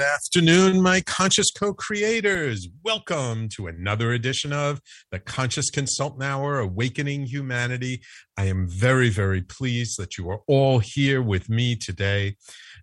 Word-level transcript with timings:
Afternoon, 0.00 0.80
my 0.80 1.00
conscious 1.00 1.50
co 1.50 1.74
creators. 1.74 2.68
Welcome 2.84 3.48
to 3.56 3.66
another 3.66 4.12
edition 4.12 4.52
of 4.52 4.80
the 5.10 5.18
Conscious 5.18 5.70
Consultant 5.70 6.22
Hour 6.22 6.58
Awakening 6.58 7.26
Humanity. 7.26 8.02
I 8.36 8.46
am 8.46 8.68
very, 8.68 9.10
very 9.10 9.42
pleased 9.42 9.98
that 9.98 10.16
you 10.16 10.30
are 10.30 10.40
all 10.46 10.78
here 10.78 11.20
with 11.20 11.48
me 11.48 11.76
today. 11.76 12.36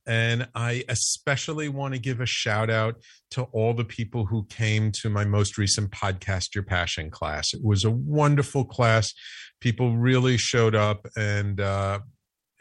And 0.05 0.47
I 0.55 0.83
especially 0.89 1.69
want 1.69 1.93
to 1.93 1.99
give 1.99 2.19
a 2.19 2.25
shout 2.25 2.69
out 2.69 2.95
to 3.31 3.43
all 3.53 3.73
the 3.73 3.85
people 3.85 4.25
who 4.25 4.45
came 4.45 4.91
to 5.01 5.09
my 5.09 5.25
most 5.25 5.57
recent 5.57 5.91
podcast, 5.91 6.53
Your 6.53 6.63
Passion 6.63 7.09
class. 7.09 7.53
It 7.53 7.63
was 7.63 7.83
a 7.83 7.91
wonderful 7.91 8.65
class. 8.65 9.13
People 9.61 9.97
really 9.97 10.37
showed 10.37 10.75
up 10.75 11.07
and, 11.15 11.59
uh, 11.61 11.99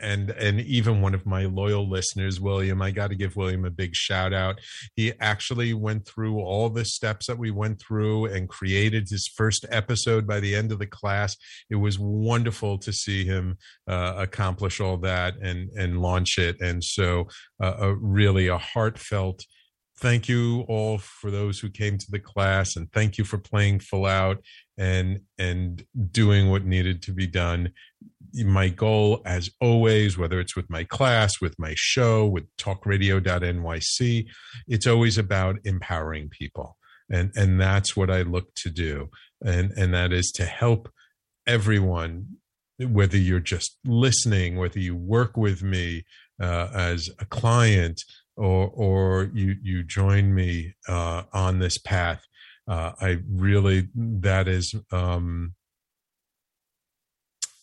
and 0.00 0.30
and 0.30 0.60
even 0.60 1.00
one 1.00 1.14
of 1.14 1.26
my 1.26 1.44
loyal 1.44 1.88
listeners 1.88 2.40
william 2.40 2.80
i 2.80 2.90
got 2.90 3.08
to 3.08 3.16
give 3.16 3.36
william 3.36 3.64
a 3.64 3.70
big 3.70 3.94
shout 3.94 4.32
out. 4.32 4.60
He 4.96 5.12
actually 5.20 5.74
went 5.74 6.06
through 6.06 6.40
all 6.40 6.70
the 6.70 6.84
steps 6.84 7.26
that 7.26 7.38
we 7.38 7.50
went 7.50 7.80
through 7.80 8.26
and 8.26 8.48
created 8.48 9.08
his 9.08 9.28
first 9.28 9.66
episode 9.70 10.26
by 10.26 10.40
the 10.40 10.54
end 10.54 10.72
of 10.72 10.78
the 10.78 10.86
class. 10.86 11.36
It 11.70 11.76
was 11.76 11.98
wonderful 11.98 12.78
to 12.78 12.92
see 12.92 13.24
him 13.24 13.58
uh, 13.88 14.14
accomplish 14.16 14.80
all 14.80 14.96
that 14.98 15.34
and 15.42 15.70
and 15.76 16.00
launch 16.00 16.38
it. 16.38 16.60
And 16.60 16.82
so 16.82 17.28
uh, 17.62 17.76
a, 17.78 17.94
really 17.94 18.48
a 18.48 18.58
heartfelt 18.58 19.44
thank 19.98 20.28
you 20.28 20.64
all 20.68 20.98
for 20.98 21.30
those 21.30 21.58
who 21.58 21.68
came 21.68 21.98
to 21.98 22.10
the 22.10 22.18
class 22.20 22.76
and 22.76 22.90
thank 22.92 23.18
you 23.18 23.24
for 23.24 23.38
playing 23.38 23.80
full 23.80 24.06
out 24.06 24.42
and 24.76 25.20
and 25.38 25.84
doing 26.10 26.50
what 26.50 26.64
needed 26.64 27.02
to 27.02 27.12
be 27.12 27.26
done. 27.26 27.72
My 28.34 28.68
goal 28.68 29.22
as 29.24 29.50
always 29.60 30.16
whether 30.16 30.38
it's 30.38 30.54
with 30.54 30.70
my 30.70 30.84
class 30.84 31.40
with 31.40 31.58
my 31.58 31.74
show 31.76 32.26
with 32.26 32.44
talkradio.nyc 32.56 34.26
it's 34.68 34.86
always 34.86 35.18
about 35.18 35.56
empowering 35.64 36.28
people 36.28 36.76
and 37.10 37.32
and 37.34 37.58
that's 37.58 37.96
what 37.96 38.10
i 38.10 38.20
look 38.20 38.54
to 38.54 38.68
do 38.68 39.08
and 39.42 39.72
and 39.72 39.94
that 39.94 40.12
is 40.12 40.30
to 40.32 40.44
help 40.44 40.92
everyone 41.46 42.26
whether 42.78 43.16
you're 43.16 43.40
just 43.40 43.78
listening 43.84 44.56
whether 44.56 44.78
you 44.78 44.94
work 44.94 45.36
with 45.36 45.62
me 45.62 46.04
uh, 46.40 46.68
as 46.74 47.08
a 47.18 47.24
client 47.24 48.02
or 48.38 48.70
or 48.74 49.30
you 49.34 49.56
you 49.62 49.82
join 49.82 50.34
me 50.34 50.74
uh, 50.88 51.22
on 51.32 51.58
this 51.58 51.78
path 51.78 52.22
uh, 52.68 52.92
i 53.00 53.18
really 53.28 53.88
that 53.94 54.48
is 54.48 54.74
um 54.92 55.54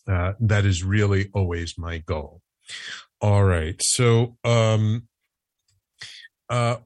uh, 0.08 0.34
that 0.40 0.66
is 0.66 0.84
really 0.84 1.30
always 1.34 1.78
my 1.78 1.98
goal. 2.00 2.42
All 3.22 3.44
right. 3.44 3.76
So, 3.82 4.38
um, 4.44 5.08
uh, 6.50 6.78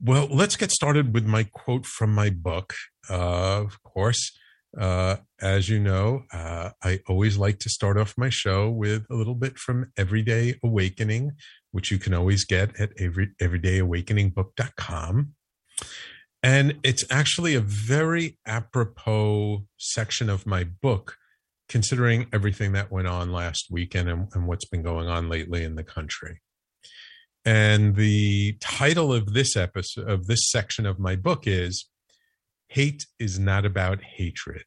well, 0.00 0.28
let's 0.30 0.56
get 0.56 0.70
started 0.72 1.14
with 1.14 1.26
my 1.26 1.44
quote 1.44 1.86
from 1.86 2.14
my 2.14 2.30
book. 2.30 2.74
Uh, 3.08 3.62
of 3.62 3.82
course, 3.82 4.36
uh, 4.78 5.16
as 5.40 5.68
you 5.68 5.78
know, 5.78 6.24
uh, 6.32 6.70
I 6.82 7.00
always 7.08 7.38
like 7.38 7.58
to 7.60 7.70
start 7.70 7.96
off 7.96 8.18
my 8.18 8.28
show 8.28 8.68
with 8.68 9.06
a 9.10 9.14
little 9.14 9.34
bit 9.34 9.58
from 9.58 9.92
Everyday 9.96 10.58
Awakening, 10.62 11.32
which 11.72 11.90
you 11.90 11.98
can 11.98 12.14
always 12.14 12.44
get 12.44 12.78
at 12.80 12.90
every, 12.98 13.30
everydayawakeningbook.com. 13.40 15.34
And 16.42 16.78
it's 16.84 17.04
actually 17.10 17.54
a 17.54 17.60
very 17.60 18.38
apropos 18.46 19.66
section 19.76 20.30
of 20.30 20.46
my 20.46 20.64
book 20.64 21.16
considering 21.68 22.26
everything 22.32 22.72
that 22.72 22.90
went 22.90 23.06
on 23.06 23.32
last 23.32 23.66
weekend 23.70 24.08
and, 24.08 24.28
and 24.32 24.46
what's 24.46 24.64
been 24.64 24.82
going 24.82 25.08
on 25.08 25.28
lately 25.28 25.64
in 25.64 25.74
the 25.74 25.84
country. 25.84 26.40
And 27.44 27.94
the 27.96 28.56
title 28.60 29.12
of 29.12 29.32
this 29.32 29.56
episode, 29.56 30.08
of 30.08 30.26
this 30.26 30.50
section 30.50 30.86
of 30.86 30.98
my 30.98 31.16
book 31.16 31.46
is 31.46 31.88
Hate 32.68 33.06
is 33.18 33.38
Not 33.38 33.64
About 33.64 34.02
Hatred. 34.02 34.64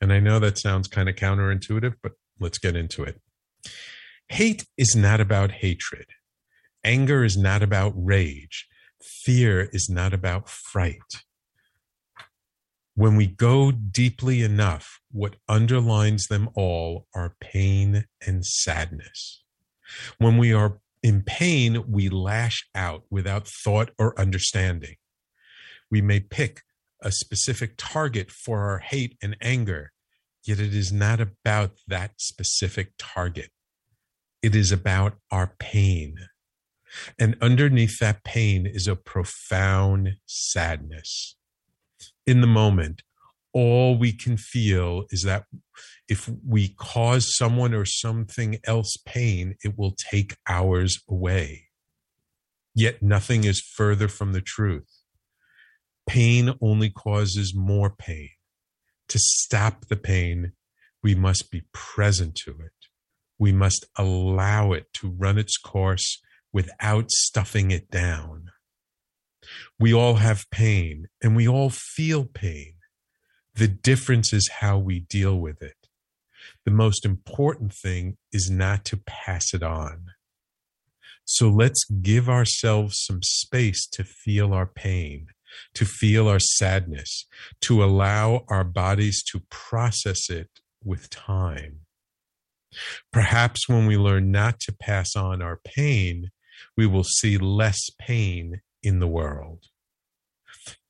And 0.00 0.12
I 0.12 0.20
know 0.20 0.38
that 0.38 0.58
sounds 0.58 0.88
kind 0.88 1.08
of 1.08 1.14
counterintuitive, 1.14 1.94
but 2.02 2.12
let's 2.38 2.58
get 2.58 2.76
into 2.76 3.02
it. 3.02 3.20
Hate 4.28 4.66
is 4.76 4.94
not 4.96 5.20
about 5.20 5.50
hatred. 5.50 6.06
Anger 6.84 7.24
is 7.24 7.36
not 7.36 7.62
about 7.62 7.92
rage. 7.96 8.66
Fear 9.00 9.68
is 9.72 9.88
not 9.88 10.12
about 10.12 10.48
fright 10.48 11.24
when 12.96 13.14
we 13.14 13.26
go 13.26 13.70
deeply 13.70 14.42
enough, 14.42 15.00
what 15.12 15.36
underlines 15.48 16.28
them 16.28 16.48
all 16.54 17.06
are 17.14 17.36
pain 17.40 18.06
and 18.26 18.44
sadness. 18.44 19.44
When 20.16 20.38
we 20.38 20.54
are 20.54 20.80
in 21.02 21.22
pain, 21.22 21.84
we 21.92 22.08
lash 22.08 22.66
out 22.74 23.04
without 23.10 23.46
thought 23.46 23.90
or 23.98 24.18
understanding. 24.18 24.96
We 25.90 26.00
may 26.00 26.20
pick 26.20 26.62
a 27.02 27.12
specific 27.12 27.74
target 27.76 28.30
for 28.30 28.62
our 28.62 28.78
hate 28.78 29.18
and 29.22 29.36
anger, 29.42 29.92
yet 30.42 30.58
it 30.58 30.74
is 30.74 30.90
not 30.90 31.20
about 31.20 31.72
that 31.86 32.12
specific 32.16 32.94
target. 32.98 33.50
It 34.46 34.54
is 34.54 34.70
about 34.70 35.18
our 35.30 35.48
pain. 35.58 36.14
And 37.18 37.36
underneath 37.42 37.98
that 37.98 38.24
pain 38.24 38.66
is 38.66 38.86
a 38.86 38.96
profound 38.96 40.16
sadness 40.24 41.36
in 42.26 42.40
the 42.40 42.46
moment, 42.46 43.02
all 43.52 43.96
we 43.96 44.12
can 44.12 44.36
feel 44.36 45.04
is 45.10 45.22
that 45.22 45.44
if 46.08 46.28
we 46.46 46.68
cause 46.68 47.36
someone 47.36 47.72
or 47.72 47.84
something 47.84 48.58
else 48.64 48.96
pain, 49.06 49.54
it 49.64 49.78
will 49.78 49.94
take 49.96 50.36
ours 50.48 50.98
away. 51.08 51.68
Yet 52.74 53.02
nothing 53.02 53.44
is 53.44 53.60
further 53.60 54.08
from 54.08 54.32
the 54.32 54.42
truth. 54.42 54.90
Pain 56.06 56.52
only 56.60 56.90
causes 56.90 57.54
more 57.54 57.90
pain. 57.90 58.30
To 59.08 59.18
stop 59.18 59.86
the 59.86 59.96
pain, 59.96 60.52
we 61.02 61.14
must 61.14 61.50
be 61.50 61.62
present 61.72 62.34
to 62.44 62.50
it. 62.50 62.72
We 63.38 63.52
must 63.52 63.86
allow 63.96 64.72
it 64.72 64.92
to 64.94 65.10
run 65.10 65.38
its 65.38 65.56
course 65.56 66.22
without 66.52 67.10
stuffing 67.10 67.70
it 67.70 67.90
down. 67.90 68.50
We 69.78 69.92
all 69.92 70.14
have 70.14 70.50
pain 70.50 71.08
and 71.22 71.36
we 71.36 71.46
all 71.46 71.70
feel 71.70 72.24
pain. 72.24 72.74
The 73.54 73.68
difference 73.68 74.32
is 74.32 74.48
how 74.60 74.78
we 74.78 75.00
deal 75.00 75.38
with 75.38 75.62
it. 75.62 75.76
The 76.64 76.70
most 76.70 77.04
important 77.04 77.72
thing 77.72 78.16
is 78.32 78.50
not 78.50 78.84
to 78.86 78.96
pass 78.96 79.54
it 79.54 79.62
on. 79.62 80.06
So 81.24 81.48
let's 81.48 81.84
give 81.84 82.28
ourselves 82.28 83.02
some 83.04 83.22
space 83.22 83.86
to 83.88 84.04
feel 84.04 84.52
our 84.52 84.66
pain, 84.66 85.26
to 85.74 85.84
feel 85.84 86.28
our 86.28 86.38
sadness, 86.38 87.26
to 87.62 87.82
allow 87.82 88.44
our 88.48 88.64
bodies 88.64 89.22
to 89.32 89.42
process 89.50 90.30
it 90.30 90.50
with 90.84 91.10
time. 91.10 91.85
Perhaps 93.12 93.68
when 93.68 93.86
we 93.86 93.96
learn 93.96 94.30
not 94.30 94.60
to 94.60 94.72
pass 94.72 95.16
on 95.16 95.42
our 95.42 95.60
pain, 95.64 96.30
we 96.76 96.86
will 96.86 97.04
see 97.04 97.38
less 97.38 97.90
pain 97.98 98.60
in 98.82 99.00
the 99.00 99.08
world. 99.08 99.64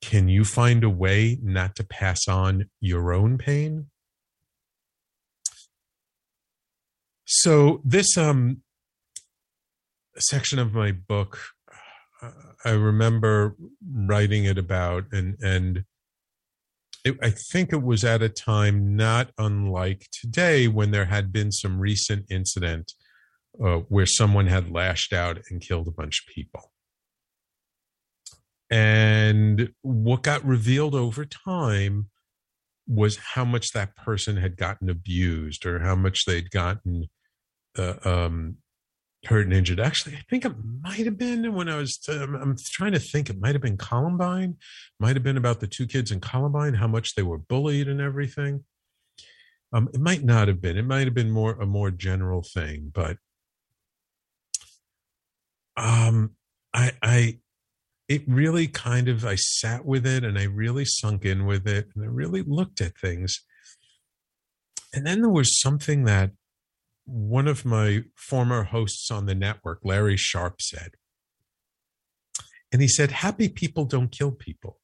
Can 0.01 0.27
you 0.27 0.43
find 0.43 0.83
a 0.83 0.89
way 0.89 1.37
not 1.41 1.75
to 1.75 1.83
pass 1.83 2.27
on 2.27 2.69
your 2.79 3.13
own 3.13 3.37
pain? 3.37 3.87
So 7.25 7.81
this 7.83 8.17
um 8.17 8.61
section 10.17 10.57
of 10.57 10.73
my 10.73 10.91
book 10.91 11.39
I 12.65 12.71
remember 12.71 13.55
writing 13.85 14.45
it 14.45 14.57
about 14.57 15.05
and 15.11 15.37
and 15.41 15.85
it, 17.07 17.17
I 17.21 17.29
think 17.29 17.73
it 17.73 17.81
was 17.81 18.03
at 18.03 18.21
a 18.21 18.29
time 18.29 18.95
not 18.95 19.31
unlike 19.37 20.07
today 20.11 20.67
when 20.67 20.91
there 20.91 21.05
had 21.05 21.31
been 21.31 21.51
some 21.51 21.79
recent 21.79 22.25
incident 22.29 22.93
uh, 23.63 23.77
where 23.89 24.05
someone 24.05 24.47
had 24.47 24.71
lashed 24.71 25.13
out 25.13 25.39
and 25.49 25.61
killed 25.61 25.87
a 25.87 25.91
bunch 25.91 26.21
of 26.21 26.33
people. 26.33 26.71
And 28.69 29.69
what 29.81 30.23
got 30.23 30.45
revealed 30.45 30.93
over 30.93 31.25
time 31.25 32.09
was 32.87 33.17
how 33.17 33.45
much 33.45 33.71
that 33.71 33.95
person 33.95 34.37
had 34.37 34.57
gotten 34.57 34.89
abused 34.89 35.65
or 35.65 35.79
how 35.79 35.95
much 35.95 36.25
they'd 36.25 36.51
gotten 36.51 37.07
uh, 37.77 37.95
um, 38.03 38.57
hurt 39.27 39.45
and 39.45 39.53
injured. 39.53 39.79
Actually, 39.79 40.15
I 40.15 40.23
think 40.29 40.45
it 40.45 40.53
might 40.81 41.05
have 41.05 41.17
been 41.17 41.53
when 41.53 41.69
I 41.69 41.77
was, 41.77 41.99
um, 42.09 42.35
I'm 42.35 42.55
trying 42.71 42.93
to 42.93 42.99
think, 42.99 43.29
it 43.29 43.39
might 43.39 43.55
have 43.55 43.61
been 43.61 43.77
Columbine, 43.77 44.57
might 44.99 45.15
have 45.15 45.23
been 45.23 45.37
about 45.37 45.59
the 45.59 45.67
two 45.67 45.85
kids 45.85 46.11
in 46.11 46.19
Columbine, 46.19 46.73
how 46.73 46.87
much 46.87 47.15
they 47.15 47.23
were 47.23 47.37
bullied 47.37 47.87
and 47.87 48.01
everything. 48.01 48.63
Um, 49.73 49.89
it 49.93 49.99
might 49.99 50.23
not 50.23 50.47
have 50.47 50.61
been. 50.61 50.77
It 50.77 50.85
might 50.85 51.05
have 51.05 51.13
been 51.13 51.29
more 51.29 51.59
a 51.59 51.65
more 51.65 51.91
general 51.91 52.41
thing, 52.41 52.91
but 52.93 53.17
um, 55.75 56.31
I, 56.73 56.93
I, 57.03 57.39
it 58.07 58.23
really 58.27 58.67
kind 58.67 59.09
of, 59.09 59.25
I 59.25 59.35
sat 59.35 59.85
with 59.85 60.07
it 60.07 60.23
and 60.23 60.39
I 60.39 60.43
really 60.43 60.85
sunk 60.85 61.25
in 61.25 61.45
with 61.45 61.67
it 61.67 61.89
and 61.93 62.03
I 62.03 62.07
really 62.07 62.41
looked 62.41 62.79
at 62.79 62.97
things. 62.97 63.43
And 64.93 65.05
then 65.05 65.21
there 65.21 65.29
was 65.29 65.59
something 65.59 66.05
that 66.05 66.31
one 67.07 67.47
of 67.47 67.65
my 67.65 68.03
former 68.15 68.63
hosts 68.63 69.09
on 69.09 69.25
the 69.25 69.35
network, 69.35 69.79
Larry 69.83 70.17
Sharp, 70.17 70.61
said. 70.61 70.91
And 72.71 72.81
he 72.81 72.87
said, 72.87 73.11
Happy 73.11 73.47
people 73.49 73.85
don't 73.85 74.11
kill 74.11 74.31
people, 74.31 74.79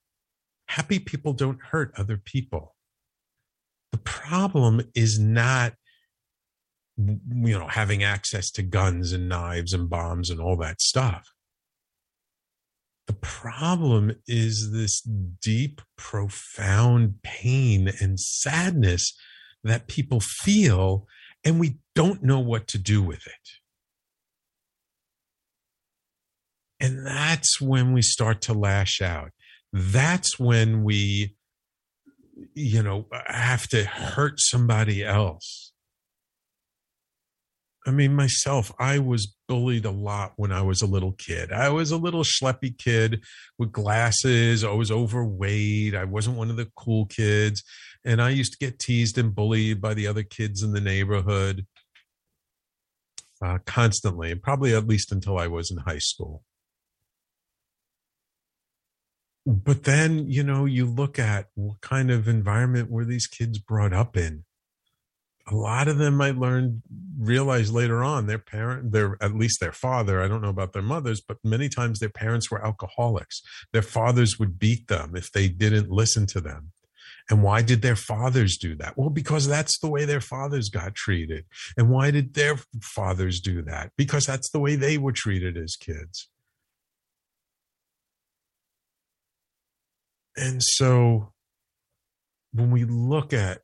happy 0.66 0.98
people 0.98 1.34
don't 1.34 1.60
hurt 1.70 1.92
other 1.96 2.16
people. 2.16 2.74
The 3.92 3.98
problem 3.98 4.82
is 4.94 5.20
not 5.20 5.74
you 6.96 7.58
know 7.58 7.66
having 7.68 8.04
access 8.04 8.50
to 8.52 8.62
guns 8.62 9.12
and 9.12 9.28
knives 9.28 9.72
and 9.72 9.90
bombs 9.90 10.30
and 10.30 10.40
all 10.40 10.56
that 10.56 10.80
stuff 10.80 11.34
the 13.06 13.14
problem 13.14 14.12
is 14.26 14.72
this 14.72 15.00
deep 15.00 15.80
profound 15.96 17.20
pain 17.22 17.92
and 18.00 18.18
sadness 18.18 19.14
that 19.62 19.88
people 19.88 20.20
feel 20.20 21.06
and 21.44 21.60
we 21.60 21.78
don't 21.94 22.22
know 22.22 22.40
what 22.40 22.66
to 22.68 22.78
do 22.78 23.02
with 23.02 23.26
it. 23.26 23.48
And 26.80 27.06
that's 27.06 27.60
when 27.60 27.92
we 27.92 28.02
start 28.02 28.40
to 28.42 28.52
lash 28.52 29.00
out. 29.00 29.30
That's 29.72 30.38
when 30.38 30.84
we, 30.84 31.36
you 32.54 32.82
know, 32.82 33.06
have 33.26 33.68
to 33.68 33.84
hurt 33.84 34.34
somebody 34.38 35.04
else. 35.04 35.72
I 37.86 37.90
mean, 37.90 38.14
myself, 38.14 38.72
I 38.78 38.98
was 38.98 39.34
bullied 39.46 39.84
a 39.84 39.90
lot 39.90 40.32
when 40.36 40.52
I 40.52 40.62
was 40.62 40.80
a 40.80 40.86
little 40.86 41.12
kid. 41.12 41.52
I 41.52 41.68
was 41.68 41.90
a 41.90 41.98
little 41.98 42.22
schleppy 42.22 42.76
kid 42.76 43.22
with 43.58 43.72
glasses. 43.72 44.64
I 44.64 44.72
was 44.72 44.90
overweight. 44.90 45.94
I 45.94 46.04
wasn't 46.04 46.38
one 46.38 46.48
of 46.48 46.56
the 46.56 46.70
cool 46.76 47.04
kids. 47.06 47.62
And 48.02 48.22
I 48.22 48.30
used 48.30 48.52
to 48.52 48.58
get 48.58 48.78
teased 48.78 49.18
and 49.18 49.34
bullied 49.34 49.82
by 49.82 49.92
the 49.92 50.06
other 50.06 50.22
kids 50.22 50.62
in 50.62 50.72
the 50.72 50.80
neighborhood 50.80 51.66
uh, 53.42 53.58
constantly, 53.66 54.30
and 54.30 54.42
probably 54.42 54.74
at 54.74 54.86
least 54.86 55.12
until 55.12 55.38
I 55.38 55.48
was 55.48 55.70
in 55.70 55.76
high 55.78 55.98
school. 55.98 56.42
But 59.46 59.84
then, 59.84 60.30
you 60.30 60.42
know, 60.42 60.64
you 60.64 60.86
look 60.86 61.18
at 61.18 61.48
what 61.54 61.82
kind 61.82 62.10
of 62.10 62.28
environment 62.28 62.90
were 62.90 63.04
these 63.04 63.26
kids 63.26 63.58
brought 63.58 63.92
up 63.92 64.16
in 64.16 64.44
a 65.46 65.54
lot 65.54 65.88
of 65.88 65.98
them 65.98 66.16
might 66.16 66.36
learn 66.36 66.82
realize 67.18 67.70
later 67.70 68.02
on 68.02 68.26
their 68.26 68.38
parent 68.38 68.92
their 68.92 69.16
at 69.20 69.34
least 69.34 69.60
their 69.60 69.72
father 69.72 70.22
I 70.22 70.28
don't 70.28 70.42
know 70.42 70.48
about 70.48 70.72
their 70.72 70.82
mothers 70.82 71.20
but 71.20 71.38
many 71.44 71.68
times 71.68 71.98
their 71.98 72.08
parents 72.08 72.50
were 72.50 72.64
alcoholics. 72.64 73.42
Their 73.72 73.82
fathers 73.82 74.38
would 74.38 74.58
beat 74.58 74.88
them 74.88 75.14
if 75.14 75.30
they 75.32 75.48
didn't 75.48 75.90
listen 75.90 76.26
to 76.28 76.40
them. 76.40 76.72
And 77.30 77.42
why 77.42 77.62
did 77.62 77.82
their 77.82 77.96
fathers 77.96 78.56
do 78.56 78.74
that? 78.76 78.96
Well 78.96 79.10
because 79.10 79.46
that's 79.46 79.78
the 79.78 79.88
way 79.88 80.04
their 80.04 80.20
fathers 80.20 80.70
got 80.70 80.94
treated. 80.94 81.44
And 81.76 81.90
why 81.90 82.10
did 82.10 82.34
their 82.34 82.58
fathers 82.80 83.40
do 83.40 83.62
that? 83.62 83.92
Because 83.96 84.24
that's 84.24 84.50
the 84.50 84.60
way 84.60 84.76
they 84.76 84.98
were 84.98 85.12
treated 85.12 85.56
as 85.56 85.76
kids. 85.76 86.28
And 90.36 90.62
so 90.62 91.32
when 92.52 92.70
we 92.70 92.84
look 92.84 93.32
at 93.32 93.60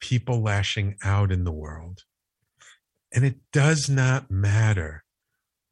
people 0.00 0.42
lashing 0.42 0.96
out 1.04 1.32
in 1.32 1.44
the 1.44 1.52
world. 1.52 2.02
And 3.12 3.24
it 3.24 3.36
does 3.52 3.88
not 3.88 4.30
matter 4.30 5.04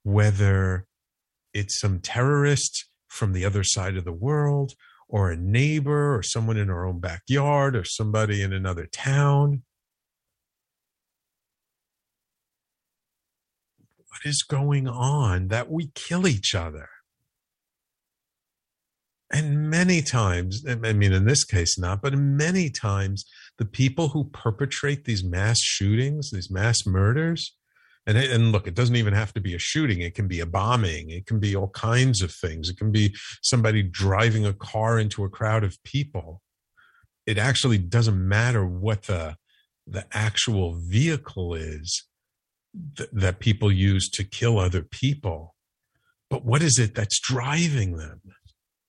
whether 0.03 0.87
it's 1.53 1.79
some 1.79 2.01
terrorist 2.01 2.87
from 3.09 3.33
the 3.33 3.45
other 3.45 3.63
side 3.65 3.97
of 3.97 4.05
the 4.05 4.13
world 4.13 4.75
or 5.09 5.31
a 5.31 5.37
neighbor 5.37 6.17
or 6.17 6.23
someone 6.23 6.57
in 6.57 6.71
our 6.71 6.87
own 6.87 7.01
backyard 7.01 7.77
or 7.77 7.85
somebody 7.85 8.43
in 8.43 8.53
another 8.53 8.87
town. 8.87 9.63
What 13.97 14.21
is 14.25 14.43
going 14.43 14.89
on 14.89 15.49
that 15.49 15.71
we 15.71 15.91
kill 15.95 16.27
each 16.27 16.55
other? 16.55 16.89
And 19.35 19.69
many 19.69 20.01
times, 20.01 20.65
I 20.65 20.93
mean, 20.93 21.13
in 21.13 21.25
this 21.25 21.43
case, 21.43 21.77
not, 21.77 22.01
but 22.01 22.15
many 22.15 22.71
times, 22.71 23.25
the 23.59 23.65
people 23.65 24.11
who 24.11 24.31
perpetrate 24.31 25.05
these 25.05 25.25
mass 25.25 25.59
shootings, 25.59 26.31
these 26.31 26.53
mass 26.53 26.87
murders, 26.87 27.53
and, 28.07 28.17
and 28.17 28.53
look, 28.53 28.69
it 28.69 28.77
doesn't 28.77 28.95
even 28.95 29.13
have 29.13 29.33
to 29.35 29.41
be 29.41 29.53
a 29.57 29.59
shooting. 29.59 30.03
It 30.03 30.15
can 30.15 30.29
be 30.29 30.39
a 30.39 30.47
bombing. 30.47 31.11
It 31.11 31.27
can 31.27 31.41
be 31.41 31.57
all 31.57 31.71
kinds 31.71 32.23
of 32.23 32.33
things. 32.33 32.69
It 32.69 32.77
can 32.77 32.93
be 32.93 33.13
somebody 33.43 33.83
driving 33.83 34.47
a 34.47 34.53
car 34.53 35.01
into 35.01 35.25
a 35.25 35.29
crowd 35.29 35.65
of 35.65 35.83
people. 35.83 36.41
It 37.27 37.37
actually 37.37 37.79
doesn't 37.79 38.29
matter 38.29 38.65
what 38.65 39.05
the 39.05 39.37
the 39.87 40.07
actual 40.13 40.79
vehicle 40.79 41.55
is 41.55 42.05
th- 42.97 43.11
that 43.13 43.41
people 43.41 43.73
use 43.73 44.09
to 44.11 44.23
kill 44.23 44.61
other 44.61 44.83
people. 44.83 45.57
But 46.31 46.45
what 46.45 46.63
is 46.63 46.79
it 46.79 46.95
that's 46.95 47.19
driving 47.19 47.97
them? 47.97 48.21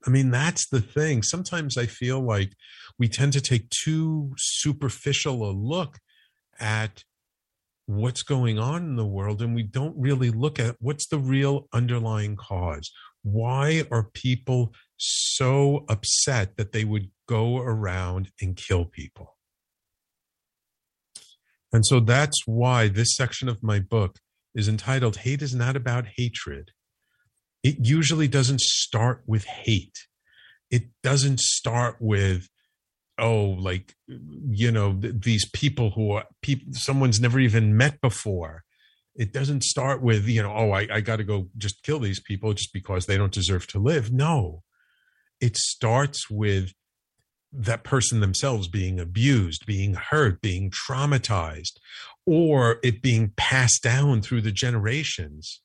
I 0.05 0.09
mean, 0.09 0.29
that's 0.29 0.67
the 0.67 0.81
thing. 0.81 1.23
Sometimes 1.23 1.77
I 1.77 1.87
feel 1.87 2.21
like 2.21 2.53
we 2.99 3.07
tend 3.07 3.33
to 3.33 3.41
take 3.41 3.69
too 3.69 4.33
superficial 4.37 5.49
a 5.49 5.51
look 5.51 5.97
at 6.59 7.03
what's 7.87 8.23
going 8.23 8.59
on 8.59 8.83
in 8.83 8.95
the 8.95 9.05
world 9.05 9.41
and 9.41 9.55
we 9.55 9.63
don't 9.63 9.95
really 9.97 10.29
look 10.29 10.59
at 10.59 10.75
what's 10.79 11.07
the 11.07 11.19
real 11.19 11.67
underlying 11.73 12.35
cause. 12.35 12.91
Why 13.23 13.83
are 13.91 14.09
people 14.13 14.73
so 14.97 15.85
upset 15.89 16.57
that 16.57 16.71
they 16.71 16.83
would 16.83 17.09
go 17.27 17.57
around 17.57 18.31
and 18.41 18.55
kill 18.55 18.85
people? 18.85 19.35
And 21.73 21.85
so 21.85 21.99
that's 21.99 22.41
why 22.45 22.87
this 22.87 23.15
section 23.15 23.49
of 23.49 23.63
my 23.63 23.79
book 23.79 24.19
is 24.53 24.69
entitled 24.69 25.17
Hate 25.17 25.41
is 25.41 25.53
Not 25.53 25.75
About 25.75 26.05
Hatred 26.15 26.71
it 27.65 27.77
usually 27.79 28.27
doesn't 28.27 28.61
start 28.61 29.23
with 29.25 29.45
hate. 29.45 30.05
It 30.69 30.83
doesn't 31.01 31.39
start 31.39 31.97
with, 31.99 32.47
oh, 33.17 33.55
like, 33.57 33.95
you 34.07 34.71
know, 34.71 34.93
th- 34.93 35.15
these 35.21 35.49
people 35.49 35.89
who 35.89 36.11
are 36.11 36.25
people 36.43 36.67
someone's 36.73 37.19
never 37.19 37.39
even 37.39 37.75
met 37.75 37.99
before. 38.01 38.63
It 39.15 39.33
doesn't 39.33 39.63
start 39.63 40.03
with, 40.03 40.27
you 40.27 40.43
know, 40.43 40.53
oh, 40.55 40.71
I, 40.73 40.87
I 40.93 41.01
got 41.01 41.15
to 41.15 41.23
go 41.23 41.49
just 41.57 41.81
kill 41.81 41.97
these 41.97 42.19
people 42.19 42.53
just 42.53 42.71
because 42.71 43.07
they 43.07 43.17
don't 43.17 43.33
deserve 43.33 43.65
to 43.67 43.79
live. 43.79 44.13
No, 44.13 44.61
it 45.41 45.57
starts 45.57 46.29
with 46.29 46.71
that 47.51 47.83
person 47.83 48.19
themselves 48.19 48.67
being 48.67 48.99
abused, 48.99 49.65
being 49.65 49.95
hurt, 49.95 50.39
being 50.39 50.69
traumatized, 50.69 51.79
or 52.27 52.77
it 52.83 53.01
being 53.01 53.31
passed 53.37 53.81
down 53.81 54.21
through 54.21 54.41
the 54.41 54.51
generations 54.51 55.61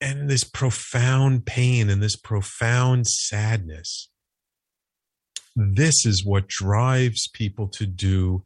and 0.00 0.28
this 0.28 0.44
profound 0.44 1.46
pain 1.46 1.88
and 1.88 2.02
this 2.02 2.16
profound 2.16 3.06
sadness. 3.06 4.10
This 5.54 6.04
is 6.04 6.24
what 6.24 6.48
drives 6.48 7.28
people 7.28 7.68
to 7.68 7.86
do 7.86 8.44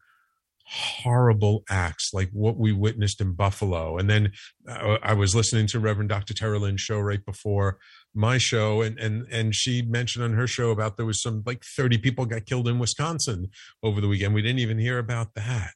horrible 0.72 1.64
acts 1.68 2.14
like 2.14 2.30
what 2.32 2.56
we 2.56 2.72
witnessed 2.72 3.20
in 3.20 3.32
Buffalo. 3.32 3.98
And 3.98 4.08
then 4.08 4.30
uh, 4.68 4.98
I 5.02 5.14
was 5.14 5.34
listening 5.34 5.66
to 5.68 5.80
Reverend 5.80 6.10
Dr. 6.10 6.32
Tara 6.32 6.60
Lynn's 6.60 6.80
show 6.80 7.00
right 7.00 7.24
before 7.24 7.78
my 8.14 8.38
show, 8.38 8.80
and 8.80 8.98
and 8.98 9.26
and 9.30 9.54
she 9.54 9.82
mentioned 9.82 10.24
on 10.24 10.34
her 10.34 10.46
show 10.46 10.70
about 10.70 10.96
there 10.96 11.06
was 11.06 11.20
some 11.22 11.42
like 11.44 11.64
30 11.64 11.98
people 11.98 12.24
got 12.24 12.46
killed 12.46 12.68
in 12.68 12.78
Wisconsin 12.78 13.50
over 13.82 14.00
the 14.00 14.08
weekend. 14.08 14.34
We 14.34 14.42
didn't 14.42 14.60
even 14.60 14.78
hear 14.78 14.98
about 14.98 15.34
that. 15.34 15.74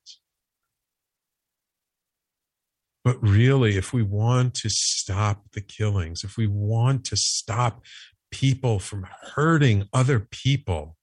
But 3.05 3.23
really, 3.23 3.77
if 3.77 3.93
we 3.93 4.03
want 4.03 4.55
to 4.55 4.71
stop 4.71 5.45
the 5.53 5.61
killings, 5.61 6.25
if 6.25 6.39
we 6.39 6.47
want 6.47 7.05
to 7.05 7.17
stop 7.17 7.83
people 8.31 8.79
from 8.79 9.07
hurting 9.35 9.89
other 9.93 10.19
people, 10.19 10.97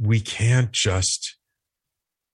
we 0.00 0.20
can't 0.20 0.72
just 0.72 1.36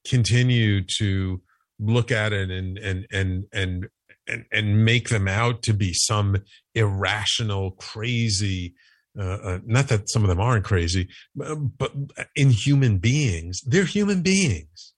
continue 0.06 0.82
to 0.98 1.42
look 1.80 2.12
at 2.12 2.32
it 2.32 2.50
and 2.50 2.78
and 2.78 3.06
and 3.10 3.44
and 3.52 3.88
and, 4.26 4.44
and 4.52 4.84
make 4.84 5.08
them 5.08 5.28
out 5.28 5.62
to 5.62 5.74
be 5.74 5.92
some 5.92 6.36
irrational, 6.74 7.72
crazy. 7.72 8.74
Uh, 9.18 9.38
uh, 9.44 9.58
not 9.66 9.88
that 9.88 10.08
some 10.08 10.22
of 10.22 10.28
them 10.28 10.40
aren't 10.40 10.64
crazy, 10.64 11.08
but 11.36 11.92
in 12.34 12.50
human 12.50 12.98
beings, 12.98 13.60
they're 13.66 13.84
human 13.84 14.22
beings. 14.22 14.93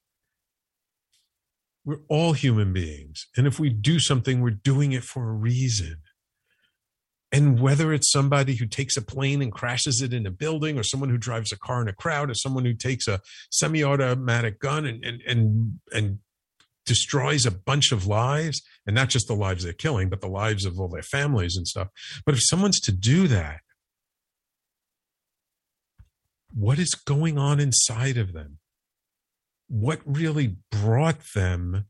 We're 1.87 2.01
all 2.09 2.33
human 2.33 2.73
beings. 2.73 3.29
And 3.37 3.47
if 3.47 3.61
we 3.61 3.71
do 3.71 4.01
something, 4.01 4.41
we're 4.41 4.51
doing 4.51 4.91
it 4.91 5.05
for 5.05 5.31
a 5.31 5.33
reason. 5.33 5.99
And 7.31 7.61
whether 7.61 7.93
it's 7.93 8.11
somebody 8.11 8.57
who 8.57 8.67
takes 8.67 8.97
a 8.97 9.03
plane 9.03 9.41
and 9.41 9.53
crashes 9.53 10.03
it 10.03 10.13
in 10.13 10.27
a 10.27 10.31
building, 10.33 10.79
or 10.79 10.83
someone 10.83 11.11
who 11.11 11.17
drives 11.17 11.53
a 11.53 11.59
car 11.59 11.81
in 11.81 11.89
a 11.89 11.93
crowd, 11.93 12.29
or 12.29 12.35
someone 12.35 12.65
who 12.65 12.75
takes 12.75 13.07
a 13.07 13.21
semi-automatic 13.51 14.59
gun 14.59 14.85
and 14.85 15.05
and 15.05 15.23
and, 15.27 15.81
and 15.93 16.19
destroys 16.85 17.47
a 17.47 17.51
bunch 17.51 17.93
of 17.93 18.07
lives, 18.07 18.63
and 18.85 18.97
not 18.97 19.09
just 19.09 19.29
the 19.29 19.35
lives 19.35 19.63
they're 19.63 19.73
killing, 19.73 20.09
but 20.09 20.21
the 20.21 20.29
lives 20.29 20.65
of 20.65 20.81
all 20.81 20.89
their 20.89 21.03
families 21.03 21.57
and 21.57 21.69
stuff. 21.69 21.89
But 22.25 22.35
if 22.35 22.41
someone's 22.45 22.81
to 22.81 22.93
do 22.93 23.29
that, 23.29 23.61
what 26.53 26.79
is 26.79 26.95
going 26.95 27.39
on 27.39 27.61
inside 27.61 28.17
of 28.17 28.33
them? 28.33 28.59
What 29.69 30.01
really 30.05 30.57
brought 30.71 31.21
them 31.35 31.87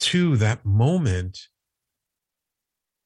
to 0.00 0.36
that 0.36 0.64
moment 0.64 1.38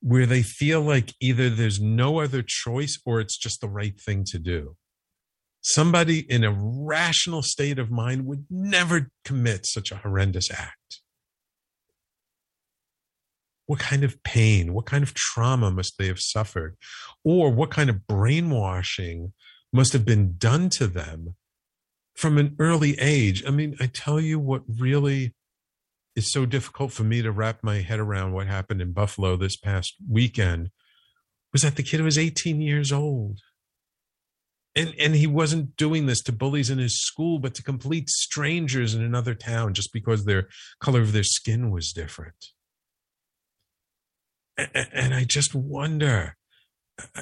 where 0.00 0.26
they 0.26 0.42
feel 0.42 0.80
like 0.80 1.14
either 1.20 1.48
there's 1.48 1.80
no 1.80 2.20
other 2.20 2.42
choice 2.42 3.00
or 3.06 3.20
it's 3.20 3.38
just 3.38 3.60
the 3.60 3.68
right 3.68 3.98
thing 4.00 4.24
to 4.24 4.38
do. 4.38 4.76
Somebody 5.60 6.28
in 6.28 6.42
a 6.42 6.52
rational 6.52 7.42
state 7.42 7.78
of 7.78 7.90
mind 7.90 8.26
would 8.26 8.44
never 8.50 9.10
commit 9.24 9.64
such 9.64 9.92
a 9.92 9.96
horrendous 9.96 10.50
act. 10.50 11.00
What 13.66 13.78
kind 13.78 14.02
of 14.02 14.20
pain, 14.24 14.74
what 14.74 14.86
kind 14.86 15.04
of 15.04 15.14
trauma 15.14 15.70
must 15.70 15.98
they 15.98 16.08
have 16.08 16.18
suffered? 16.18 16.76
Or 17.24 17.50
what 17.50 17.70
kind 17.70 17.88
of 17.88 18.08
brainwashing 18.08 19.32
must 19.72 19.92
have 19.92 20.04
been 20.04 20.34
done 20.36 20.68
to 20.70 20.88
them 20.88 21.36
from 22.14 22.38
an 22.38 22.56
early 22.58 22.98
age? 22.98 23.44
I 23.46 23.50
mean, 23.50 23.76
I 23.80 23.86
tell 23.86 24.20
you 24.20 24.38
what 24.38 24.62
really 24.68 25.34
is 26.14 26.30
so 26.30 26.44
difficult 26.46 26.92
for 26.92 27.04
me 27.04 27.22
to 27.22 27.32
wrap 27.32 27.60
my 27.62 27.76
head 27.76 27.98
around 27.98 28.32
what 28.32 28.46
happened 28.46 28.82
in 28.82 28.92
Buffalo 28.92 29.36
this 29.36 29.56
past 29.56 29.94
weekend 30.08 30.70
was 31.52 31.62
that 31.62 31.76
the 31.76 31.82
kid 31.82 32.00
was 32.00 32.18
18 32.18 32.60
years 32.60 32.92
old. 32.92 33.40
And 34.74 34.94
and 34.98 35.14
he 35.14 35.26
wasn't 35.26 35.76
doing 35.76 36.06
this 36.06 36.22
to 36.22 36.32
bullies 36.32 36.70
in 36.70 36.78
his 36.78 37.02
school, 37.02 37.38
but 37.38 37.54
to 37.56 37.62
complete 37.62 38.08
strangers 38.08 38.94
in 38.94 39.02
another 39.02 39.34
town 39.34 39.74
just 39.74 39.92
because 39.92 40.24
their 40.24 40.48
color 40.80 41.02
of 41.02 41.12
their 41.12 41.24
skin 41.24 41.70
was 41.70 41.92
different. 41.92 42.46
And, 44.56 44.88
and 44.92 45.14
I 45.14 45.24
just 45.24 45.54
wonder. 45.54 46.36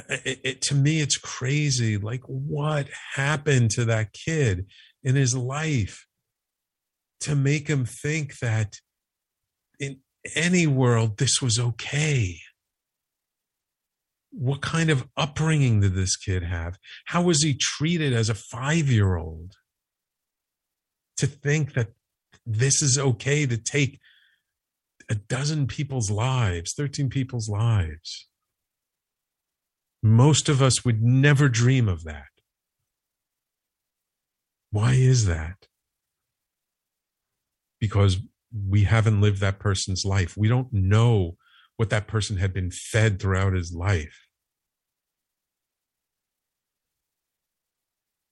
It, 0.09 0.41
it, 0.45 0.63
to 0.63 0.75
me, 0.75 1.01
it's 1.01 1.17
crazy. 1.17 1.97
Like, 1.97 2.23
what 2.27 2.89
happened 3.15 3.71
to 3.73 3.85
that 3.87 4.13
kid 4.13 4.67
in 5.03 5.15
his 5.15 5.37
life? 5.37 6.07
to 7.21 7.35
make 7.35 7.69
him 7.69 7.85
think 7.85 8.39
that 8.39 8.81
in 9.79 10.01
any 10.35 10.67
world 10.67 11.19
this 11.19 11.41
was 11.41 11.59
okay. 11.59 12.39
What 14.33 14.63
kind 14.63 14.91
of 14.91 15.07
upbringing 15.17 15.81
did 15.81 15.95
this 15.95 16.17
kid 16.17 16.43
have? 16.43 16.79
How 17.07 17.23
was 17.23 17.43
he 17.43 17.55
treated 17.55 18.13
as 18.13 18.29
a 18.29 18.35
five 18.35 18.89
year 18.89 19.17
old? 19.17 19.55
To 21.19 21.27
think 21.27 21.75
that 21.75 21.89
this 22.47 22.81
is 22.81 22.99
okay 22.99 23.45
to 23.45 23.59
take 23.59 24.01
a 25.11 25.15
dozen 25.15 25.67
people's 25.67 26.11
lives, 26.11 26.73
13 26.75 27.11
people's 27.11 27.49
lives. 27.49 28.29
Most 30.03 30.49
of 30.49 30.63
us 30.63 30.85
would 30.85 31.03
never 31.03 31.49
dream 31.49 31.89
of 31.89 32.05
that. 32.05 32.29
Why 34.71 34.95
is 34.95 35.27
that? 35.27 35.67
because 37.81 38.19
we 38.53 38.85
haven't 38.85 39.21
lived 39.21 39.41
that 39.41 39.59
person's 39.59 40.05
life. 40.05 40.37
We 40.37 40.49
don't 40.49 40.73
know 40.73 41.37
what 41.77 41.91
that 41.91 42.07
person 42.07 42.37
had 42.37 42.53
been 42.53 42.71
fed 42.71 43.19
throughout 43.19 43.55
his 43.55 43.73
life. 43.73 44.27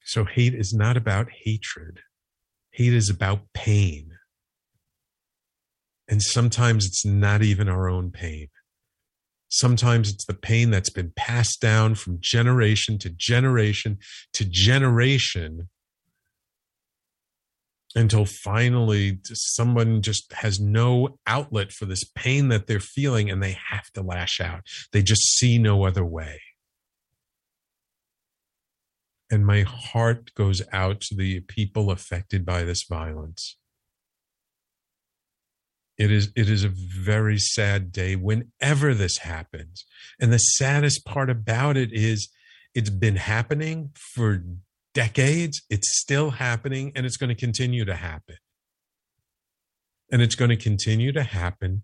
So 0.04 0.24
hate 0.24 0.54
is 0.54 0.72
not 0.72 0.96
about 0.96 1.28
hatred. 1.44 2.00
Hate 2.70 2.92
is 2.92 3.10
about 3.10 3.40
pain. 3.54 4.10
And 6.06 6.22
sometimes 6.22 6.86
it's 6.86 7.04
not 7.04 7.42
even 7.42 7.68
our 7.68 7.88
own 7.88 8.10
pain. 8.10 8.48
Sometimes 9.48 10.12
it's 10.12 10.26
the 10.26 10.34
pain 10.34 10.70
that's 10.70 10.90
been 10.90 11.12
passed 11.16 11.60
down 11.60 11.94
from 11.94 12.18
generation 12.20 12.98
to 12.98 13.10
generation 13.10 13.98
to 14.34 14.44
generation 14.44 15.68
until 17.94 18.24
finally 18.24 19.18
someone 19.24 20.02
just 20.02 20.32
has 20.32 20.60
no 20.60 21.18
outlet 21.26 21.72
for 21.72 21.86
this 21.86 22.04
pain 22.04 22.48
that 22.48 22.66
they're 22.66 22.80
feeling 22.80 23.30
and 23.30 23.42
they 23.42 23.56
have 23.70 23.90
to 23.92 24.02
lash 24.02 24.40
out. 24.40 24.60
They 24.92 25.02
just 25.02 25.22
see 25.36 25.58
no 25.58 25.84
other 25.84 26.04
way. 26.04 26.40
And 29.30 29.46
my 29.46 29.62
heart 29.62 30.32
goes 30.34 30.62
out 30.72 31.00
to 31.02 31.14
the 31.14 31.40
people 31.40 31.90
affected 31.90 32.46
by 32.46 32.64
this 32.64 32.84
violence. 32.84 33.57
It 35.98 36.12
is, 36.12 36.30
it 36.36 36.48
is 36.48 36.62
a 36.62 36.72
very 36.72 37.38
sad 37.38 37.90
day 37.90 38.14
whenever 38.14 38.94
this 38.94 39.18
happens. 39.18 39.84
And 40.20 40.32
the 40.32 40.38
saddest 40.38 41.04
part 41.04 41.28
about 41.28 41.76
it 41.76 41.92
is 41.92 42.28
it's 42.74 42.90
been 42.90 43.16
happening 43.16 43.90
for 44.14 44.44
decades. 44.94 45.60
It's 45.68 45.98
still 46.00 46.30
happening 46.30 46.92
and 46.94 47.04
it's 47.04 47.16
going 47.16 47.28
to 47.28 47.34
continue 47.34 47.84
to 47.84 47.96
happen. 47.96 48.36
And 50.10 50.22
it's 50.22 50.36
going 50.36 50.50
to 50.50 50.56
continue 50.56 51.12
to 51.12 51.24
happen 51.24 51.82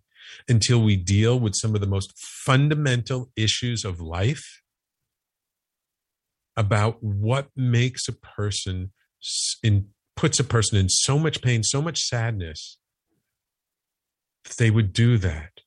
until 0.48 0.82
we 0.82 0.96
deal 0.96 1.38
with 1.38 1.54
some 1.56 1.74
of 1.74 1.80
the 1.80 1.86
most 1.86 2.12
fundamental 2.16 3.30
issues 3.36 3.84
of 3.84 4.00
life 4.00 4.62
about 6.56 7.02
what 7.02 7.48
makes 7.56 8.08
a 8.08 8.12
person 8.12 8.92
in 9.62 9.88
puts 10.16 10.38
a 10.38 10.44
person 10.44 10.78
in 10.78 10.88
so 10.88 11.18
much 11.18 11.42
pain, 11.42 11.62
so 11.64 11.82
much 11.82 11.98
sadness, 11.98 12.78
they 14.58 14.70
would 14.70 14.92
do 14.92 15.18
that. 15.18 15.60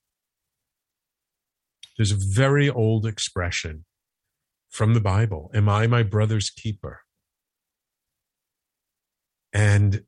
There's 1.97 2.11
a 2.11 2.17
very 2.19 2.69
old 2.69 3.05
expression 3.05 3.85
from 4.69 4.93
the 4.93 5.01
Bible 5.01 5.49
Am 5.53 5.67
I 5.67 5.87
my 5.87 6.03
brother's 6.03 6.49
keeper? 6.49 7.01
And 9.53 10.03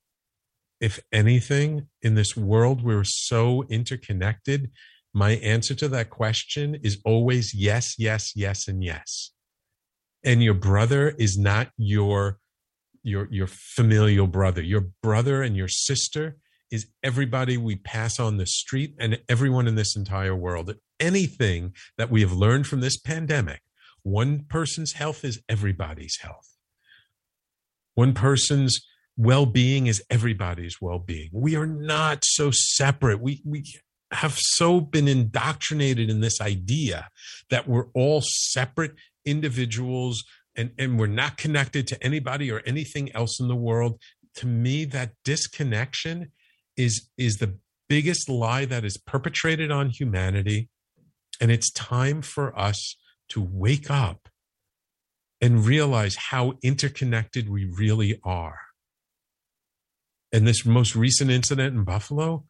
if 0.79 0.99
anything, 1.11 1.88
in 2.01 2.15
this 2.15 2.38
world, 2.38 2.83
we're 2.83 3.03
so 3.03 3.63
interconnected. 3.69 4.71
My 5.13 5.31
answer 5.31 5.73
to 5.75 5.88
that 5.89 6.09
question 6.09 6.75
is 6.83 7.01
always 7.03 7.53
yes, 7.53 7.95
yes, 7.97 8.33
yes, 8.35 8.67
and 8.67 8.83
yes. 8.83 9.31
And 10.23 10.43
your 10.43 10.53
brother 10.53 11.09
is 11.17 11.38
not 11.38 11.71
your 11.77 12.39
your 13.01 13.27
your 13.31 13.47
familial 13.47 14.27
brother. 14.27 14.61
Your 14.61 14.85
brother 15.01 15.41
and 15.41 15.55
your 15.55 15.67
sister 15.67 16.38
is 16.71 16.88
everybody 17.03 17.57
we 17.57 17.75
pass 17.75 18.19
on 18.19 18.38
the 18.38 18.45
street 18.45 18.95
and 18.99 19.19
everyone 19.27 19.67
in 19.67 19.75
this 19.75 19.95
entire 19.95 20.35
world. 20.35 20.75
Anything 20.99 21.73
that 21.97 22.09
we 22.09 22.21
have 22.21 22.33
learned 22.33 22.67
from 22.67 22.81
this 22.81 22.97
pandemic, 22.97 23.61
one 24.03 24.45
person's 24.49 24.93
health 24.93 25.23
is 25.23 25.41
everybody's 25.49 26.17
health. 26.21 26.55
One 27.95 28.13
person's 28.13 28.85
well-being 29.17 29.88
is 29.88 30.01
everybody's 30.09 30.79
well-being. 30.79 31.29
We 31.33 31.55
are 31.55 31.65
not 31.65 32.23
so 32.23 32.51
separate. 32.51 33.19
We 33.19 33.41
we 33.45 33.65
have 34.11 34.35
so 34.38 34.79
been 34.81 35.07
indoctrinated 35.07 36.09
in 36.09 36.21
this 36.21 36.41
idea 36.41 37.09
that 37.49 37.67
we're 37.67 37.88
all 37.93 38.21
separate 38.23 38.93
individuals 39.25 40.23
and, 40.55 40.71
and 40.79 40.97
we're 40.97 41.07
not 41.07 41.38
connected 41.38 41.85
to 41.88 42.03
anybody 42.03 42.51
or 42.51 42.61
anything 42.65 43.13
else 43.15 43.39
in 43.39 43.47
the 43.47 43.55
world. 43.55 43.99
To 44.35 44.47
me, 44.47 44.85
that 44.85 45.13
disconnection 45.23 46.31
is 46.79 47.09
is 47.17 47.38
the 47.38 47.57
biggest 47.88 48.29
lie 48.29 48.65
that 48.65 48.86
is 48.86 48.98
perpetrated 48.98 49.71
on 49.71 49.89
humanity. 49.89 50.69
And 51.41 51.51
it's 51.51 51.71
time 51.71 52.21
for 52.21 52.57
us 52.57 52.95
to 53.29 53.41
wake 53.41 53.89
up 53.89 54.29
and 55.41 55.65
realize 55.65 56.15
how 56.15 56.53
interconnected 56.63 57.50
we 57.50 57.65
really 57.65 58.19
are 58.24 58.59
and 60.31 60.48
this 60.48 60.65
most 60.65 60.95
recent 60.95 61.31
incident 61.31 61.75
in 61.75 61.83
Buffalo, 61.83 62.45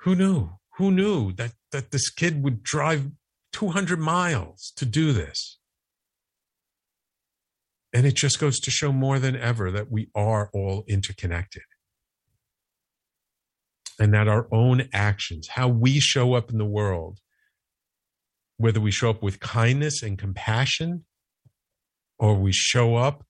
who 0.00 0.14
knew? 0.14 0.50
Who 0.78 0.90
knew 0.90 1.32
that 1.34 1.52
that 1.70 1.90
this 1.90 2.10
kid 2.10 2.42
would 2.42 2.62
drive 2.62 3.10
200 3.52 3.98
miles 3.98 4.72
to 4.76 4.84
do 4.84 5.12
this. 5.12 5.58
And 7.92 8.06
it 8.06 8.14
just 8.14 8.40
goes 8.40 8.58
to 8.60 8.70
show 8.70 8.90
more 8.90 9.18
than 9.18 9.36
ever 9.36 9.70
that 9.70 9.90
we 9.90 10.08
are 10.14 10.50
all 10.54 10.84
interconnected. 10.88 11.62
And 13.98 14.14
that 14.14 14.28
our 14.28 14.48
own 14.52 14.88
actions, 14.92 15.48
how 15.48 15.68
we 15.68 16.00
show 16.00 16.34
up 16.34 16.50
in 16.50 16.58
the 16.58 16.64
world, 16.64 17.18
whether 18.56 18.80
we 18.80 18.90
show 18.90 19.10
up 19.10 19.22
with 19.22 19.40
kindness 19.40 20.02
and 20.02 20.18
compassion 20.18 21.04
or 22.18 22.34
we 22.34 22.52
show 22.52 22.96
up 22.96 23.24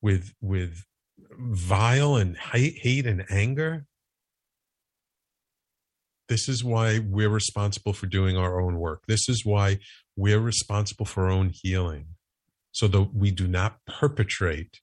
with 0.00 0.32
with 0.40 0.84
vile 1.38 2.16
and 2.16 2.36
hate, 2.36 2.78
hate 2.80 3.06
and 3.06 3.24
anger 3.30 3.86
this 6.28 6.48
is 6.48 6.64
why 6.64 7.00
we're 7.00 7.28
responsible 7.28 7.92
for 7.92 8.06
doing 8.06 8.36
our 8.36 8.60
own 8.60 8.78
work. 8.78 9.02
This 9.06 9.28
is 9.28 9.44
why 9.44 9.78
we're 10.16 10.40
responsible 10.40 11.06
for 11.06 11.24
our 11.24 11.30
own 11.30 11.50
healing 11.52 12.06
so 12.72 12.88
that 12.88 13.14
we 13.14 13.30
do 13.30 13.46
not 13.46 13.78
perpetrate 13.86 14.80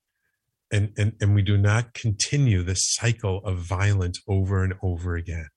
and, 0.71 0.93
and, 0.97 1.13
and 1.19 1.35
we 1.35 1.41
do 1.41 1.57
not 1.57 1.93
continue 1.93 2.63
the 2.63 2.75
cycle 2.75 3.43
of 3.45 3.57
violence 3.57 4.21
over 4.27 4.63
and 4.63 4.73
over 4.81 5.15
again. 5.15 5.49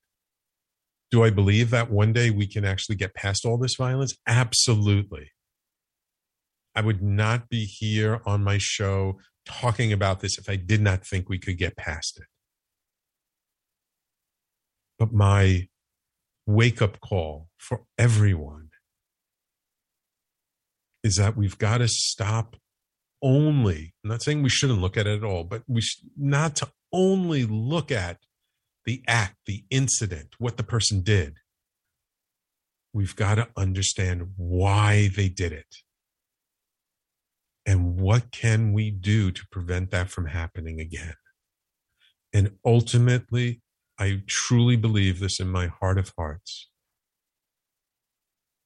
Do 1.10 1.22
I 1.22 1.30
believe 1.30 1.70
that 1.70 1.90
one 1.90 2.12
day 2.12 2.30
we 2.30 2.46
can 2.46 2.64
actually 2.64 2.96
get 2.96 3.14
past 3.14 3.44
all 3.44 3.56
this 3.56 3.76
violence? 3.76 4.16
Absolutely. 4.26 5.30
I 6.74 6.80
would 6.80 7.02
not 7.02 7.48
be 7.48 7.64
here 7.64 8.20
on 8.26 8.42
my 8.42 8.58
show 8.58 9.18
talking 9.46 9.92
about 9.92 10.20
this 10.20 10.38
if 10.38 10.48
I 10.48 10.56
did 10.56 10.80
not 10.80 11.06
think 11.06 11.28
we 11.28 11.38
could 11.38 11.56
get 11.58 11.76
past 11.76 12.18
it. 12.18 12.26
But 14.98 15.12
my 15.12 15.68
wake 16.46 16.82
up 16.82 17.00
call 17.00 17.48
for 17.58 17.84
everyone 17.96 18.70
is 21.04 21.16
that 21.16 21.36
we've 21.36 21.58
got 21.58 21.78
to 21.78 21.88
stop 21.88 22.56
only, 23.22 23.94
I'm 24.02 24.10
not 24.10 24.22
saying 24.22 24.42
we 24.42 24.50
shouldn't 24.50 24.80
look 24.80 24.96
at 24.96 25.06
it 25.06 25.18
at 25.18 25.24
all, 25.24 25.44
but 25.44 25.62
we 25.66 25.82
not 26.16 26.56
to 26.56 26.68
only 26.92 27.44
look 27.44 27.90
at 27.90 28.18
the 28.84 29.02
act, 29.08 29.36
the 29.46 29.64
incident, 29.70 30.34
what 30.38 30.56
the 30.56 30.62
person 30.62 31.02
did. 31.02 31.36
We've 32.92 33.16
got 33.16 33.36
to 33.36 33.48
understand 33.56 34.32
why 34.36 35.10
they 35.14 35.28
did 35.28 35.52
it. 35.52 35.76
And 37.66 37.98
what 37.98 38.30
can 38.30 38.72
we 38.72 38.90
do 38.90 39.30
to 39.30 39.46
prevent 39.50 39.90
that 39.90 40.10
from 40.10 40.26
happening 40.26 40.80
again? 40.80 41.14
And 42.32 42.56
ultimately, 42.64 43.62
I 43.98 44.22
truly 44.26 44.76
believe 44.76 45.18
this 45.18 45.40
in 45.40 45.48
my 45.48 45.68
heart 45.68 45.98
of 45.98 46.12
hearts. 46.18 46.68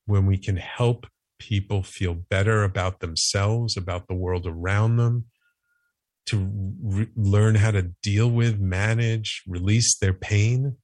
When 0.07 0.26
we 0.26 0.38
can 0.38 0.57
help 0.57 1.07
people 1.38 1.83
feel 1.83 2.14
better 2.14 2.64
about 2.64 3.00
themselves, 3.00 3.76
about 3.76 4.09
the 4.09 4.14
world 4.14 4.47
around 4.47 4.97
them, 4.97 5.26
to 6.26 6.50
re- 6.83 7.09
learn 7.16 7.54
how 7.54 7.71
to 7.71 7.90
deal 8.02 8.30
with, 8.30 8.59
manage, 8.59 9.42
release 9.47 9.97
their 9.99 10.12
pain 10.12 10.76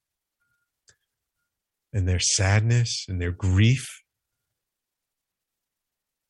and 1.93 2.07
their 2.07 2.19
sadness 2.19 3.05
and 3.07 3.21
their 3.21 3.31
grief. 3.31 4.01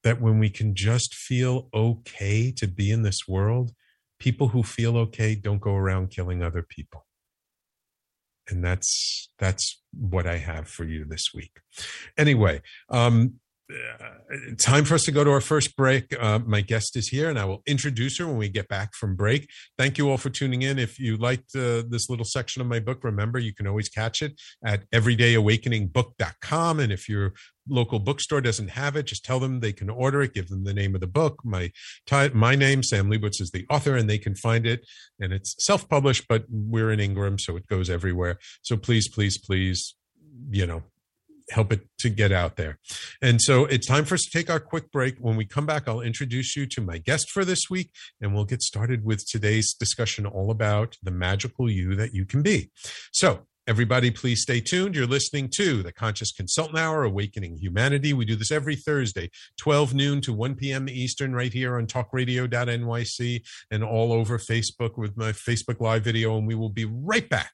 That 0.04 0.22
when 0.22 0.38
we 0.38 0.50
can 0.50 0.76
just 0.76 1.16
feel 1.16 1.70
okay 1.74 2.52
to 2.58 2.68
be 2.68 2.92
in 2.92 3.04
this 3.04 3.22
world, 3.28 3.72
people 4.20 4.50
who 4.50 4.64
feel 4.64 4.98
okay 4.98 5.34
don't 5.34 5.62
go 5.62 5.74
around 5.74 6.12
killing 6.12 6.44
other 6.44 6.62
people. 6.62 7.06
And 8.48 8.64
that's 8.64 9.30
that's 9.40 9.82
what 9.92 10.28
I 10.28 10.38
have 10.38 10.68
for 10.68 10.84
you 10.84 11.06
this 11.06 11.32
week. 11.34 11.60
Anyway, 12.18 12.62
um, 12.90 13.40
time 14.60 14.86
for 14.86 14.96
us 14.96 15.04
to 15.04 15.12
go 15.12 15.24
to 15.24 15.32
our 15.32 15.42
first 15.42 15.76
break. 15.76 16.16
Uh, 16.20 16.40
my 16.40 16.62
guest 16.62 16.96
is 16.96 17.08
here, 17.08 17.30
and 17.30 17.40
I 17.40 17.46
will 17.46 17.64
introduce 17.66 18.20
her 18.20 18.28
when 18.28 18.38
we 18.38 18.50
get 18.50 18.68
back 18.68 18.94
from 18.94 19.16
break. 19.16 19.50
Thank 19.78 19.98
you 19.98 20.10
all 20.10 20.18
for 20.18 20.30
tuning 20.30 20.62
in. 20.62 20.78
If 20.78 21.00
you 21.00 21.18
liked 21.18 21.56
uh, 21.56 21.84
this 21.88 22.10
little 22.10 22.26
section 22.26 22.62
of 22.62 22.68
my 22.68 22.80
book, 22.80 23.04
remember 23.04 23.40
you 23.40 23.54
can 23.54 23.66
always 23.66 23.90
catch 23.90 24.22
it 24.22 24.40
at 24.64 24.90
everydayawakeningbook.com. 24.92 26.80
And 26.80 26.92
if 26.92 27.10
your 27.10 27.34
local 27.68 28.00
bookstore 28.00 28.42
doesn't 28.42 28.70
have 28.70 28.96
it, 28.96 29.08
just 29.08 29.26
tell 29.26 29.40
them 29.40 29.60
they 29.60 29.74
can 29.74 29.90
order 29.90 30.22
it. 30.22 30.34
Give 30.34 30.48
them 30.48 30.64
the 30.64 30.74
name 30.74 30.94
of 30.94 31.02
the 31.02 31.08
book. 31.08 31.42
My 31.44 31.72
my 32.34 32.56
name, 32.56 32.84
Sam 32.84 33.10
Liebowitz, 33.10 33.42
is 33.42 33.52
the 33.52 33.66
author, 33.70 33.96
and 33.96 34.10
they 34.10 34.20
can 34.20 34.36
find 34.36 34.68
it. 34.68 34.86
And 35.20 35.34
it's 35.34 35.56
self 35.66 35.90
published, 35.90 36.28
but 36.28 36.46
we're 36.50 36.92
in 36.92 37.00
Ingram, 37.00 37.40
so 37.40 37.56
it 37.56 37.68
goes 37.68 37.90
everywhere. 37.90 38.38
So 38.62 38.78
please, 38.78 39.08
please, 39.08 39.38
please, 39.38 39.96
you 40.52 40.68
know, 40.68 40.84
help 41.50 41.72
it 41.72 41.88
to 42.00 42.10
get 42.10 42.32
out 42.32 42.56
there. 42.56 42.80
And 43.22 43.42
so 43.42 43.66
it's 43.66 43.88
time 43.88 44.06
for 44.06 44.16
us 44.16 44.24
to 44.24 44.32
take 44.32 44.50
our 44.50 44.60
quick 44.60 44.92
break. 44.92 45.18
When 45.20 45.36
we 45.36 45.46
come 45.46 45.66
back, 45.66 45.88
I'll 45.88 46.02
introduce 46.02 46.56
you 46.56 46.66
to 46.68 46.82
my 46.82 46.98
guest 46.98 47.30
for 47.30 47.46
this 47.46 47.70
week, 47.70 47.92
and 48.22 48.34
we'll 48.34 48.46
get 48.46 48.62
started 48.62 49.04
with 49.04 49.28
today's 49.28 49.74
discussion 49.74 50.26
all 50.26 50.52
about 50.52 50.98
the 51.04 51.12
magical 51.12 51.70
you 51.70 51.96
that 51.96 52.14
you 52.14 52.26
can 52.26 52.42
be. 52.42 52.72
So, 53.12 53.46
Everybody, 53.68 54.12
please 54.12 54.44
stay 54.44 54.62
tuned. 54.62 54.94
You're 54.94 55.08
listening 55.08 55.50
to 55.56 55.82
the 55.82 55.92
Conscious 55.92 56.32
Consultant 56.32 56.78
Hour, 56.78 57.04
Awakening 57.04 57.58
Humanity. 57.58 58.14
We 58.14 58.24
do 58.24 58.36
this 58.36 58.52
every 58.52 58.76
Thursday, 58.76 59.32
12 59.58 59.96
noon 59.96 60.22
to 60.22 60.34
1 60.34 60.54
p.m. 60.54 60.88
Eastern, 60.88 61.34
right 61.34 61.52
here 61.52 61.76
on 61.80 61.88
talkradio.nyc 61.88 63.42
and 63.72 63.84
all 63.84 64.14
over 64.14 64.38
Facebook 64.38 65.00
with 65.00 65.18
my 65.18 65.32
Facebook 65.32 65.80
Live 65.80 66.04
video. 66.04 66.38
And 66.38 66.46
we 66.46 66.54
will 66.54 66.70
be 66.70 66.86
right 66.86 67.28
back 67.28 67.54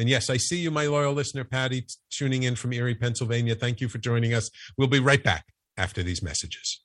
and 0.00 0.08
yes, 0.08 0.30
I 0.30 0.38
see 0.38 0.56
you, 0.56 0.70
my 0.70 0.86
loyal 0.86 1.12
listener, 1.12 1.44
Patty, 1.44 1.84
tuning 2.08 2.44
in 2.44 2.56
from 2.56 2.72
Erie, 2.72 2.94
Pennsylvania. 2.94 3.54
Thank 3.54 3.82
you 3.82 3.88
for 3.88 3.98
joining 3.98 4.32
us. 4.32 4.50
We'll 4.78 4.88
be 4.88 4.98
right 4.98 5.22
back 5.22 5.44
after 5.76 6.02
these 6.02 6.22
messages. 6.22 6.80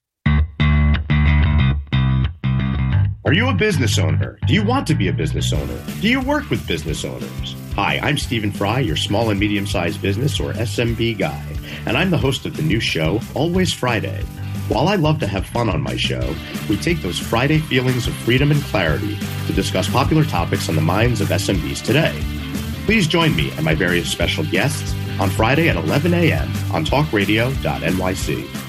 Are 3.23 3.33
you 3.33 3.47
a 3.47 3.53
business 3.53 3.97
owner? 3.97 4.37
Do 4.45 4.53
you 4.53 4.63
want 4.63 4.85
to 4.87 4.95
be 4.95 5.07
a 5.07 5.13
business 5.13 5.53
owner? 5.53 5.81
Do 6.01 6.09
you 6.09 6.19
work 6.19 6.49
with 6.49 6.67
business 6.67 7.05
owners? 7.05 7.55
Hi, 7.75 7.99
I'm 8.03 8.17
Stephen 8.17 8.51
Fry, 8.51 8.81
your 8.81 8.97
small 8.97 9.29
and 9.29 9.39
medium 9.39 9.65
sized 9.65 10.01
business 10.01 10.37
or 10.37 10.51
SMB 10.51 11.17
guy, 11.17 11.45
and 11.85 11.97
I'm 11.97 12.09
the 12.09 12.17
host 12.17 12.45
of 12.45 12.57
the 12.57 12.63
new 12.63 12.81
show, 12.81 13.21
Always 13.33 13.73
Friday. 13.73 14.23
While 14.67 14.89
I 14.89 14.95
love 14.95 15.19
to 15.19 15.27
have 15.27 15.45
fun 15.45 15.69
on 15.69 15.81
my 15.81 15.95
show, 15.95 16.35
we 16.69 16.75
take 16.75 17.01
those 17.01 17.17
Friday 17.17 17.59
feelings 17.59 18.07
of 18.07 18.13
freedom 18.13 18.51
and 18.51 18.61
clarity 18.63 19.17
to 19.47 19.53
discuss 19.53 19.89
popular 19.89 20.25
topics 20.25 20.67
on 20.67 20.75
the 20.75 20.81
minds 20.81 21.21
of 21.21 21.29
SMBs 21.29 21.81
today. 21.81 22.44
Please 22.85 23.07
join 23.07 23.35
me 23.35 23.49
and 23.51 23.65
my 23.65 23.73
various 23.73 24.07
special 24.11 24.43
guests 24.45 24.93
on 25.19 25.29
Friday 25.31 25.69
at 25.69 25.75
11 25.75 26.13
a.m. 26.13 26.47
on 26.71 26.85
talkradio.nyc. 26.85 28.63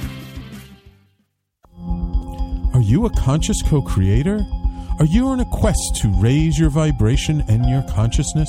Are 2.75 2.81
you 2.81 3.05
a 3.05 3.11
conscious 3.11 3.61
co 3.63 3.83
creator? 3.83 4.41
Are 4.99 5.05
you 5.05 5.27
on 5.27 5.41
a 5.41 5.45
quest 5.53 5.97
to 5.97 6.09
raise 6.19 6.59
your 6.59 6.71
vibration 6.71 7.45
and 7.49 7.69
your 7.69 7.83
consciousness? 7.91 8.49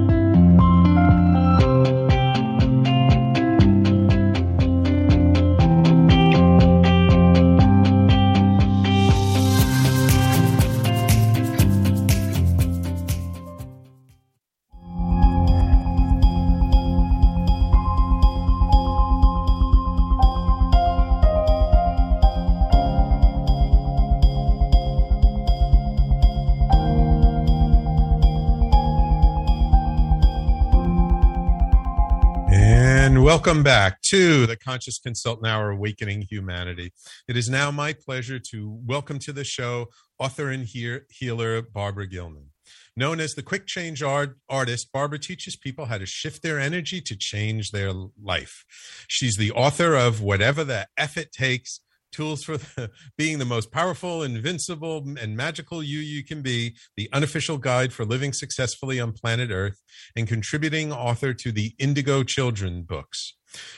Welcome 33.51 33.63
back 33.63 34.01
to 34.01 34.47
the 34.47 34.55
Conscious 34.55 34.97
Consultant 34.97 35.45
Hour 35.45 35.71
Awakening 35.71 36.21
Humanity. 36.21 36.93
It 37.27 37.35
is 37.35 37.49
now 37.49 37.69
my 37.69 37.91
pleasure 37.91 38.39
to 38.49 38.79
welcome 38.85 39.19
to 39.19 39.33
the 39.33 39.43
show 39.43 39.87
author 40.17 40.47
and 40.51 40.65
healer 40.65 41.61
Barbara 41.61 42.07
Gilman. 42.07 42.45
Known 42.95 43.19
as 43.19 43.33
the 43.33 43.43
quick 43.43 43.67
change 43.67 44.01
art, 44.01 44.37
artist, 44.47 44.93
Barbara 44.93 45.19
teaches 45.19 45.57
people 45.57 45.87
how 45.87 45.97
to 45.97 46.05
shift 46.05 46.43
their 46.43 46.61
energy 46.61 47.01
to 47.01 47.13
change 47.13 47.71
their 47.71 47.91
life. 48.23 48.63
She's 49.09 49.35
the 49.35 49.51
author 49.51 49.95
of 49.95 50.21
Whatever 50.21 50.63
the 50.63 50.87
F 50.95 51.17
It 51.17 51.33
Takes 51.33 51.81
tools 52.11 52.43
for 52.43 52.57
the, 52.75 52.91
being 53.17 53.39
the 53.39 53.45
most 53.45 53.71
powerful, 53.71 54.23
invincible, 54.23 55.05
and 55.19 55.35
magical 55.35 55.81
you 55.81 55.99
you 55.99 56.23
can 56.23 56.41
be, 56.41 56.75
the 56.95 57.09
unofficial 57.13 57.57
guide 57.57 57.93
for 57.93 58.05
living 58.05 58.33
successfully 58.33 58.99
on 58.99 59.11
planet 59.11 59.49
Earth, 59.51 59.81
and 60.15 60.27
contributing 60.27 60.91
author 60.91 61.33
to 61.33 61.51
the 61.51 61.73
Indigo 61.79 62.23
Children 62.23 62.83
books. 62.83 63.35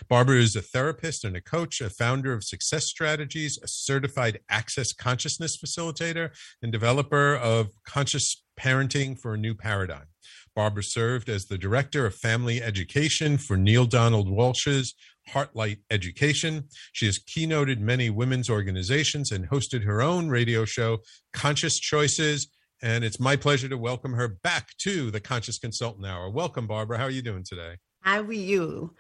Barbara 0.08 0.38
is 0.38 0.56
a 0.56 0.62
therapist 0.62 1.24
and 1.24 1.36
a 1.36 1.42
coach, 1.42 1.82
a 1.82 1.90
founder 1.90 2.34
of 2.34 2.44
Success 2.44 2.86
Strategies, 2.86 3.58
a 3.64 3.68
certified 3.68 4.40
access 4.50 4.94
consciousness 4.94 5.58
facilitator, 5.58 6.30
and 6.62 6.72
developer 6.72 7.36
of 7.36 7.70
conscious 7.86 8.44
parenting 8.60 9.20
for 9.20 9.34
a 9.34 9.38
new 9.38 9.56
paradigm. 9.56 10.06
Barbara 10.56 10.84
served 10.84 11.30
as 11.30 11.46
the 11.46 11.58
director 11.58 12.06
of 12.06 12.16
family 12.16 12.62
education 12.62 13.38
for 13.38 13.58
Neale 13.58 13.86
Donald 13.86 14.30
Walsch's 14.30 14.94
Heartlight 15.30 15.80
Education. 15.90 16.66
She 16.92 17.06
has 17.06 17.20
keynoted 17.20 17.80
many 17.80 18.10
women's 18.10 18.50
organizations 18.50 19.32
and 19.32 19.50
hosted 19.50 19.84
her 19.84 20.02
own 20.02 20.30
radio 20.30 20.66
show, 20.66 21.00
Conscious 21.34 21.80
Choices. 21.80 22.50
And 22.82 23.04
it's 23.04 23.20
my 23.20 23.36
pleasure 23.36 23.70
to 23.70 23.78
welcome 23.78 24.14
her 24.14 24.28
back 24.44 24.70
to 24.80 25.10
the 25.10 25.22
Conscious 25.22 25.58
Consultant 25.58 26.06
Hour. 26.06 26.30
Welcome, 26.30 26.68
Barbara. 26.68 26.98
How 26.98 27.06
are 27.06 27.12
you 27.12 27.22
doing 27.22 27.44
today? 27.44 27.78
How 28.02 28.22
are 28.22 28.34
you? 28.34 28.94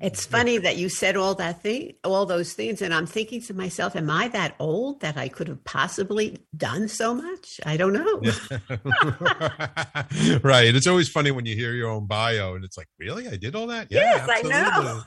It's 0.00 0.24
funny 0.24 0.58
that 0.58 0.76
you 0.76 0.88
said 0.88 1.16
all 1.16 1.34
that 1.36 1.62
thing, 1.62 1.94
all 2.04 2.24
those 2.24 2.52
things, 2.52 2.82
and 2.82 2.94
I'm 2.94 3.06
thinking 3.06 3.40
to 3.42 3.54
myself, 3.54 3.96
"Am 3.96 4.08
I 4.08 4.28
that 4.28 4.54
old 4.60 5.00
that 5.00 5.16
I 5.16 5.28
could 5.28 5.48
have 5.48 5.64
possibly 5.64 6.38
done 6.56 6.86
so 6.86 7.14
much?" 7.14 7.58
I 7.66 7.76
don't 7.76 7.92
know. 7.92 8.22
right. 10.44 10.72
It's 10.72 10.86
always 10.86 11.08
funny 11.08 11.32
when 11.32 11.46
you 11.46 11.56
hear 11.56 11.72
your 11.72 11.88
own 11.88 12.06
bio, 12.06 12.54
and 12.54 12.64
it's 12.64 12.76
like, 12.76 12.86
"Really, 13.00 13.26
I 13.26 13.34
did 13.36 13.56
all 13.56 13.66
that?" 13.68 13.88
Yeah, 13.90 14.00
yes, 14.00 14.28
absolutely. 14.28 14.54
I 14.54 14.82
know. 14.82 15.02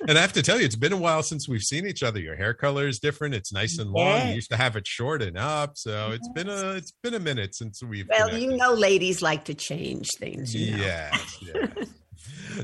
and 0.08 0.18
I 0.18 0.20
have 0.20 0.34
to 0.34 0.42
tell 0.42 0.58
you, 0.58 0.66
it's 0.66 0.76
been 0.76 0.92
a 0.92 0.98
while 0.98 1.22
since 1.22 1.48
we've 1.48 1.62
seen 1.62 1.86
each 1.86 2.02
other. 2.02 2.20
Your 2.20 2.36
hair 2.36 2.52
color 2.52 2.86
is 2.86 2.98
different; 2.98 3.34
it's 3.34 3.54
nice 3.54 3.78
and 3.78 3.90
long. 3.90 4.18
Yes. 4.18 4.28
You 4.28 4.34
used 4.34 4.50
to 4.50 4.58
have 4.58 4.76
it 4.76 4.86
short 4.86 5.22
and 5.22 5.38
up, 5.38 5.78
so 5.78 6.08
yes. 6.08 6.18
it's 6.18 6.28
been 6.28 6.50
a 6.50 6.72
it's 6.72 6.92
been 7.02 7.14
a 7.14 7.20
minute 7.20 7.54
since 7.54 7.82
we've. 7.82 8.06
Well, 8.06 8.28
connected. 8.28 8.50
you 8.50 8.56
know, 8.58 8.74
ladies 8.74 9.22
like 9.22 9.46
to 9.46 9.54
change 9.54 10.10
things. 10.18 10.54
You 10.54 10.72
know? 10.72 10.84
Yes. 10.84 11.38
yes. 11.40 11.68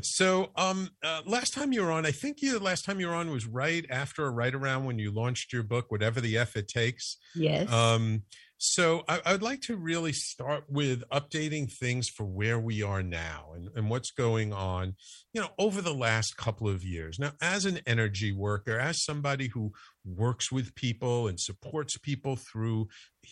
So, 0.02 0.50
um, 0.56 0.90
uh, 1.02 1.22
last 1.26 1.54
time 1.54 1.72
you 1.72 1.82
were 1.82 1.92
on, 1.92 2.06
I 2.06 2.10
think 2.10 2.40
you 2.40 2.58
last 2.58 2.84
time 2.84 3.00
you 3.00 3.08
were 3.08 3.14
on 3.14 3.30
was 3.30 3.46
right 3.46 3.84
after 3.90 4.24
or 4.24 4.32
right 4.32 4.54
around 4.54 4.84
when 4.84 4.98
you 4.98 5.10
launched 5.10 5.52
your 5.52 5.62
book, 5.62 5.90
whatever 5.90 6.20
the 6.20 6.38
F 6.38 6.56
it 6.56 6.68
takes. 6.68 7.18
Yes. 7.34 7.70
Um, 7.70 8.22
so 8.64 9.02
I, 9.08 9.20
I, 9.26 9.32
would 9.32 9.42
like 9.42 9.60
to 9.62 9.76
really 9.76 10.12
start 10.12 10.62
with 10.68 11.02
updating 11.10 11.68
things 11.68 12.08
for 12.08 12.22
where 12.22 12.60
we 12.60 12.80
are 12.80 13.02
now 13.02 13.46
and, 13.56 13.68
and 13.74 13.90
what's 13.90 14.12
going 14.12 14.52
on, 14.52 14.94
you 15.32 15.40
know, 15.40 15.48
over 15.58 15.82
the 15.82 15.92
last 15.92 16.36
couple 16.36 16.68
of 16.68 16.84
years. 16.84 17.18
Now, 17.18 17.32
as 17.42 17.64
an 17.64 17.80
energy 17.88 18.30
worker, 18.30 18.78
as 18.78 19.02
somebody 19.02 19.48
who 19.48 19.72
works 20.04 20.52
with 20.52 20.76
people 20.76 21.26
and 21.26 21.40
supports 21.40 21.98
people 21.98 22.36
through 22.36 22.86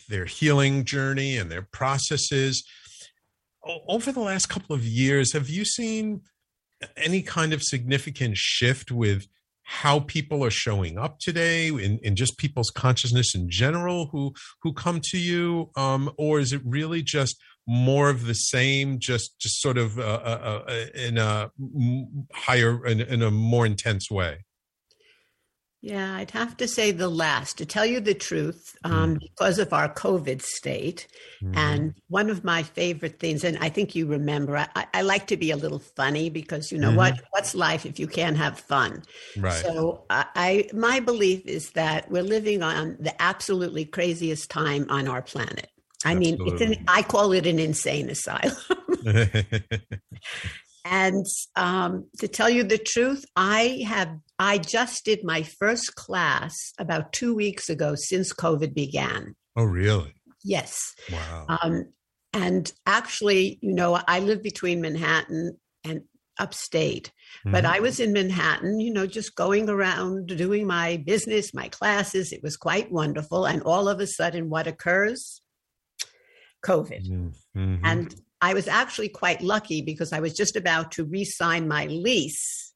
their 0.09 0.25
healing 0.25 0.83
journey 0.83 1.37
and 1.37 1.49
their 1.49 1.65
processes, 1.71 2.65
over 3.87 4.11
the 4.11 4.19
last 4.19 4.47
couple 4.47 4.75
of 4.75 4.83
years, 4.83 5.31
have 5.31 5.49
you 5.49 5.63
seen 5.63 6.23
any 6.97 7.21
kind 7.21 7.53
of 7.53 7.63
significant 7.63 8.37
shift 8.37 8.91
with 8.91 9.27
how 9.63 10.01
people 10.01 10.43
are 10.43 10.51
showing 10.51 10.97
up 10.97 11.19
today 11.19 11.67
in, 11.67 11.99
in 12.03 12.15
just 12.15 12.37
people's 12.37 12.69
consciousness 12.69 13.33
in 13.35 13.49
general 13.49 14.07
who 14.07 14.33
who 14.61 14.73
come 14.73 14.99
to 15.01 15.17
you? 15.17 15.69
Um, 15.75 16.11
or 16.17 16.39
is 16.39 16.51
it 16.53 16.61
really 16.65 17.01
just 17.01 17.37
more 17.67 18.09
of 18.09 18.25
the 18.25 18.33
same 18.33 18.99
just 18.99 19.37
just 19.39 19.61
sort 19.61 19.77
of 19.77 19.99
uh, 19.99 20.01
uh, 20.01 20.63
uh 20.67 20.85
in 20.95 21.17
a 21.17 21.51
higher 22.33 22.85
in, 22.85 23.01
in 23.01 23.21
a 23.21 23.31
more 23.31 23.65
intense 23.65 24.09
way 24.09 24.43
yeah, 25.81 26.15
I'd 26.15 26.29
have 26.31 26.55
to 26.57 26.67
say 26.67 26.91
the 26.91 27.09
last, 27.09 27.57
to 27.57 27.65
tell 27.65 27.87
you 27.87 27.99
the 27.99 28.13
truth, 28.13 28.77
um, 28.83 29.15
mm. 29.15 29.19
because 29.19 29.57
of 29.57 29.73
our 29.73 29.91
COVID 29.91 30.43
state. 30.43 31.07
Mm. 31.43 31.57
And 31.57 31.93
one 32.07 32.29
of 32.29 32.43
my 32.43 32.61
favorite 32.61 33.19
things, 33.19 33.43
and 33.43 33.57
I 33.57 33.69
think 33.69 33.95
you 33.95 34.05
remember, 34.05 34.57
I, 34.57 34.85
I 34.93 35.01
like 35.01 35.25
to 35.27 35.37
be 35.37 35.49
a 35.49 35.57
little 35.57 35.79
funny 35.79 36.29
because 36.29 36.71
you 36.71 36.77
know 36.77 36.89
mm-hmm. 36.89 36.97
what? 36.97 37.21
What's 37.31 37.55
life 37.55 37.87
if 37.87 37.99
you 37.99 38.05
can't 38.05 38.37
have 38.37 38.59
fun? 38.59 39.01
Right. 39.35 39.53
So 39.53 40.05
I, 40.11 40.25
I, 40.35 40.69
my 40.71 40.99
belief 40.99 41.47
is 41.47 41.71
that 41.71 42.11
we're 42.11 42.21
living 42.21 42.61
on 42.61 42.97
the 42.99 43.19
absolutely 43.19 43.85
craziest 43.85 44.51
time 44.51 44.85
on 44.89 45.07
our 45.07 45.23
planet. 45.23 45.67
I 46.05 46.13
Absolutely. 46.13 46.45
mean, 46.45 46.53
it's 46.53 46.61
an, 46.61 46.85
I 46.87 47.01
call 47.01 47.31
it 47.31 47.45
an 47.47 47.59
insane 47.59 48.09
asylum. 48.09 48.55
And 50.83 51.25
um, 51.55 52.07
to 52.19 52.27
tell 52.27 52.49
you 52.49 52.63
the 52.63 52.77
truth, 52.77 53.23
I 53.35 53.83
have 53.87 54.09
I 54.41 54.57
just 54.57 55.05
did 55.05 55.23
my 55.23 55.43
first 55.43 55.93
class 55.95 56.73
about 56.79 57.13
two 57.13 57.35
weeks 57.35 57.69
ago 57.69 57.93
since 57.93 58.33
COVID 58.33 58.73
began. 58.73 59.35
Oh, 59.55 59.65
really? 59.65 60.15
Yes. 60.43 60.95
Wow. 61.11 61.45
Um, 61.61 61.93
and 62.33 62.73
actually, 62.87 63.59
you 63.61 63.71
know, 63.71 64.01
I 64.07 64.19
live 64.19 64.41
between 64.41 64.81
Manhattan 64.81 65.59
and 65.83 66.01
upstate, 66.39 67.11
mm-hmm. 67.39 67.51
but 67.51 67.65
I 67.65 67.81
was 67.81 67.99
in 67.99 68.13
Manhattan, 68.13 68.79
you 68.79 68.91
know, 68.91 69.05
just 69.05 69.35
going 69.35 69.69
around 69.69 70.25
doing 70.25 70.65
my 70.65 70.97
business, 71.05 71.53
my 71.53 71.67
classes. 71.67 72.31
It 72.31 72.41
was 72.41 72.57
quite 72.57 72.91
wonderful. 72.91 73.45
And 73.45 73.61
all 73.61 73.87
of 73.87 73.99
a 73.99 74.07
sudden, 74.07 74.49
what 74.49 74.65
occurs? 74.65 75.39
COVID. 76.65 77.07
Mm-hmm. 77.07 77.75
And 77.83 78.15
I 78.41 78.55
was 78.55 78.67
actually 78.67 79.09
quite 79.09 79.43
lucky 79.43 79.83
because 79.83 80.11
I 80.11 80.19
was 80.19 80.33
just 80.33 80.55
about 80.55 80.93
to 80.93 81.03
re 81.03 81.25
sign 81.25 81.67
my 81.67 81.85
lease. 81.85 82.70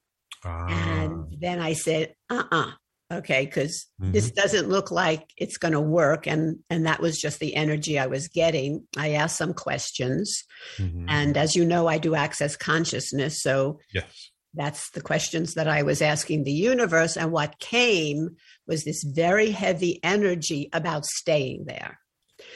Ah. 0.46 0.68
And 0.68 1.36
then 1.40 1.60
I 1.60 1.74
said, 1.74 2.16
uh 2.30 2.44
uh-uh. 2.52 2.62
uh 2.62 2.72
okay 3.12 3.46
because 3.46 3.88
mm-hmm. 4.02 4.12
this 4.12 4.32
doesn't 4.32 4.70
look 4.70 4.92
like 4.92 5.30
it's 5.38 5.58
going 5.58 5.74
to 5.74 5.82
work 5.82 6.26
and 6.26 6.58
and 6.70 6.86
that 6.86 7.00
was 7.00 7.20
just 7.20 7.40
the 7.40 7.56
energy 7.56 8.00
i 8.00 8.08
was 8.08 8.28
getting 8.28 8.86
i 8.98 9.12
asked 9.12 9.38
some 9.38 9.54
questions 9.54 10.44
mm-hmm. 10.78 11.06
and 11.08 11.38
as 11.38 11.56
you 11.56 11.64
know 11.64 11.88
i 11.88 11.98
do 11.98 12.16
access 12.16 12.56
consciousness 12.56 13.42
so 13.42 13.80
yes 13.94 14.32
that's 14.56 14.90
the 14.92 15.02
questions 15.02 15.54
that 15.54 15.68
i 15.68 15.84
was 15.84 16.02
asking 16.02 16.44
the 16.44 16.52
universe 16.52 17.16
and 17.16 17.32
what 17.32 17.60
came 17.60 18.30
was 18.68 18.84
this 18.84 19.04
very 19.04 19.52
heavy 19.52 20.00
energy 20.02 20.70
about 20.74 21.06
staying 21.06 21.66
there 21.68 22.00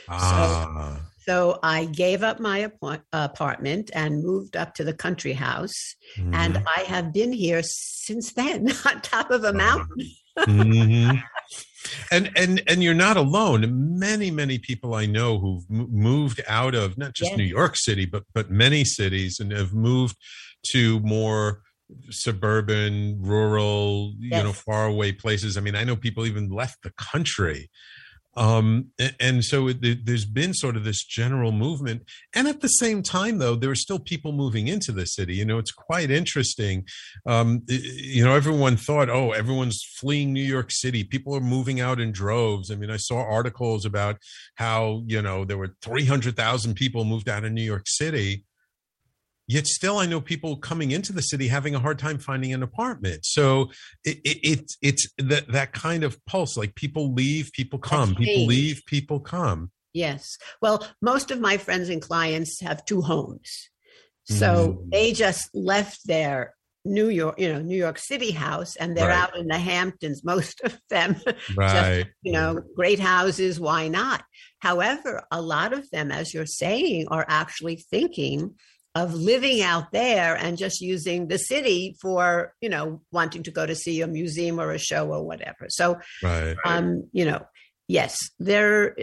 ah. 0.07 0.97
so 0.97 1.03
so 1.29 1.59
I 1.61 1.85
gave 1.85 2.23
up 2.23 2.39
my 2.39 2.71
apartment 3.13 3.91
and 3.93 4.23
moved 4.23 4.57
up 4.57 4.73
to 4.73 4.83
the 4.83 4.95
country 4.95 5.33
house. 5.33 5.95
Mm-hmm. 6.17 6.33
And 6.33 6.63
I 6.75 6.81
have 6.87 7.13
been 7.13 7.31
here 7.31 7.61
since 7.63 8.33
then 8.33 8.71
on 8.87 9.01
top 9.01 9.29
of 9.29 9.43
a 9.43 9.53
mountain. 9.53 10.07
mm-hmm. 10.39 11.17
And 12.11 12.29
and 12.35 12.61
and 12.67 12.83
you're 12.83 12.93
not 12.93 13.15
alone. 13.17 13.97
Many 13.97 14.29
many 14.29 14.59
people 14.59 14.93
I 14.93 15.05
know 15.05 15.39
who've 15.39 15.67
moved 15.69 16.41
out 16.47 16.75
of 16.75 16.97
not 16.97 17.13
just 17.13 17.31
yes. 17.31 17.37
New 17.37 17.45
York 17.45 17.77
City, 17.77 18.05
but 18.05 18.23
but 18.33 18.51
many 18.51 18.83
cities, 18.83 19.39
and 19.39 19.51
have 19.51 19.73
moved 19.73 20.15
to 20.71 20.99
more 20.99 21.61
suburban, 22.09 23.17
rural, 23.21 24.13
yes. 24.19 24.37
you 24.37 24.43
know, 24.43 24.53
far 24.53 24.87
away 24.87 25.13
places. 25.13 25.57
I 25.57 25.61
mean, 25.61 25.75
I 25.75 25.83
know 25.83 25.95
people 25.95 26.27
even 26.27 26.49
left 26.49 26.83
the 26.83 26.91
country 26.91 27.69
um, 28.39 28.87
and 29.19 29.43
so 29.43 29.67
it, 29.67 30.05
there's 30.05 30.23
been 30.23 30.53
sort 30.53 30.77
of 30.77 30.85
this 30.85 31.03
general 31.03 31.51
movement. 31.51 32.03
And 32.33 32.47
at 32.47 32.61
the 32.61 32.69
same 32.69 33.03
time, 33.03 33.37
though, 33.37 33.55
there 33.55 33.69
are 33.69 33.75
still 33.75 33.99
people 33.99 34.31
moving 34.31 34.69
into 34.69 34.93
the 34.93 35.05
city. 35.05 35.35
You 35.35 35.43
know, 35.43 35.57
it's 35.57 35.73
quite 35.73 36.09
interesting. 36.09 36.85
Um, 37.25 37.63
you 37.67 38.23
know, 38.23 38.33
everyone 38.33 38.77
thought, 38.77 39.09
oh, 39.09 39.31
everyone's 39.33 39.83
fleeing 39.83 40.31
New 40.31 40.41
York 40.41 40.71
City. 40.71 41.03
People 41.03 41.35
are 41.35 41.41
moving 41.41 41.81
out 41.81 41.99
in 41.99 42.13
droves. 42.13 42.71
I 42.71 42.75
mean, 42.75 42.89
I 42.89 42.95
saw 42.95 43.17
articles 43.17 43.83
about 43.83 44.15
how, 44.55 45.03
you 45.05 45.21
know, 45.21 45.43
there 45.43 45.57
were 45.57 45.75
300,000 45.81 46.75
people 46.75 47.03
moved 47.03 47.27
out 47.27 47.43
of 47.43 47.51
New 47.51 47.61
York 47.61 47.87
City 47.87 48.45
yet 49.49 49.67
still 49.67 49.97
i 49.97 50.05
know 50.05 50.21
people 50.21 50.55
coming 50.55 50.91
into 50.91 51.11
the 51.11 51.21
city 51.21 51.47
having 51.47 51.75
a 51.75 51.79
hard 51.79 51.99
time 51.99 52.17
finding 52.17 52.53
an 52.53 52.63
apartment 52.63 53.25
so 53.25 53.69
it, 54.05 54.17
it, 54.23 54.37
it 54.43 54.71
it's 54.81 55.07
that 55.17 55.51
that 55.51 55.73
kind 55.73 56.03
of 56.03 56.23
pulse 56.25 56.55
like 56.55 56.75
people 56.75 57.13
leave 57.13 57.51
people 57.51 57.79
come 57.79 58.15
people 58.15 58.45
leave 58.45 58.81
people 58.85 59.19
come 59.19 59.71
yes 59.93 60.37
well 60.61 60.87
most 61.01 61.31
of 61.31 61.41
my 61.41 61.57
friends 61.57 61.89
and 61.89 62.01
clients 62.01 62.61
have 62.61 62.85
two 62.85 63.01
homes 63.01 63.69
so 64.25 64.73
mm. 64.73 64.91
they 64.91 65.11
just 65.11 65.49
left 65.55 66.05
their 66.05 66.53
New 66.85 67.09
York, 67.09 67.39
you 67.39 67.51
know, 67.51 67.59
New 67.59 67.77
York 67.77 67.97
City 67.97 68.31
house, 68.31 68.75
and 68.77 68.95
they're 68.95 69.09
right. 69.09 69.17
out 69.17 69.37
in 69.37 69.47
the 69.47 69.57
Hamptons, 69.57 70.23
most 70.23 70.61
of 70.61 70.79
them. 70.89 71.15
Right. 71.55 72.03
Just, 72.03 72.09
you 72.23 72.31
know, 72.31 72.61
great 72.75 72.99
houses, 72.99 73.59
why 73.59 73.87
not? 73.87 74.23
However, 74.59 75.23
a 75.31 75.41
lot 75.41 75.73
of 75.73 75.89
them, 75.89 76.11
as 76.11 76.33
you're 76.33 76.45
saying, 76.45 77.07
are 77.09 77.25
actually 77.27 77.77
thinking 77.77 78.55
of 78.99 79.13
living 79.13 79.61
out 79.61 79.91
there 79.91 80.35
and 80.35 80.57
just 80.57 80.81
using 80.81 81.27
the 81.27 81.37
city 81.37 81.95
for 82.01 82.53
you 82.61 82.69
know 82.69 83.01
wanting 83.11 83.43
to 83.43 83.51
go 83.51 83.65
to 83.65 83.75
see 83.75 84.01
a 84.01 84.07
museum 84.07 84.59
or 84.59 84.71
a 84.71 84.77
show 84.89 85.03
or 85.15 85.21
whatever 85.25 85.65
so 85.69 85.97
right. 86.23 86.57
um 86.65 86.85
you 87.13 87.25
know 87.25 87.41
yes 87.87 88.17
there 88.39 88.95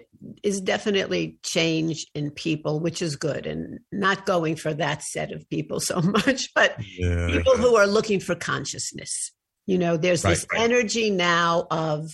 is 0.42 0.60
definitely 0.60 1.38
change 1.42 2.06
in 2.14 2.30
people 2.30 2.78
which 2.80 3.00
is 3.00 3.16
good 3.16 3.46
and 3.46 3.80
not 3.90 4.26
going 4.26 4.54
for 4.56 4.72
that 4.74 5.02
set 5.02 5.32
of 5.32 5.48
people 5.48 5.80
so 5.80 6.00
much 6.18 6.52
but 6.54 6.76
Yeah. 6.98 7.26
people 7.26 7.56
who 7.56 7.76
are 7.76 7.86
looking 7.86 8.20
for 8.20 8.34
consciousness 8.34 9.32
you 9.66 9.78
know 9.78 9.96
there's 9.96 10.24
Right, 10.24 10.30
this 10.32 10.46
right. 10.52 10.60
energy 10.62 11.10
now 11.10 11.66
of 11.70 12.10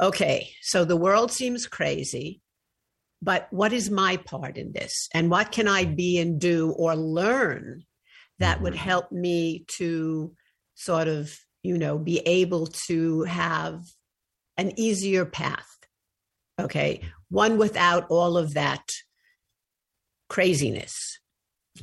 okay 0.00 0.50
so 0.62 0.84
the 0.84 0.96
world 0.96 1.30
seems 1.32 1.66
crazy 1.66 2.40
but 3.22 3.46
what 3.50 3.72
is 3.72 3.90
my 3.90 4.16
part 4.16 4.56
in 4.56 4.72
this 4.72 5.08
and 5.14 5.30
what 5.30 5.52
can 5.52 5.68
i 5.68 5.84
be 5.84 6.18
and 6.18 6.40
do 6.40 6.70
or 6.72 6.94
learn 6.96 7.84
that 8.38 8.60
would 8.62 8.72
Mhm. 8.72 8.76
help 8.78 9.12
me 9.12 9.64
to 9.78 10.34
sort 10.74 11.08
of 11.08 11.38
you 11.62 11.76
know 11.76 11.98
be 11.98 12.20
able 12.20 12.66
to 12.88 13.22
have 13.24 13.82
an 14.56 14.72
easier 14.78 15.24
path 15.24 15.68
okay 16.58 17.02
one 17.28 17.58
without 17.58 18.06
all 18.10 18.36
of 18.38 18.54
that 18.54 18.88
craziness 20.28 21.18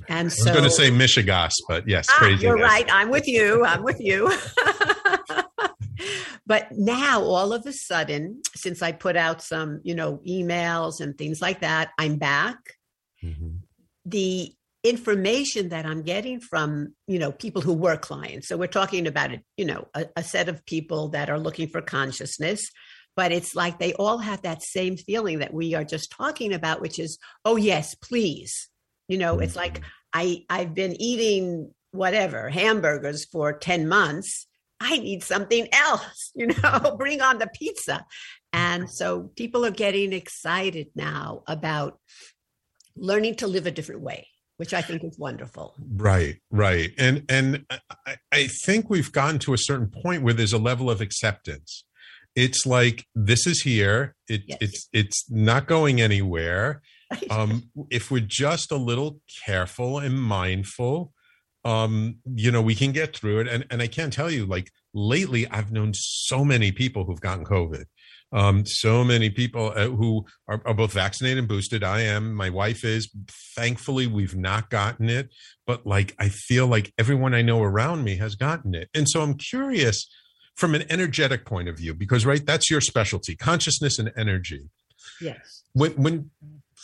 and 0.10 0.32
so 0.32 0.52
I 0.52 0.54
was 0.54 0.60
going 0.60 0.70
to 0.70 0.76
say 0.76 0.92
mishegas, 0.92 1.54
but 1.68 1.88
yes, 1.88 2.08
Ah, 2.12 2.18
crazy. 2.20 2.44
You're 2.44 2.58
right. 2.58 2.86
I'm 2.92 3.10
with 3.10 3.26
you. 3.28 3.66
I'm 3.66 3.84
with 3.84 4.00
you. 4.02 4.30
but 6.48 6.72
now, 6.72 7.22
all 7.22 7.52
of 7.52 7.66
a 7.66 7.74
sudden, 7.74 8.42
since 8.56 8.82
I 8.82 8.94
put 8.94 9.18
out 9.18 9.42
some, 9.42 9.82
you 9.84 9.94
know, 9.94 10.22
emails 10.26 11.02
and 11.02 11.18
things 11.18 11.42
like 11.42 11.60
that, 11.60 11.90
I'm 12.00 12.16
back. 12.16 12.58
Mhm. 13.22 13.60
The 14.06 14.54
information 14.82 15.70
that 15.70 15.86
I'm 15.86 16.04
getting 16.04 16.40
from, 16.40 16.96
you 17.06 17.20
know, 17.20 17.34
people 17.34 17.62
who 17.62 17.74
were 17.74 17.98
clients. 17.98 18.48
So 18.48 18.56
we're 18.56 18.68
talking 18.68 19.08
about 19.08 19.34
it, 19.34 19.44
you 19.58 19.66
know, 19.66 19.90
a, 19.94 20.06
a 20.16 20.24
set 20.24 20.48
of 20.48 20.66
people 20.66 21.10
that 21.10 21.30
are 21.30 21.40
looking 21.40 21.68
for 21.68 21.82
consciousness. 21.82 22.72
But 23.18 23.34
it's 23.34 23.54
like 23.54 23.78
they 23.78 23.94
all 23.96 24.20
have 24.20 24.44
that 24.44 24.64
same 24.64 24.96
feeling 24.96 25.40
that 25.40 25.54
we 25.54 25.74
are 25.74 25.84
just 25.84 26.12
talking 26.12 26.54
about, 26.54 26.80
which 26.80 26.98
is, 26.98 27.20
oh 27.44 27.58
yes, 27.58 27.94
please. 27.96 28.70
You 29.10 29.18
know, 29.18 29.40
it's 29.40 29.58
like 29.58 29.82
I 30.14 30.46
I've 30.50 30.74
been 30.74 30.96
eating 31.02 31.74
whatever 31.92 32.48
hamburgers 32.48 33.26
for 33.26 33.52
10 33.52 33.90
months 33.90 34.47
i 34.80 34.98
need 34.98 35.24
something 35.24 35.68
else 35.74 36.32
you 36.36 36.48
know 36.48 36.96
bring 36.98 37.22
on 37.22 37.38
the 37.38 37.48
pizza 37.48 38.06
and 38.54 38.90
so 38.90 39.32
people 39.36 39.66
are 39.66 39.72
getting 39.72 40.14
excited 40.14 40.88
now 40.96 41.44
about 41.48 42.00
learning 42.96 43.36
to 43.36 43.48
live 43.48 43.68
a 43.68 43.72
different 43.72 44.02
way 44.02 44.28
which 44.58 44.74
i 44.74 44.82
think 44.82 45.04
is 45.04 45.18
wonderful 45.20 45.76
Right, 45.96 46.38
right, 46.52 46.92
and 46.98 47.24
and 47.30 47.66
I, 48.06 48.16
I 48.32 48.48
think 48.48 48.90
we've 48.90 49.12
gotten 49.12 49.40
to 49.40 49.54
a 49.54 49.58
certain 49.58 49.88
point 50.04 50.24
where 50.24 50.34
there's 50.34 50.54
a 50.54 50.58
level 50.58 50.90
of 50.90 51.02
acceptance. 51.02 51.86
It's 52.36 52.66
like 52.66 53.06
this 53.16 53.48
is 53.48 53.62
here. 53.62 54.16
It, 54.28 54.44
Yes. 54.46 54.58
It's 54.62 54.90
it's 54.94 55.32
not 55.32 55.68
going 55.68 56.02
anywhere. 56.02 56.82
Um, 57.30 57.70
if 57.90 58.12
we're 58.12 58.20
just 58.28 58.70
a 58.70 58.76
little 58.76 59.22
careful 59.46 59.98
and 59.98 60.22
mindful, 60.22 61.14
um, 61.68 62.20
you 62.34 62.50
know, 62.50 62.62
we 62.62 62.76
can 62.76 62.94
get 62.94 63.16
through 63.16 63.42
it. 63.42 63.48
And 63.48 63.66
and 63.70 63.82
I 63.82 63.88
can't 63.88 64.14
tell 64.14 64.32
you, 64.32 64.46
like 64.46 64.72
lately, 64.94 65.48
I've 65.50 65.72
known 65.72 65.94
so 65.94 66.46
many 66.46 66.72
people 66.72 67.04
who've 67.04 67.20
gotten 67.20 67.46
COVID. 67.46 67.86
Um, 68.34 68.66
so 68.66 69.06
many 69.06 69.30
people 69.30 69.72
uh, 69.76 69.88
who 69.88 70.26
are, 70.48 70.62
are 70.66 70.74
both 70.74 70.92
vaccinated 70.94 71.40
and 71.40 71.48
boosted. 71.48 71.84
I 71.84 72.02
am. 72.02 72.34
My 72.34 72.50
wife 72.50 72.86
is. 72.86 73.10
Thankfully, 73.56 74.08
we've 74.08 74.36
not 74.36 74.70
gotten 74.70 75.10
it, 75.10 75.30
but 75.66 75.86
like 75.86 76.16
I 76.20 76.30
feel 76.30 76.68
like 76.68 76.94
everyone 76.98 77.34
I 77.34 77.42
know 77.42 77.62
around 77.62 78.04
me 78.04 78.16
has 78.18 78.36
gotten 78.36 78.74
it, 78.74 78.90
and 78.94 79.08
so 79.10 79.22
I'm 79.22 79.36
curious 79.36 80.08
from 80.56 80.74
an 80.74 80.86
energetic 80.90 81.46
point 81.46 81.70
of 81.70 81.78
view 81.78 81.94
because 81.94 82.26
right, 82.26 82.46
that's 82.46 82.70
your 82.72 82.82
specialty, 82.82 83.36
consciousness 83.36 84.00
and 84.00 84.12
energy 84.18 84.70
yes 85.22 85.64
when 85.74 85.92
when 85.94 86.30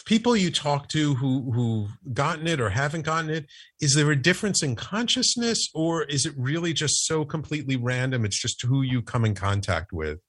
people 0.05 0.35
you 0.35 0.51
talk 0.51 0.87
to 0.89 1.13
who 1.15 1.51
who've 1.51 1.91
gotten 2.13 2.47
it 2.47 2.59
or 2.59 2.69
haven't 2.69 3.03
gotten 3.03 3.29
it 3.29 3.45
is 3.79 3.93
there 3.95 4.09
a 4.11 4.15
difference 4.15 4.63
in 4.63 4.75
consciousness 4.75 5.69
or 5.73 6.03
is 6.03 6.25
it 6.25 6.33
really 6.37 6.73
just 6.73 7.05
so 7.05 7.23
completely 7.23 7.75
random 7.75 8.25
it's 8.25 8.39
just 8.41 8.61
who 8.63 8.81
you 8.81 9.01
come 9.01 9.23
in 9.25 9.35
contact 9.35 9.93
with? 9.93 10.19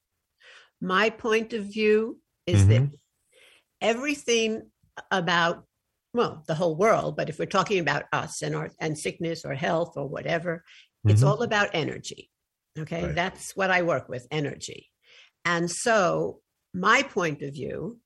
My 0.80 1.10
point 1.10 1.52
of 1.54 1.64
view 1.64 2.20
is 2.46 2.68
that 2.68 2.90
everything 3.80 4.70
about 5.10 5.64
well 6.12 6.44
the 6.46 6.54
whole 6.54 6.76
world 6.76 7.16
but 7.16 7.28
if 7.28 7.38
we're 7.38 7.46
talking 7.46 7.80
about 7.80 8.04
us 8.12 8.42
and 8.42 8.54
our 8.54 8.70
and 8.78 8.96
sickness 8.98 9.44
or 9.44 9.54
health 9.54 9.94
or 9.96 10.06
whatever 10.08 10.62
it's 11.06 11.22
Mhm. 11.22 11.26
all 11.26 11.42
about 11.42 11.70
energy 11.74 12.30
okay? 12.78 13.06
Right. 13.06 13.14
that's 13.14 13.56
what 13.56 13.70
i 13.70 13.82
work 13.82 14.08
with 14.08 14.26
energy. 14.30 14.90
And 15.44 15.70
so 15.70 16.40
my 16.72 17.02
point 17.02 17.42
of 17.42 17.52
view 17.54 17.98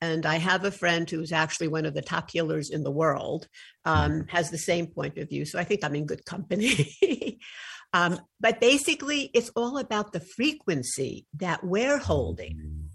and 0.00 0.26
i 0.26 0.36
have 0.36 0.64
a 0.64 0.70
friend 0.70 1.08
who's 1.08 1.32
actually 1.32 1.68
one 1.68 1.86
of 1.86 1.94
the 1.94 2.02
top 2.02 2.30
healers 2.30 2.70
in 2.70 2.82
the 2.82 2.90
world 2.90 3.48
um, 3.84 4.26
has 4.28 4.50
the 4.50 4.58
same 4.58 4.86
point 4.86 5.18
of 5.18 5.28
view. 5.28 5.44
So 5.44 5.58
i 5.58 5.64
think 5.64 5.84
i'm 5.84 5.94
in 5.94 6.06
good 6.06 6.24
company. 6.24 7.38
Um, 7.94 8.20
but 8.38 8.60
basically 8.60 9.30
it's 9.32 9.50
all 9.56 9.78
about 9.78 10.12
the 10.12 10.20
frequency 10.20 11.26
that 11.38 11.64
we're 11.64 11.96
holding. 11.96 12.90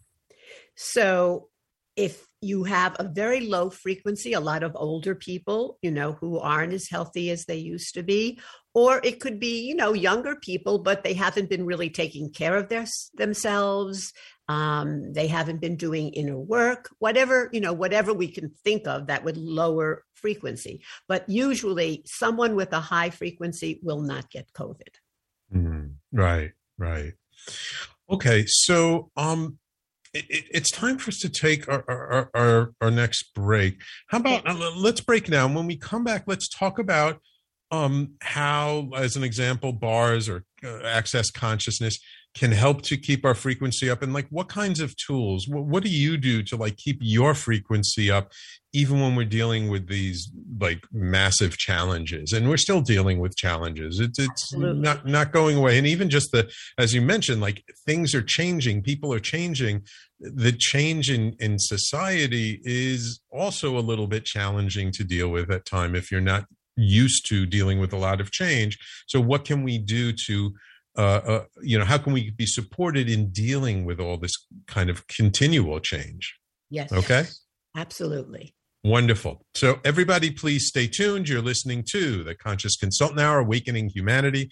So 0.75 1.49
if 1.95 2.27
you 2.41 2.63
have 2.63 2.95
a 2.99 3.07
very 3.07 3.41
low 3.41 3.69
frequency, 3.69 4.33
a 4.33 4.39
lot 4.39 4.63
of 4.63 4.75
older 4.75 5.15
people, 5.15 5.77
you 5.81 5.91
know, 5.91 6.13
who 6.13 6.39
aren't 6.39 6.73
as 6.73 6.89
healthy 6.89 7.29
as 7.29 7.45
they 7.45 7.57
used 7.57 7.93
to 7.93 8.03
be, 8.03 8.39
or 8.73 8.99
it 9.03 9.19
could 9.19 9.39
be, 9.39 9.61
you 9.67 9.75
know, 9.75 9.93
younger 9.93 10.35
people, 10.35 10.79
but 10.79 11.03
they 11.03 11.13
haven't 11.13 11.49
been 11.49 11.65
really 11.65 11.89
taking 11.89 12.31
care 12.31 12.55
of 12.55 12.69
their 12.69 12.85
themselves. 13.13 14.11
Um, 14.49 15.13
they 15.13 15.27
haven't 15.27 15.61
been 15.61 15.77
doing 15.77 16.09
inner 16.09 16.37
work, 16.37 16.89
whatever, 16.99 17.49
you 17.53 17.61
know, 17.61 17.73
whatever 17.73 18.13
we 18.13 18.27
can 18.27 18.51
think 18.63 18.87
of 18.87 19.07
that 19.07 19.23
would 19.23 19.37
lower 19.37 20.03
frequency. 20.15 20.83
But 21.07 21.29
usually 21.29 22.03
someone 22.05 22.55
with 22.55 22.73
a 22.73 22.79
high 22.79 23.11
frequency 23.11 23.79
will 23.83 24.01
not 24.01 24.29
get 24.29 24.51
COVID. 24.53 24.95
Mhm. 25.53 25.95
right 26.11 26.51
right 26.77 27.13
okay 28.09 28.45
so 28.47 29.11
um 29.15 29.59
it, 30.13 30.25
it- 30.29 30.45
it's 30.51 30.71
time 30.71 30.97
for 30.97 31.09
us 31.09 31.19
to 31.19 31.29
take 31.29 31.67
our, 31.67 31.83
our, 31.87 32.29
our, 32.33 32.71
our 32.81 32.91
next 32.91 33.33
break. 33.33 33.81
How 34.07 34.19
about 34.19 34.47
uh, 34.47 34.71
let's 34.75 35.01
break 35.01 35.29
now. 35.29 35.47
When 35.47 35.67
we 35.67 35.75
come 35.77 36.03
back, 36.03 36.23
let's 36.27 36.47
talk 36.47 36.79
about 36.79 37.19
um, 37.71 38.13
how, 38.21 38.89
as 38.95 39.15
an 39.15 39.23
example, 39.23 39.73
bars 39.73 40.29
or 40.29 40.43
uh, 40.63 40.83
access 40.83 41.31
consciousness 41.31 41.97
can 42.35 42.51
help 42.51 42.81
to 42.83 42.97
keep 42.97 43.25
our 43.25 43.35
frequency 43.35 43.89
up, 43.89 44.01
and 44.01 44.13
like 44.13 44.27
what 44.29 44.47
kinds 44.49 44.79
of 44.79 44.95
tools. 44.97 45.47
What, 45.47 45.65
what 45.65 45.83
do 45.83 45.89
you 45.89 46.17
do 46.17 46.41
to 46.43 46.55
like 46.55 46.77
keep 46.77 46.97
your 47.01 47.33
frequency 47.35 48.09
up, 48.11 48.31
even 48.73 48.99
when 48.99 49.15
we're 49.15 49.23
dealing 49.23 49.69
with 49.69 49.87
these 49.87 50.29
like 50.59 50.83
massive 50.91 51.57
challenges? 51.57 52.33
And 52.33 52.49
we're 52.49 52.57
still 52.57 52.81
dealing 52.81 53.19
with 53.19 53.37
challenges. 53.37 53.99
It's 53.99 54.19
it's 54.19 54.53
Absolutely. 54.53 54.81
not 54.81 55.05
not 55.05 55.31
going 55.31 55.57
away. 55.57 55.77
And 55.77 55.87
even 55.87 56.09
just 56.09 56.31
the 56.31 56.51
as 56.77 56.93
you 56.93 57.01
mentioned, 57.01 57.41
like 57.41 57.63
things 57.85 58.13
are 58.13 58.21
changing, 58.21 58.81
people 58.81 59.13
are 59.13 59.19
changing. 59.19 59.83
The 60.19 60.51
change 60.51 61.09
in 61.09 61.35
in 61.39 61.57
society 61.59 62.61
is 62.63 63.21
also 63.31 63.77
a 63.77 63.81
little 63.81 64.07
bit 64.07 64.25
challenging 64.25 64.91
to 64.93 65.03
deal 65.03 65.29
with 65.29 65.51
at 65.51 65.65
time 65.65 65.95
if 65.95 66.11
you're 66.11 66.21
not 66.21 66.45
used 66.75 67.27
to 67.29 67.45
dealing 67.45 67.79
with 67.79 67.93
a 67.93 67.97
lot 67.97 68.19
of 68.19 68.31
change. 68.31 68.77
So 69.07 69.21
what 69.21 69.45
can 69.45 69.63
we 69.63 69.77
do 69.77 70.11
to 70.27 70.53
uh, 70.95 71.01
uh, 71.01 71.43
you 71.61 71.77
know, 71.77 71.85
how 71.85 71.97
can 71.97 72.13
we 72.13 72.29
be 72.31 72.45
supported 72.45 73.09
in 73.09 73.31
dealing 73.31 73.83
with 73.83 73.99
all 73.99 74.17
this 74.17 74.33
kind 74.67 74.89
of 74.89 75.07
continual 75.07 75.79
change? 75.79 76.35
Yes. 76.69 76.91
Okay. 76.91 77.25
Absolutely. 77.75 78.53
Wonderful. 78.83 79.45
So, 79.55 79.79
everybody, 79.85 80.29
please 80.29 80.67
stay 80.67 80.87
tuned. 80.87 81.29
You're 81.29 81.41
listening 81.41 81.85
to 81.91 82.21
the 82.23 82.35
Conscious 82.35 82.75
Consultant 82.75 83.21
Hour, 83.21 83.39
Awakening 83.39 83.89
Humanity. 83.89 84.49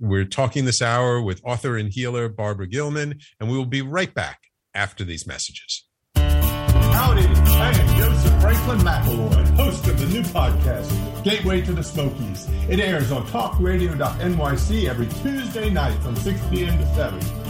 We're 0.00 0.26
talking 0.26 0.66
this 0.66 0.82
hour 0.82 1.22
with 1.22 1.40
author 1.44 1.78
and 1.78 1.90
healer 1.90 2.28
Barbara 2.28 2.66
Gilman, 2.66 3.18
and 3.40 3.50
we 3.50 3.56
will 3.56 3.64
be 3.64 3.80
right 3.80 4.12
back 4.14 4.40
after 4.74 5.02
these 5.02 5.26
messages. 5.26 5.86
Howdy, 6.14 7.24
I 7.24 7.70
am 7.70 7.98
Joseph 7.98 8.40
Franklin 8.42 8.78
McElroy, 8.80 9.56
host 9.56 9.86
of 9.86 9.98
the 9.98 10.06
new 10.06 10.22
podcast, 10.24 11.24
Gateway 11.24 11.62
to 11.62 11.72
the 11.72 11.82
Smokies. 11.82 12.48
It 12.68 12.80
airs 12.80 13.10
on 13.10 13.26
talkradio.nyc 13.28 14.88
every 14.88 15.06
Tuesday 15.22 15.70
night 15.70 15.98
from 16.02 16.16
6 16.16 16.38
p.m. 16.50 16.76
to 16.76 16.86
7. 16.94 17.49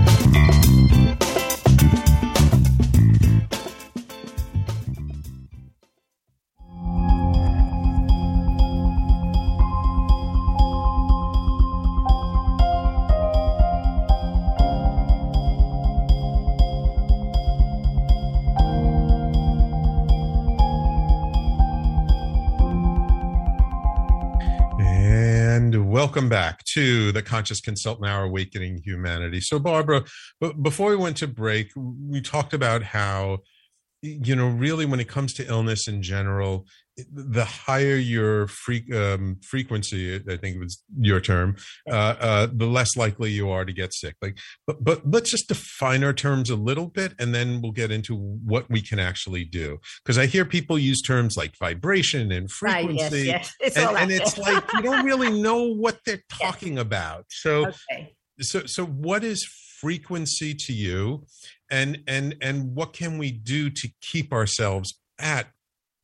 Welcome 26.11 26.27
back 26.27 26.61
to 26.65 27.13
the 27.13 27.21
Conscious 27.21 27.61
Consultant 27.61 28.05
Hour 28.05 28.25
Awakening 28.25 28.81
Humanity. 28.83 29.39
So, 29.39 29.59
Barbara, 29.59 30.03
before 30.61 30.89
we 30.89 30.97
went 30.97 31.15
to 31.17 31.27
break, 31.27 31.71
we 31.73 32.19
talked 32.19 32.53
about 32.53 32.83
how, 32.83 33.37
you 34.01 34.35
know, 34.35 34.49
really 34.49 34.85
when 34.85 34.99
it 34.99 35.07
comes 35.07 35.33
to 35.35 35.47
illness 35.47 35.87
in 35.87 36.01
general, 36.01 36.67
the 37.11 37.45
higher 37.45 37.95
your 37.95 38.47
free, 38.47 38.85
um, 38.93 39.37
frequency, 39.41 40.15
I 40.15 40.37
think 40.37 40.55
it 40.55 40.59
was 40.59 40.83
your 40.99 41.19
term, 41.19 41.55
uh, 41.89 42.15
uh, 42.19 42.47
the 42.51 42.65
less 42.65 42.95
likely 42.95 43.31
you 43.31 43.49
are 43.49 43.65
to 43.65 43.73
get 43.73 43.93
sick. 43.93 44.15
Like, 44.21 44.37
but 44.67 44.83
but 44.83 45.09
let's 45.09 45.31
just 45.31 45.47
define 45.47 46.03
our 46.03 46.13
terms 46.13 46.49
a 46.49 46.55
little 46.55 46.87
bit, 46.87 47.13
and 47.19 47.33
then 47.33 47.61
we'll 47.61 47.71
get 47.71 47.91
into 47.91 48.15
what 48.15 48.69
we 48.69 48.81
can 48.81 48.99
actually 48.99 49.43
do. 49.43 49.79
Because 50.03 50.17
I 50.17 50.25
hear 50.25 50.45
people 50.45 50.77
use 50.77 51.01
terms 51.01 51.37
like 51.37 51.57
vibration 51.57 52.31
and 52.31 52.49
frequency, 52.49 53.03
right, 53.03 53.11
yes, 53.11 53.25
yes. 53.25 53.53
It's 53.59 53.77
and, 53.77 53.97
and 53.97 54.11
it's 54.11 54.37
like 54.37 54.63
you 54.73 54.81
don't 54.81 55.05
really 55.05 55.29
know 55.41 55.73
what 55.73 55.99
they're 56.05 56.23
talking 56.29 56.73
yes. 56.73 56.81
about. 56.81 57.25
So, 57.29 57.67
okay. 57.91 58.13
so 58.39 58.65
so 58.65 58.85
what 58.85 59.23
is 59.23 59.47
frequency 59.79 60.53
to 60.53 60.73
you, 60.73 61.25
and 61.69 61.99
and 62.07 62.35
and 62.41 62.75
what 62.75 62.93
can 62.93 63.17
we 63.17 63.31
do 63.31 63.69
to 63.69 63.89
keep 64.01 64.31
ourselves 64.31 64.99
at 65.19 65.47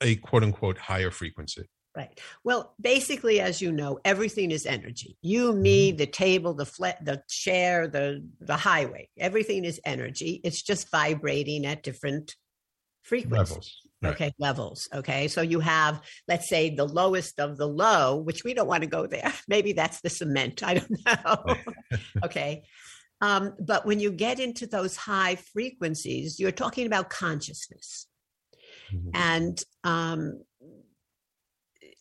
a 0.01 0.15
quote 0.17 0.43
unquote 0.43 0.77
higher 0.77 1.11
frequency. 1.11 1.69
Right. 1.95 2.19
Well, 2.43 2.75
basically, 2.79 3.39
as 3.39 3.59
you 3.59 3.71
know, 3.71 3.99
everything 4.05 4.51
is 4.51 4.67
energy. 4.67 5.17
You, 5.23 5.51
me, 5.51 5.89
mm-hmm. 5.89 5.97
the 5.97 6.05
table, 6.05 6.53
the 6.53 6.65
flat, 6.65 7.03
the 7.03 7.23
chair, 7.27 7.87
the 7.87 8.23
the 8.39 8.55
highway. 8.55 9.09
Everything 9.17 9.65
is 9.65 9.81
energy. 9.83 10.39
It's 10.43 10.61
just 10.61 10.91
vibrating 10.91 11.65
at 11.65 11.81
different 11.81 12.35
frequencies. 13.01 13.49
Levels. 13.49 13.75
Right. 14.03 14.13
Okay, 14.13 14.31
levels. 14.37 14.87
Okay, 14.93 15.27
so 15.27 15.41
you 15.41 15.59
have, 15.59 16.03
let's 16.27 16.47
say, 16.47 16.69
the 16.69 16.85
lowest 16.85 17.39
of 17.39 17.57
the 17.57 17.67
low, 17.67 18.17
which 18.17 18.43
we 18.43 18.53
don't 18.53 18.67
want 18.67 18.83
to 18.83 18.89
go 18.89 19.07
there. 19.07 19.33
Maybe 19.47 19.73
that's 19.73 20.01
the 20.01 20.11
cement. 20.11 20.61
I 20.61 20.75
don't 20.75 20.91
know. 21.03 21.55
okay, 22.23 22.61
um, 23.21 23.55
but 23.59 23.87
when 23.87 23.99
you 23.99 24.11
get 24.11 24.39
into 24.39 24.67
those 24.67 24.95
high 24.95 25.35
frequencies, 25.35 26.39
you're 26.39 26.51
talking 26.51 26.85
about 26.85 27.09
consciousness. 27.09 28.05
Mm-hmm. 28.93 29.09
And 29.13 29.63
um, 29.83 30.41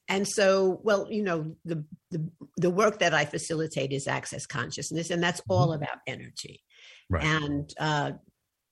and 0.08 0.26
so 0.26 0.80
well 0.82 1.06
you 1.10 1.22
know 1.22 1.54
the, 1.64 1.84
the, 2.10 2.28
the 2.56 2.70
work 2.70 2.98
that 2.98 3.14
i 3.14 3.24
facilitate 3.24 3.92
is 3.92 4.06
access 4.06 4.46
consciousness 4.46 5.10
and 5.10 5.22
that's 5.22 5.40
all 5.48 5.68
mm-hmm. 5.68 5.82
about 5.82 5.98
energy 6.06 6.62
right. 7.10 7.24
and 7.24 7.72
uh 7.78 8.12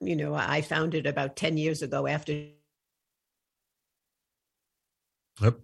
you 0.00 0.16
know 0.16 0.34
i 0.34 0.60
found 0.60 0.94
it 0.94 1.06
about 1.06 1.36
10 1.36 1.56
years 1.56 1.82
ago 1.82 2.06
after 2.06 2.32
yep 5.40 5.58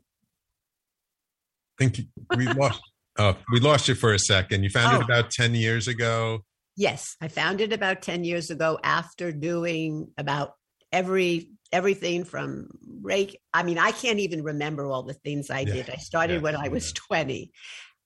think 1.78 2.00
we 2.36 2.46
lost 2.46 2.80
oh 3.18 3.36
we 3.52 3.60
lost 3.60 3.88
you 3.88 3.94
for 3.94 4.12
a 4.12 4.18
second 4.18 4.62
you 4.62 4.70
found 4.70 4.96
oh. 4.96 5.00
it 5.00 5.04
about 5.04 5.30
10 5.30 5.54
years 5.54 5.88
ago 5.88 6.44
yes 6.76 7.16
i 7.20 7.28
found 7.28 7.60
it 7.60 7.72
about 7.72 8.02
10 8.02 8.24
years 8.24 8.50
ago 8.50 8.78
after 8.82 9.32
doing 9.32 10.08
about 10.18 10.54
every 10.92 11.50
everything 11.72 12.24
from 12.24 12.68
Reiki. 13.02 13.35
I 13.52 13.62
mean, 13.62 13.78
I 13.78 13.92
can't 13.92 14.18
even 14.18 14.42
remember 14.42 14.87
all 14.87 15.02
the 15.02 15.14
things 15.14 15.50
I 15.50 15.61
yeah. 15.61 15.74
did. 15.74 15.90
I 15.90 15.96
started 15.96 16.35
yeah. 16.35 16.40
when 16.40 16.56
I 16.56 16.68
was 16.68 16.92
20. 16.92 17.52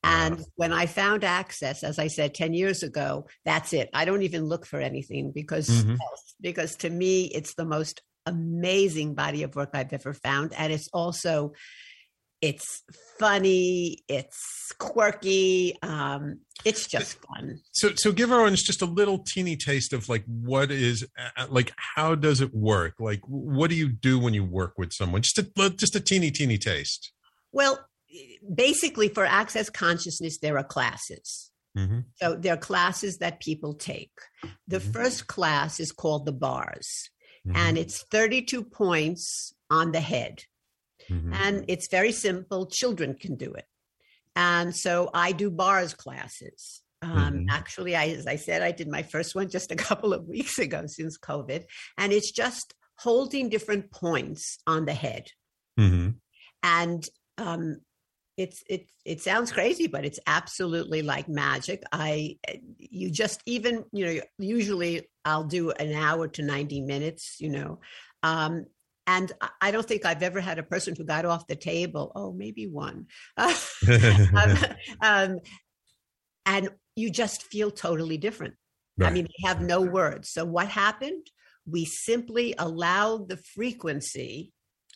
And 0.02 0.38
wow. 0.38 0.44
when 0.56 0.72
I 0.72 0.86
found 0.86 1.24
access, 1.24 1.82
as 1.82 1.98
I 1.98 2.08
said 2.08 2.34
10 2.34 2.52
years 2.52 2.82
ago, 2.82 3.26
that's 3.44 3.72
it. 3.72 3.88
I 3.94 4.04
don't 4.04 4.22
even 4.22 4.44
look 4.44 4.66
for 4.66 4.78
anything 4.78 5.32
because 5.34 5.68
mm-hmm. 5.68 5.94
because 6.42 6.76
to 6.76 6.90
me 6.90 7.24
it's 7.24 7.54
the 7.54 7.64
most 7.64 8.02
amazing 8.26 9.14
body 9.14 9.42
of 9.42 9.56
work 9.56 9.70
I've 9.72 9.92
ever 9.92 10.12
found. 10.12 10.52
And 10.56 10.72
it's 10.72 10.88
also 10.92 11.52
it's 12.44 12.82
funny 13.18 13.96
it's 14.06 14.72
quirky 14.78 15.78
um 15.82 16.40
it's 16.64 16.86
just 16.86 17.18
fun. 17.26 17.58
so 17.72 17.94
so 17.94 18.12
give 18.12 18.30
our 18.30 18.42
audience 18.42 18.62
just 18.62 18.82
a 18.82 18.86
little 18.86 19.18
teeny 19.18 19.56
taste 19.56 19.92
of 19.94 20.08
like 20.08 20.24
what 20.26 20.70
is 20.70 21.06
uh, 21.36 21.46
like 21.48 21.72
how 21.76 22.14
does 22.14 22.40
it 22.40 22.54
work? 22.54 22.94
Like 23.00 23.20
what 23.26 23.70
do 23.70 23.76
you 23.76 23.88
do 23.88 24.18
when 24.18 24.34
you 24.34 24.44
work 24.44 24.74
with 24.76 24.92
someone? 24.92 25.22
Just 25.22 25.38
a 25.38 25.70
just 25.70 25.96
a 25.96 26.00
teeny 26.00 26.30
teeny 26.30 26.58
taste. 26.58 27.12
Well 27.52 27.78
basically 28.54 29.08
for 29.08 29.24
access 29.24 29.70
consciousness 29.70 30.38
there 30.38 30.58
are 30.58 30.64
classes. 30.64 31.50
Mm-hmm. 31.76 32.00
so 32.22 32.36
there 32.36 32.54
are 32.54 32.58
classes 32.58 33.18
that 33.18 33.40
people 33.40 33.74
take. 33.74 34.12
The 34.68 34.78
mm-hmm. 34.78 34.92
first 34.92 35.26
class 35.26 35.80
is 35.80 35.90
called 35.90 36.24
the 36.24 36.32
bars 36.32 37.10
mm-hmm. 37.44 37.56
and 37.56 37.76
it's 37.76 38.04
32 38.12 38.62
points 38.62 39.52
on 39.68 39.90
the 39.90 40.00
head 40.00 40.44
Mm-hmm. 41.10 41.32
And 41.32 41.64
it's 41.68 41.88
very 41.88 42.12
simple. 42.12 42.66
Children 42.66 43.14
can 43.14 43.36
do 43.36 43.52
it. 43.52 43.66
And 44.36 44.74
so 44.74 45.10
I 45.14 45.32
do 45.32 45.50
bars 45.50 45.94
classes. 45.94 46.82
Um, 47.02 47.10
mm-hmm. 47.10 47.44
Actually, 47.50 47.94
I, 47.94 48.06
as 48.08 48.26
I 48.26 48.36
said, 48.36 48.62
I 48.62 48.72
did 48.72 48.88
my 48.88 49.02
first 49.02 49.34
one 49.34 49.48
just 49.48 49.70
a 49.72 49.76
couple 49.88 50.12
of 50.12 50.26
weeks 50.26 50.58
ago 50.58 50.84
since 50.86 51.18
COVID. 51.18 51.64
And 51.98 52.12
it's 52.12 52.32
just 52.32 52.74
holding 52.98 53.48
different 53.48 53.90
points 53.90 54.58
on 54.66 54.86
the 54.86 54.94
head. 54.94 55.28
Mm-hmm. 55.78 56.10
And 56.62 57.08
um, 57.38 57.78
it's 58.36 58.62
it 58.68 58.88
it 59.04 59.20
sounds 59.20 59.52
crazy 59.52 59.86
but 59.86 60.04
it's 60.04 60.18
absolutely 60.26 61.02
like 61.02 61.28
magic 61.28 61.82
i 61.92 62.36
you 62.78 63.10
just 63.10 63.40
even 63.46 63.84
you 63.92 64.06
know 64.06 64.20
usually 64.38 65.02
i'll 65.24 65.44
do 65.44 65.70
an 65.70 65.92
hour 65.92 66.26
to 66.26 66.42
90 66.42 66.80
minutes 66.80 67.36
you 67.38 67.48
know 67.48 67.78
um, 68.22 68.64
and 69.06 69.32
I 69.60 69.70
don't 69.70 69.86
think 69.86 70.06
I've 70.06 70.22
ever 70.22 70.40
had 70.40 70.58
a 70.58 70.62
person 70.62 70.94
who 70.96 71.04
got 71.04 71.26
off 71.26 71.46
the 71.46 71.56
table. 71.56 72.12
Oh, 72.14 72.32
maybe 72.32 72.66
one. 72.66 73.06
um, 73.36 73.54
um, 75.02 75.38
and 76.46 76.70
you 76.96 77.10
just 77.10 77.42
feel 77.42 77.70
totally 77.70 78.16
different. 78.16 78.54
Right. 78.96 79.10
I 79.10 79.12
mean, 79.12 79.24
they 79.24 79.48
have 79.48 79.60
no 79.60 79.80
words. 79.80 80.30
So 80.30 80.44
what 80.44 80.68
happened? 80.68 81.26
We 81.66 81.84
simply 81.84 82.54
allowed 82.58 83.28
the 83.28 83.36
frequency 83.36 84.52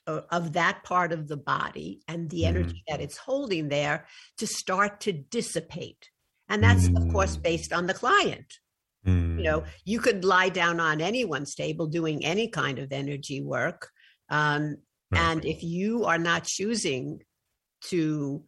of, 0.07 0.25
of 0.31 0.53
that 0.55 0.85
part 0.85 1.13
of 1.13 1.29
the 1.29 1.37
body 1.37 2.01
and 2.07 2.31
the 2.31 2.47
energy 2.47 2.83
mm. 2.89 2.91
that 2.91 3.01
it's 3.01 3.17
holding 3.17 3.69
there 3.69 4.07
to 4.39 4.47
start 4.47 5.01
to 5.01 5.13
dissipate. 5.13 6.11
And 6.49 6.63
that's, 6.63 6.89
mm. 6.89 6.97
of 6.97 7.13
course, 7.13 7.37
mm. 7.37 7.43
based 7.43 7.73
on 7.73 7.87
the 7.87 7.95
client. 7.95 8.55
Mm. 9.07 9.39
You 9.39 9.45
know, 9.45 9.65
you 9.85 10.01
could 10.01 10.25
lie 10.25 10.49
down 10.49 10.81
on 10.81 11.01
anyone's 11.01 11.55
table 11.55 11.87
doing 11.87 12.25
any 12.25 12.49
kind 12.49 12.79
of 12.79 12.93
energy 12.93 13.43
work 13.43 13.91
um, 14.29 14.77
right. 15.11 15.21
And 15.21 15.45
if 15.45 15.63
you 15.63 16.05
are 16.05 16.19
not 16.19 16.45
choosing 16.45 17.23
to 17.87 18.45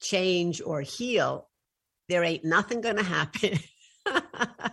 change 0.00 0.60
or 0.64 0.80
heal, 0.80 1.48
there 2.08 2.24
ain't 2.24 2.44
nothing 2.44 2.80
going 2.80 2.96
to 2.96 3.02
happen. 3.02 3.58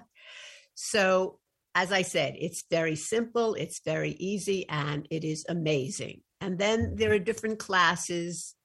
so, 0.75 1.39
as 1.75 1.91
I 1.91 2.01
said, 2.01 2.35
it's 2.37 2.63
very 2.69 2.95
simple, 2.95 3.53
it's 3.53 3.81
very 3.85 4.11
easy, 4.11 4.67
and 4.67 5.07
it 5.11 5.23
is 5.23 5.45
amazing. 5.47 6.21
And 6.41 6.57
then 6.57 6.95
there 6.95 7.13
are 7.13 7.19
different 7.19 7.59
classes 7.59 8.55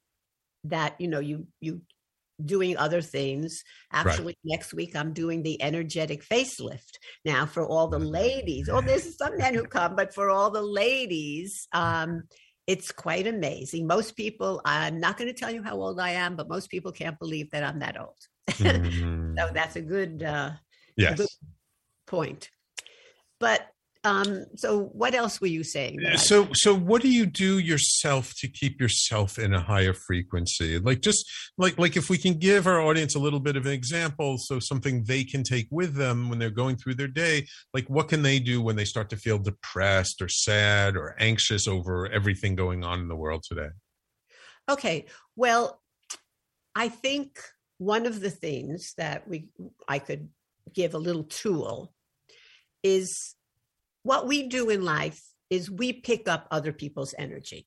that 0.64 0.99
you 0.99 1.09
know 1.09 1.20
you 1.20 1.47
you 1.61 1.82
doing 2.43 2.76
other 2.76 3.01
things. 3.01 3.62
Actually, 3.93 4.26
right. 4.26 4.39
next 4.45 4.74
week 4.74 4.97
I'm 4.97 5.12
doing 5.12 5.43
the 5.43 5.61
energetic 5.62 6.24
facelift. 6.24 6.99
Now, 7.24 7.47
for 7.47 7.66
all 7.66 7.89
the 7.89 7.99
ladies, 7.99 8.68
oh, 8.68 8.80
there's 8.80 9.16
some 9.16 9.37
men 9.39 9.55
who 9.55 9.64
come, 9.64 9.97
but 9.97 10.14
for 10.14 10.30
all 10.30 10.51
the 10.51 10.62
ladies, 10.62 11.68
um, 11.72 12.24
it's 12.66 12.91
quite 12.93 13.26
amazing. 13.26 13.87
Most 13.87 14.16
people, 14.16 14.61
I'm 14.64 14.99
not 14.99 15.16
going 15.16 15.28
to 15.28 15.39
tell 15.39 15.51
you 15.51 15.62
how 15.62 15.76
old 15.76 16.01
I 16.01 16.11
am, 16.11 16.37
but 16.37 16.49
most 16.49 16.70
people 16.70 16.93
can't 16.93 17.18
believe 17.18 17.51
that 17.51 17.64
I'm 17.64 17.80
that 17.80 18.01
old. 18.01 18.18
Mm-hmm. 18.55 19.37
so 19.39 19.51
that's 19.53 19.76
a 19.76 19.80
good, 19.80 20.22
uh, 20.22 20.51
yes. 20.97 21.14
A 21.14 21.16
good 21.16 21.28
point. 22.07 22.51
But 23.41 23.66
um, 24.05 24.44
so 24.55 24.84
what 24.92 25.14
else 25.14 25.40
were 25.40 25.46
you 25.46 25.64
saying? 25.64 25.98
So, 26.16 26.48
so 26.52 26.74
what 26.74 27.00
do 27.00 27.09
you 27.09 27.24
do 27.24 27.59
yourself 27.59 28.34
to 28.36 28.48
keep 28.48 28.78
yourself 28.78 29.38
in 29.38 29.55
a 29.55 29.61
higher 29.61 29.94
frequency? 29.94 30.78
Like 30.78 31.00
just 31.00 31.26
like, 31.57 31.78
like 31.78 31.96
if 31.96 32.11
we 32.11 32.18
can 32.18 32.38
give 32.38 32.66
our 32.66 32.82
audience 32.82 33.14
a 33.14 33.18
little 33.18 33.40
bit 33.40 33.57
of 33.57 33.64
an 33.64 33.72
example, 33.72 34.36
so 34.36 34.59
something 34.59 35.05
they 35.05 35.24
can 35.24 35.42
take 35.42 35.68
with 35.70 35.94
them 35.94 36.28
when 36.28 36.38
they're 36.38 36.50
going 36.50 36.76
through 36.76 36.96
their 36.96 37.09
day, 37.09 37.46
like 37.72 37.88
what 37.88 38.09
can 38.09 38.20
they 38.20 38.38
do 38.38 38.61
when 38.61 38.76
they 38.76 38.84
start 38.84 39.09
to 39.09 39.16
feel 39.16 39.38
depressed 39.38 40.20
or 40.20 40.28
sad 40.28 40.96
or 40.96 41.16
anxious 41.18 41.66
over 41.66 42.07
everything 42.09 42.55
going 42.55 42.84
on 42.84 43.00
in 43.00 43.09
the 43.09 43.16
world 43.16 43.42
today? 43.42 43.70
Okay. 44.68 45.07
Well, 45.34 45.80
I 46.74 46.90
think 46.90 47.40
one 47.78 48.05
of 48.05 48.20
the 48.20 48.30
things 48.30 48.92
that 48.98 49.26
we, 49.26 49.48
I 49.88 49.98
could 49.98 50.28
give 50.74 50.92
a 50.92 50.98
little 50.98 51.24
tool 51.24 51.94
is 52.82 53.34
what 54.05 54.28
we 54.28 54.48
do 54.48 54.70
in 54.70 54.84
life 54.84 55.20
is 55.50 55.70
we 55.70 55.92
pick 55.92 56.28
up 56.28 56.46
other 56.50 56.72
people's 56.72 57.14
energy. 57.18 57.66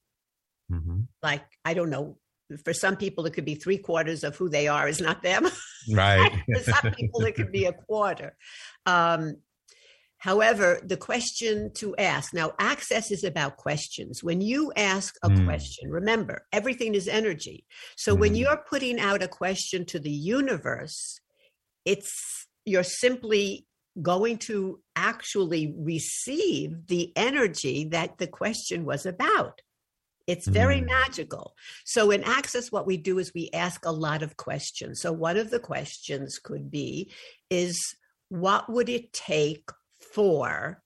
Mm-hmm. 0.71 1.01
Like, 1.21 1.43
I 1.65 1.73
don't 1.73 1.89
know, 1.89 2.17
for 2.63 2.73
some 2.73 2.95
people, 2.95 3.25
it 3.25 3.33
could 3.33 3.45
be 3.45 3.55
three 3.55 3.77
quarters 3.77 4.23
of 4.23 4.35
who 4.37 4.49
they 4.49 4.67
are 4.67 4.87
is 4.87 5.01
not 5.01 5.21
them. 5.21 5.47
Right. 5.89 6.33
for 6.53 6.63
some 6.63 6.91
people, 6.91 7.21
it 7.21 7.35
could 7.35 7.51
be 7.51 7.63
a 7.63 7.71
quarter. 7.71 8.35
Um, 8.85 9.37
however, 10.17 10.81
the 10.83 10.97
question 10.97 11.71
to 11.75 11.95
ask 11.95 12.33
now, 12.33 12.51
access 12.59 13.09
is 13.09 13.23
about 13.23 13.55
questions. 13.55 14.21
When 14.21 14.41
you 14.41 14.73
ask 14.75 15.15
a 15.23 15.29
mm. 15.29 15.45
question, 15.45 15.89
remember, 15.89 16.45
everything 16.51 16.93
is 16.93 17.07
energy. 17.07 17.65
So 17.95 18.17
mm. 18.17 18.19
when 18.19 18.35
you're 18.35 18.61
putting 18.69 18.99
out 18.99 19.23
a 19.23 19.29
question 19.29 19.85
to 19.85 19.99
the 19.99 20.11
universe, 20.11 21.21
it's 21.85 22.47
you're 22.65 22.83
simply 22.83 23.66
going 24.01 24.37
to 24.37 24.79
actually 24.95 25.73
receive 25.77 26.87
the 26.87 27.11
energy 27.15 27.85
that 27.85 28.17
the 28.17 28.27
question 28.27 28.85
was 28.85 29.05
about. 29.05 29.61
It's 30.27 30.47
very 30.47 30.81
mm. 30.81 30.87
magical. 30.87 31.55
So, 31.85 32.11
in 32.11 32.23
Access, 32.23 32.69
what 32.71 32.85
we 32.85 32.97
do 32.97 33.17
is 33.17 33.33
we 33.33 33.49
ask 33.53 33.85
a 33.85 33.91
lot 33.91 34.21
of 34.21 34.35
questions. 34.35 34.99
So, 35.01 35.13
one 35.13 35.37
of 35.37 35.51
the 35.51 35.59
questions 35.59 36.37
could 36.37 36.69
be, 36.69 37.11
is 37.49 37.79
what 38.27 38.69
would 38.69 38.89
it 38.89 39.13
take 39.13 39.69
for, 40.13 40.83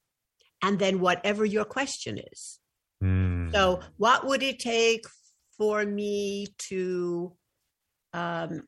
and 0.62 0.78
then 0.78 1.00
whatever 1.00 1.44
your 1.44 1.66
question 1.66 2.20
is. 2.20 2.60
Mm. 3.04 3.52
So, 3.52 3.80
what 3.98 4.28
would 4.28 4.44
it 4.44 4.60
take 4.60 5.06
for 5.58 5.84
me 5.86 6.48
to 6.70 7.34
um, 8.14 8.68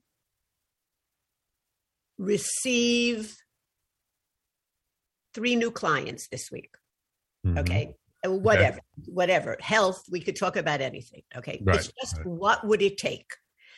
receive 2.18 3.36
three 5.34 5.56
new 5.56 5.72
clients 5.72 6.28
this 6.28 6.52
week. 6.52 6.76
Mm-hmm. 7.46 7.60
Okay. 7.60 7.96
Whatever, 8.26 8.78
okay. 8.78 9.12
whatever. 9.12 9.58
Health, 9.60 10.04
we 10.10 10.22
could 10.22 10.38
talk 10.38 10.56
about 10.56 10.80
anything. 10.80 11.24
Okay. 11.36 11.62
Right. 11.64 11.78
It's 11.78 11.92
just 12.02 12.18
right. 12.18 12.26
what 12.26 12.66
would 12.66 12.82
it 12.82 12.98
take? 12.98 13.32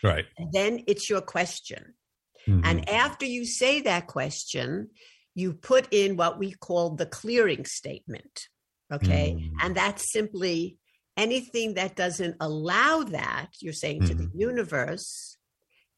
Right. 0.03 0.25
And 0.37 0.51
then 0.53 0.83
it's 0.87 1.09
your 1.09 1.21
question. 1.21 1.95
Mm-hmm. 2.47 2.61
And 2.63 2.89
after 2.89 3.25
you 3.25 3.45
say 3.45 3.81
that 3.81 4.05
question, 4.05 4.89
you 5.33 5.53
put 5.53 5.87
in 5.91 6.15
what 6.15 6.37
we 6.37 6.53
call 6.53 6.91
the 6.91 7.07
clearing 7.07 7.65
statement. 7.65 8.47
Okay. 8.93 9.35
Mm-hmm. 9.35 9.55
And 9.61 9.75
that's 9.75 10.11
simply 10.11 10.77
anything 11.17 11.73
that 11.75 11.95
doesn't 11.95 12.35
allow 12.39 13.03
that, 13.03 13.49
you're 13.61 13.73
saying 13.73 14.05
to 14.07 14.13
the 14.13 14.25
mm-hmm. 14.25 14.39
universe. 14.39 15.37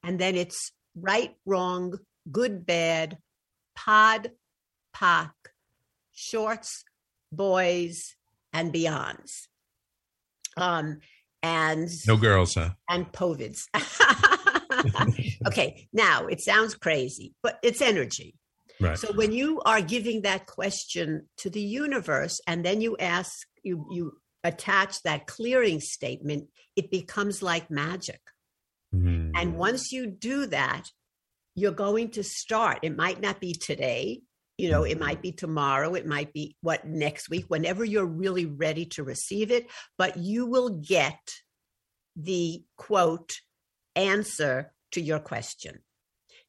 And 0.03 0.19
then 0.19 0.35
it's 0.35 0.71
right, 0.95 1.35
wrong, 1.45 1.99
good, 2.31 2.65
bad, 2.65 3.17
pod, 3.75 4.31
POC, 4.95 5.31
shorts, 6.17 6.83
boys, 7.31 8.15
and 8.51 8.73
beyonds. 8.73 9.47
Um, 10.57 10.99
and 11.43 11.89
no 12.07 12.17
girls, 12.17 12.55
huh? 12.55 12.71
And 12.89 13.11
POVIDs. 13.11 13.67
okay, 15.47 15.87
now 15.93 16.25
it 16.25 16.41
sounds 16.41 16.73
crazy, 16.75 17.33
but 17.43 17.59
it's 17.61 17.81
energy. 17.81 18.35
Right. 18.79 18.97
So 18.97 19.13
when 19.13 19.31
you 19.31 19.61
are 19.65 19.81
giving 19.81 20.23
that 20.23 20.47
question 20.47 21.27
to 21.37 21.49
the 21.49 21.61
universe 21.61 22.41
and 22.47 22.65
then 22.65 22.81
you 22.81 22.97
ask, 22.97 23.47
you 23.63 23.87
you 23.91 24.13
attach 24.43 25.01
that 25.03 25.27
clearing 25.27 25.79
statement, 25.79 26.47
it 26.75 26.89
becomes 26.89 27.43
like 27.43 27.69
magic. 27.69 28.21
Mm. 28.93 29.31
And 29.35 29.57
once 29.57 29.91
you 29.91 30.07
do 30.07 30.47
that, 30.47 30.83
you're 31.55 31.71
going 31.71 32.11
to 32.11 32.23
start. 32.23 32.79
It 32.83 32.95
might 32.95 33.19
not 33.19 33.39
be 33.39 33.53
today, 33.53 34.21
you 34.57 34.69
know 34.69 34.83
it 34.83 34.99
might 34.99 35.21
be 35.21 35.31
tomorrow 35.31 35.93
it 35.93 36.05
might 36.05 36.33
be 36.33 36.55
what 36.61 36.85
next 36.85 37.29
week 37.29 37.45
whenever 37.47 37.85
you're 37.85 38.05
really 38.05 38.45
ready 38.45 38.85
to 38.85 39.03
receive 39.03 39.51
it 39.51 39.67
but 39.97 40.17
you 40.17 40.45
will 40.45 40.69
get 40.69 41.19
the 42.15 42.63
quote 42.75 43.35
answer 43.95 44.71
to 44.91 45.01
your 45.01 45.19
question 45.19 45.79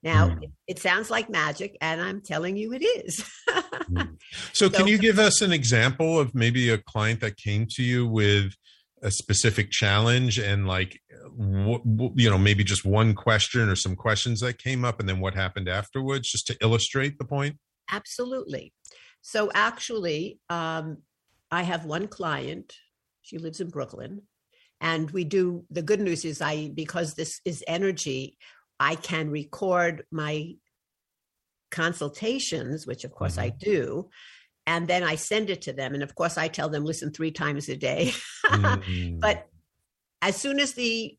now 0.03 0.29
mm. 0.29 0.51
it 0.67 0.79
sounds 0.79 1.11
like 1.11 1.29
magic 1.29 1.77
and 1.81 2.01
i'm 2.01 2.21
telling 2.21 2.57
you 2.57 2.73
it 2.73 2.83
is 2.83 3.25
mm. 3.49 4.17
so, 4.53 4.69
so 4.69 4.71
can 4.71 4.87
you 4.87 4.99
give 4.99 5.19
us 5.19 5.43
an 5.43 5.53
example 5.53 6.19
of 6.19 6.35
maybe 6.35 6.71
a 6.71 6.79
client 6.79 7.21
that 7.21 7.37
came 7.37 7.67
to 7.69 7.83
you 7.83 8.07
with 8.07 8.53
a 9.03 9.11
specific 9.11 9.71
challenge 9.71 10.39
and 10.39 10.67
like 10.67 11.01
you 11.39 12.31
know 12.31 12.39
maybe 12.39 12.65
just 12.65 12.85
one 12.85 13.15
question 13.15 13.69
or 13.69 13.77
some 13.77 13.95
questions 13.95 14.41
that 14.41 14.59
came 14.59 14.85
up 14.85 14.99
and 14.99 15.09
then 15.09 15.21
what 15.21 15.35
happened 15.35 15.69
afterwards 15.69 16.31
just 16.31 16.47
to 16.47 16.57
illustrate 16.61 17.17
the 17.19 17.25
point 17.25 17.57
Absolutely. 17.91 18.73
So 19.23 19.51
actually, 19.55 20.39
um, 20.49 20.99
I 21.51 21.63
have 21.63 21.85
one 21.85 22.09
client. 22.09 22.75
She 23.23 23.39
lives 23.39 23.61
in 23.61 23.69
Brooklyn, 23.69 24.23
and 24.81 25.11
we 25.11 25.25
do. 25.25 25.65
The 25.71 25.83
good 25.83 26.01
news 26.01 26.25
is, 26.25 26.41
I 26.41 26.71
because 26.75 27.15
this 27.15 27.41
is 27.45 27.65
energy, 27.67 28.39
I 28.81 28.95
can 28.95 29.31
record 29.31 30.05
my 30.11 30.55
consultations, 31.71 32.87
which 32.87 33.05
of 33.05 33.13
course 33.13 33.37
mm-hmm. 33.37 33.47
I 33.47 33.49
do, 33.51 34.11
and 34.67 34.87
then 34.89 35.03
I 35.03 35.17
send 35.17 35.51
it 35.51 35.63
to 35.63 35.73
them. 35.73 35.95
And 35.95 36.03
of 36.03 36.15
course, 36.15 36.39
I 36.39 36.49
tell 36.49 36.69
them 36.69 36.85
listen 36.85 37.13
three 37.13 37.33
times 37.33 37.69
a 37.69 37.77
day. 37.77 38.13
mm-hmm. 38.47 39.19
But 39.21 39.47
as 40.23 40.37
soon 40.37 40.59
as 40.61 40.73
the 40.75 41.17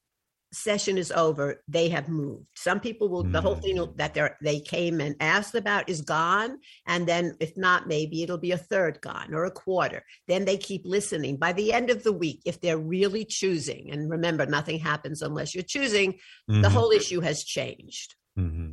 session 0.52 0.98
is 0.98 1.12
over, 1.12 1.62
they 1.68 1.90
have 1.90 2.10
moved. 2.10 2.46
Some 2.56 2.80
people 2.80 3.10
will, 3.10 3.24
mm. 3.24 3.32
the 3.32 3.42
whole 3.42 3.56
thing 3.56 3.78
mm. 3.78 3.96
that 3.98 4.14
they 4.14 4.30
they 4.42 4.60
came 4.60 5.00
and 5.00 5.16
asked 5.20 5.56
about 5.56 5.90
is 5.90 6.02
gone. 6.02 6.60
And 6.88 7.08
then 7.08 7.36
if 7.40 7.56
not, 7.58 7.88
maybe 7.88 8.24
it'll 8.24 8.38
be 8.38 8.52
a 8.52 8.58
third 8.58 9.00
gone 9.02 9.34
or 9.34 9.46
a 9.46 9.52
quarter. 9.52 10.04
Then 10.28 10.46
they 10.46 10.58
keep 10.58 10.82
listening. 10.86 11.38
By 11.38 11.54
the 11.54 11.74
end 11.74 11.90
of 11.90 12.04
the 12.04 12.14
week, 12.14 12.42
if 12.46 12.60
they're 12.62 12.78
really 12.78 13.26
choosing, 13.26 13.92
and 13.92 14.10
remember, 14.10 14.46
nothing 14.46 14.80
happens 14.80 15.22
unless 15.22 15.54
you're 15.54 15.64
choosing, 15.64 16.14
mm-hmm. 16.14 16.62
the 16.62 16.70
whole 16.70 16.92
issue 16.92 17.22
has 17.22 17.44
changed. 17.44 18.16
Mm-hmm. 18.38 18.72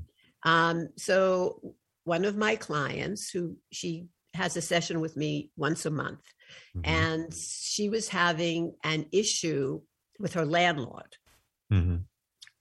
Um, 0.49 0.89
so 0.97 1.61
one 2.05 2.25
of 2.25 2.37
my 2.37 2.57
clients 2.57 3.31
who 3.31 3.57
she 3.73 4.07
has 4.35 4.57
a 4.57 4.63
session 4.63 5.01
with 5.01 5.17
me 5.17 5.51
once 5.57 5.87
a 5.87 5.91
month, 5.91 6.23
mm-hmm. 6.77 6.89
and 6.89 7.35
she 7.35 7.89
was 7.89 8.09
having 8.09 8.75
an 8.85 9.07
issue 9.13 9.81
with 10.19 10.35
her 10.35 10.47
landlord 10.47 11.17
Mm-hmm. 11.73 11.97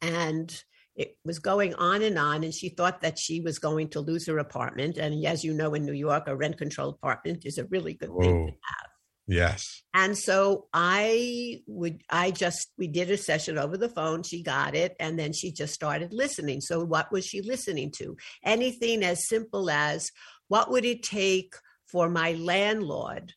And 0.01 0.63
it 0.95 1.17
was 1.25 1.39
going 1.39 1.73
on 1.75 2.01
and 2.01 2.17
on. 2.17 2.43
And 2.43 2.53
she 2.53 2.69
thought 2.69 3.01
that 3.01 3.19
she 3.19 3.41
was 3.41 3.59
going 3.59 3.89
to 3.89 3.99
lose 3.99 4.27
her 4.27 4.37
apartment. 4.37 4.97
And 4.97 5.25
as 5.25 5.43
you 5.43 5.53
know, 5.53 5.73
in 5.73 5.85
New 5.85 5.93
York, 5.93 6.23
a 6.27 6.35
rent 6.35 6.57
control 6.57 6.89
apartment 6.89 7.45
is 7.45 7.57
a 7.57 7.65
really 7.65 7.93
good 7.93 8.09
Whoa. 8.09 8.21
thing 8.21 8.47
to 8.47 8.51
have. 8.51 8.89
Yes. 9.27 9.83
And 9.93 10.15
so 10.17 10.67
I 10.71 11.61
would, 11.65 12.01
I 12.09 12.31
just, 12.31 12.71
we 12.77 12.87
did 12.87 13.09
a 13.09 13.17
session 13.17 13.57
over 13.57 13.75
the 13.75 13.89
phone. 13.89 14.21
She 14.21 14.43
got 14.43 14.75
it. 14.75 14.95
And 14.99 15.17
then 15.17 15.33
she 15.33 15.51
just 15.51 15.73
started 15.73 16.13
listening. 16.13 16.61
So 16.61 16.83
what 16.83 17.11
was 17.11 17.25
she 17.25 17.41
listening 17.41 17.91
to? 17.97 18.15
Anything 18.43 19.03
as 19.03 19.27
simple 19.27 19.69
as 19.69 20.11
what 20.47 20.69
would 20.71 20.85
it 20.85 21.01
take 21.01 21.55
for 21.87 22.09
my 22.09 22.33
landlord 22.33 23.33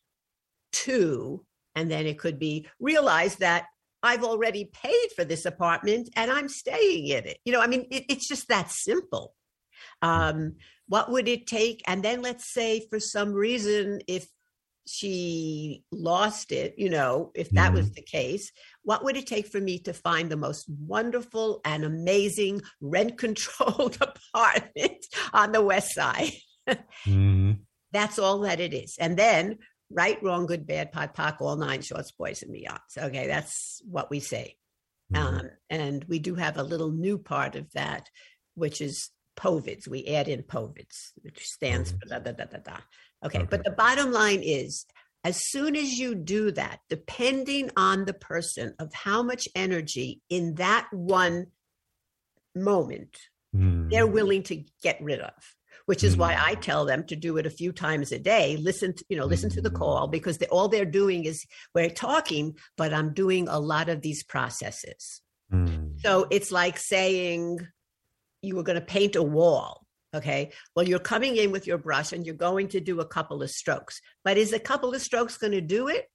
to, 0.71 1.43
and 1.75 1.89
then 1.89 2.05
it 2.05 2.19
could 2.19 2.37
be 2.37 2.67
realize 2.79 3.37
that 3.37 3.65
I've 4.01 4.23
already 4.23 4.65
paid 4.65 5.09
for 5.15 5.25
this 5.25 5.45
apartment 5.45 6.09
and 6.15 6.31
I'm 6.31 6.47
staying 6.47 7.07
in 7.07 7.25
it. 7.25 7.37
You 7.45 7.53
know, 7.53 7.61
I 7.61 7.67
mean, 7.67 7.85
it, 7.91 8.05
it's 8.09 8.27
just 8.27 8.47
that 8.47 8.71
simple. 8.71 9.35
Um, 10.01 10.55
what 10.87 11.11
would 11.11 11.27
it 11.27 11.47
take? 11.47 11.81
And 11.87 12.03
then 12.03 12.21
let's 12.21 12.51
say 12.51 12.87
for 12.89 12.99
some 12.99 13.33
reason, 13.33 14.01
if 14.07 14.27
she 14.87 15.83
lost 15.91 16.51
it, 16.51 16.73
you 16.77 16.89
know, 16.89 17.31
if 17.35 17.49
that 17.51 17.67
mm-hmm. 17.67 17.75
was 17.75 17.91
the 17.91 18.01
case, 18.01 18.51
what 18.83 19.03
would 19.03 19.15
it 19.15 19.27
take 19.27 19.47
for 19.47 19.59
me 19.59 19.79
to 19.79 19.93
find 19.93 20.29
the 20.29 20.37
most 20.37 20.65
wonderful 20.67 21.61
and 21.63 21.83
amazing 21.83 22.61
rent 22.81 23.17
controlled 23.17 23.97
apartment 24.33 25.05
on 25.31 25.51
the 25.51 25.61
West 25.61 25.93
Side? 25.93 26.31
mm-hmm. 26.67 27.51
That's 27.91 28.17
all 28.19 28.39
that 28.39 28.59
it 28.59 28.73
is. 28.73 28.97
And 28.99 29.17
then 29.17 29.57
right, 29.91 30.21
wrong, 30.23 30.45
good, 30.45 30.65
bad, 30.65 30.91
POD, 30.91 31.15
POC, 31.15 31.41
all 31.41 31.55
nine 31.55 31.81
shorts, 31.81 32.11
boys, 32.11 32.43
and 32.43 32.53
beyonds. 32.53 32.97
Okay, 32.97 33.27
that's 33.27 33.81
what 33.85 34.09
we 34.09 34.19
say. 34.19 34.55
Mm-hmm. 35.13 35.35
Um, 35.37 35.49
and 35.69 36.05
we 36.07 36.19
do 36.19 36.35
have 36.35 36.57
a 36.57 36.63
little 36.63 36.91
new 36.91 37.17
part 37.17 37.55
of 37.55 37.71
that, 37.73 38.09
which 38.55 38.81
is 38.81 39.09
POVIDs. 39.37 39.87
We 39.87 40.05
add 40.05 40.27
in 40.27 40.43
POVIDs, 40.43 41.11
which 41.21 41.43
stands 41.43 41.91
for 41.91 42.07
da 42.07 42.19
da 42.19 42.31
da 42.31 42.45
da 42.45 42.57
da. 42.59 42.77
Okay, 43.25 43.39
okay, 43.39 43.47
but 43.49 43.63
the 43.63 43.71
bottom 43.71 44.11
line 44.11 44.41
is 44.43 44.85
as 45.23 45.41
soon 45.49 45.75
as 45.75 45.99
you 45.99 46.15
do 46.15 46.51
that, 46.51 46.79
depending 46.89 47.71
on 47.75 48.05
the 48.05 48.13
person 48.13 48.73
of 48.79 48.93
how 48.93 49.21
much 49.23 49.47
energy 49.55 50.21
in 50.29 50.55
that 50.55 50.87
one 50.91 51.47
moment 52.55 53.17
mm. 53.55 53.89
they're 53.89 54.07
willing 54.07 54.43
to 54.43 54.63
get 54.81 55.01
rid 55.01 55.19
of 55.19 55.33
which 55.89 56.03
is 56.03 56.15
mm. 56.15 56.19
why 56.19 56.37
I 56.39 56.53
tell 56.53 56.85
them 56.85 57.03
to 57.05 57.15
do 57.15 57.37
it 57.37 57.47
a 57.47 57.49
few 57.49 57.71
times 57.71 58.11
a 58.11 58.19
day. 58.19 58.57
Listen, 58.57 58.93
to, 58.93 59.03
you 59.09 59.17
know, 59.17 59.25
listen 59.25 59.49
to 59.49 59.59
the 59.59 59.71
call 59.71 60.07
mm. 60.07 60.11
because 60.11 60.37
they, 60.37 60.45
all 60.45 60.67
they're 60.67 60.85
doing 60.85 61.25
is 61.25 61.47
we're 61.73 61.89
talking, 61.89 62.55
but 62.77 62.93
I'm 62.93 63.11
doing 63.11 63.47
a 63.47 63.59
lot 63.59 63.89
of 63.89 64.03
these 64.03 64.21
processes. 64.21 65.19
Mm. 65.51 65.99
So 66.01 66.27
it's 66.29 66.51
like 66.51 66.77
saying 66.77 67.67
you 68.43 68.55
were 68.55 68.61
going 68.61 68.79
to 68.79 68.85
paint 68.85 69.15
a 69.15 69.23
wall. 69.23 69.83
Okay. 70.13 70.51
Well, 70.75 70.87
you're 70.87 70.99
coming 70.99 71.37
in 71.37 71.51
with 71.51 71.65
your 71.65 71.79
brush 71.79 72.13
and 72.13 72.23
you're 72.23 72.35
going 72.35 72.67
to 72.67 72.79
do 72.79 72.99
a 72.99 73.07
couple 73.07 73.41
of 73.41 73.49
strokes, 73.49 73.99
but 74.23 74.37
is 74.37 74.53
a 74.53 74.59
couple 74.59 74.93
of 74.93 75.01
strokes 75.01 75.39
going 75.39 75.53
to 75.53 75.61
do 75.61 75.87
it? 75.87 76.05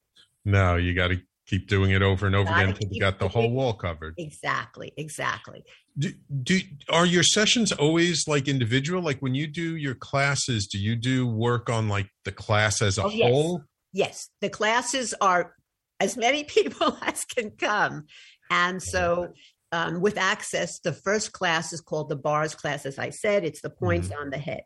No, 0.45 0.77
you 0.77 0.95
got 0.95 1.09
to 1.09 1.21
keep 1.47 1.69
doing 1.69 1.91
it 1.91 2.03
over 2.03 2.27
and 2.27 2.35
over 2.35 2.51
again 2.51 2.71
until 2.71 2.89
you 2.91 3.01
got 3.01 3.19
the 3.19 3.29
whole 3.29 3.51
wall 3.51 3.75
covered. 3.75 4.15
Exactly, 4.19 4.93
exactly. 4.97 5.65
Do, 5.99 6.13
do 6.43 6.61
are 6.91 7.07
your 7.07 7.23
sessions 7.23 7.73
always 7.73 8.27
like 8.27 8.49
individual? 8.49 9.03
Like 9.03 9.21
when 9.21 9.35
you 9.35 9.47
do 9.47 9.77
your 9.77 9.95
classes, 9.95 10.67
do 10.67 10.79
you 10.79 10.97
do 10.97 11.27
work 11.27 11.69
on 11.69 11.89
like 11.89 12.09
the 12.25 12.33
class 12.33 12.83
as 12.83 12.99
a 12.99 13.05
oh, 13.05 13.11
yes. 13.11 13.31
whole? 13.31 13.63
Yes, 13.93 14.29
the 14.41 14.49
classes 14.49 15.15
are 15.21 15.55
as 16.01 16.17
many 16.17 16.45
people 16.45 16.97
as 17.03 17.25
can 17.25 17.51
come, 17.51 18.05
and 18.51 18.83
so. 18.83 19.33
Um, 19.73 20.01
with 20.01 20.17
access, 20.19 20.79
the 20.79 20.93
first 20.93 21.33
class 21.33 21.73
is 21.73 21.81
called 21.81 22.09
the 22.09 22.15
bars 22.15 22.55
class. 22.55 22.87
As 22.87 22.97
I 22.97 23.11
said, 23.11 23.45
it's 23.45 23.61
the 23.61 23.71
points 23.71 24.07
mm-hmm. 24.07 24.21
on 24.21 24.31
the 24.31 24.39
head. 24.39 24.63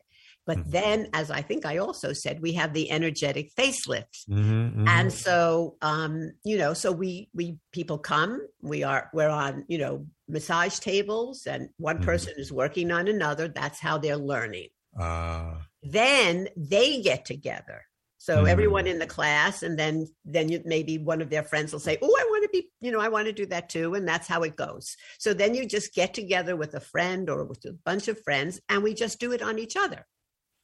But 0.48 0.60
mm-hmm. 0.60 0.70
then, 0.70 1.08
as 1.12 1.30
I 1.30 1.42
think 1.42 1.66
I 1.66 1.76
also 1.76 2.14
said, 2.14 2.40
we 2.40 2.54
have 2.54 2.72
the 2.72 2.90
energetic 2.90 3.54
facelifts, 3.54 4.24
mm-hmm, 4.26 4.68
mm-hmm. 4.68 4.88
and 4.88 5.12
so 5.12 5.76
um, 5.82 6.32
you 6.42 6.56
know, 6.56 6.72
so 6.72 6.90
we 6.90 7.28
we 7.34 7.58
people 7.70 7.98
come. 7.98 8.40
We 8.62 8.82
are 8.82 9.10
we're 9.12 9.28
on 9.28 9.66
you 9.68 9.76
know 9.76 10.06
massage 10.26 10.78
tables, 10.78 11.46
and 11.46 11.68
one 11.76 11.96
mm-hmm. 11.96 12.06
person 12.06 12.32
is 12.38 12.50
working 12.50 12.90
on 12.90 13.08
another. 13.08 13.48
That's 13.48 13.78
how 13.78 13.98
they're 13.98 14.16
learning. 14.16 14.68
Uh. 14.98 15.56
Then 15.82 16.48
they 16.56 17.02
get 17.02 17.26
together. 17.26 17.82
So 18.16 18.46
everyone 18.46 18.86
mm. 18.86 18.92
in 18.92 18.98
the 18.98 19.06
class, 19.06 19.62
and 19.62 19.78
then 19.78 20.06
then 20.24 20.48
you, 20.48 20.62
maybe 20.64 20.96
one 20.96 21.20
of 21.20 21.30
their 21.30 21.42
friends 21.42 21.72
will 21.72 21.80
say, 21.80 21.98
"Oh, 22.00 22.16
I 22.18 22.24
want 22.24 22.42
to 22.44 22.48
be, 22.48 22.70
you 22.80 22.90
know, 22.90 23.00
I 23.00 23.08
want 23.08 23.26
to 23.26 23.32
do 23.32 23.46
that 23.46 23.68
too," 23.68 23.94
and 23.94 24.08
that's 24.08 24.26
how 24.26 24.42
it 24.42 24.56
goes. 24.56 24.96
So 25.18 25.34
then 25.34 25.54
you 25.54 25.66
just 25.66 25.94
get 25.94 26.14
together 26.14 26.56
with 26.56 26.74
a 26.74 26.80
friend 26.80 27.28
or 27.28 27.44
with 27.44 27.64
a 27.66 27.74
bunch 27.84 28.08
of 28.08 28.20
friends, 28.22 28.60
and 28.68 28.82
we 28.82 28.94
just 28.94 29.20
do 29.20 29.32
it 29.32 29.42
on 29.42 29.58
each 29.58 29.76
other. 29.76 30.06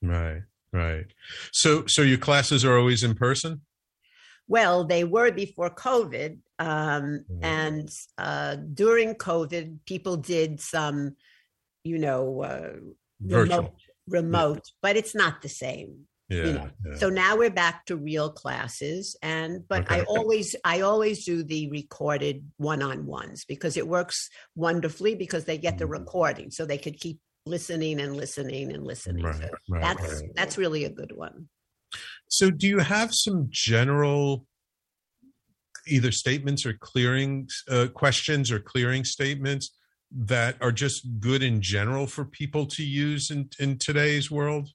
Right, 0.04 0.42
right. 0.72 1.06
So, 1.52 1.84
so 1.86 2.02
your 2.02 2.18
classes 2.18 2.64
are 2.64 2.78
always 2.78 3.02
in 3.02 3.14
person? 3.14 3.62
Well, 4.46 4.84
they 4.84 5.04
were 5.04 5.32
before 5.32 5.70
COVID, 5.70 6.38
um, 6.58 6.68
mm-hmm. 6.68 7.44
and 7.44 7.88
uh, 8.18 8.56
during 8.56 9.14
COVID, 9.14 9.78
people 9.86 10.18
did 10.18 10.60
some, 10.60 11.16
you 11.82 11.98
know, 11.98 12.42
uh, 12.42 12.72
remote, 13.24 13.72
remote, 14.06 14.56
yeah. 14.56 14.72
but 14.82 14.96
it's 14.96 15.14
not 15.14 15.40
the 15.40 15.48
same. 15.48 16.06
Yeah, 16.28 16.44
you 16.44 16.52
know? 16.52 16.70
yeah, 16.86 16.96
So 16.96 17.10
now 17.10 17.36
we're 17.36 17.50
back 17.50 17.86
to 17.86 17.96
real 17.96 18.30
classes, 18.30 19.16
and 19.22 19.66
but 19.68 19.82
okay. 19.84 20.00
I 20.00 20.02
always 20.04 20.56
I 20.64 20.80
always 20.80 21.24
do 21.24 21.42
the 21.42 21.70
recorded 21.70 22.44
one 22.56 22.82
on 22.82 23.06
ones 23.06 23.44
because 23.46 23.76
it 23.76 23.88
works 23.88 24.30
wonderfully 24.56 25.14
because 25.14 25.44
they 25.44 25.58
get 25.58 25.78
the 25.78 25.84
mm-hmm. 25.84 25.92
recording, 25.92 26.50
so 26.50 26.66
they 26.66 26.78
could 26.78 26.98
keep 26.98 27.18
listening 27.46 28.00
and 28.00 28.16
listening 28.16 28.72
and 28.72 28.84
listening. 28.84 29.24
Right, 29.24 29.34
so 29.36 29.48
right, 29.68 29.82
that's 29.82 30.22
right. 30.22 30.30
that's 30.34 30.58
really 30.58 30.84
a 30.84 30.90
good 30.90 31.12
one. 31.14 31.48
So 32.28 32.50
do 32.50 32.66
you 32.66 32.78
have 32.78 33.14
some 33.14 33.48
general 33.50 34.46
either 35.86 36.10
statements 36.10 36.64
or 36.64 36.72
clearing 36.74 37.48
uh, 37.70 37.88
questions 37.92 38.50
or 38.50 38.58
clearing 38.58 39.04
statements 39.04 39.76
that 40.10 40.56
are 40.60 40.72
just 40.72 41.06
good 41.20 41.42
in 41.42 41.60
general 41.60 42.06
for 42.06 42.24
people 42.24 42.66
to 42.66 42.84
use 42.84 43.30
in, 43.30 43.48
in 43.58 43.78
today's 43.78 44.30
world? 44.30 44.70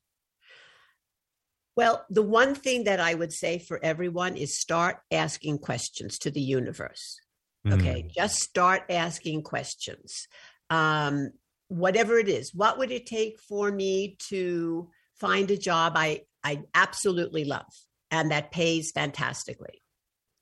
Well, 1.75 2.05
the 2.09 2.21
one 2.21 2.55
thing 2.55 2.83
that 2.83 2.99
I 2.99 3.13
would 3.13 3.31
say 3.31 3.57
for 3.57 3.79
everyone 3.83 4.35
is 4.35 4.59
start 4.59 4.97
asking 5.11 5.59
questions 5.59 6.19
to 6.19 6.31
the 6.31 6.41
universe. 6.41 7.19
Okay, 7.65 8.03
mm. 8.03 8.11
just 8.11 8.35
start 8.35 8.83
asking 8.89 9.43
questions. 9.43 10.27
Um, 10.69 11.31
whatever 11.69 12.17
it 12.17 12.27
is 12.27 12.53
what 12.53 12.77
would 12.77 12.91
it 12.91 13.05
take 13.05 13.39
for 13.39 13.71
me 13.71 14.17
to 14.27 14.89
find 15.15 15.49
a 15.49 15.57
job 15.57 15.93
i 15.95 16.21
i 16.43 16.61
absolutely 16.73 17.45
love 17.45 17.71
and 18.11 18.31
that 18.31 18.51
pays 18.51 18.91
fantastically? 18.91 19.81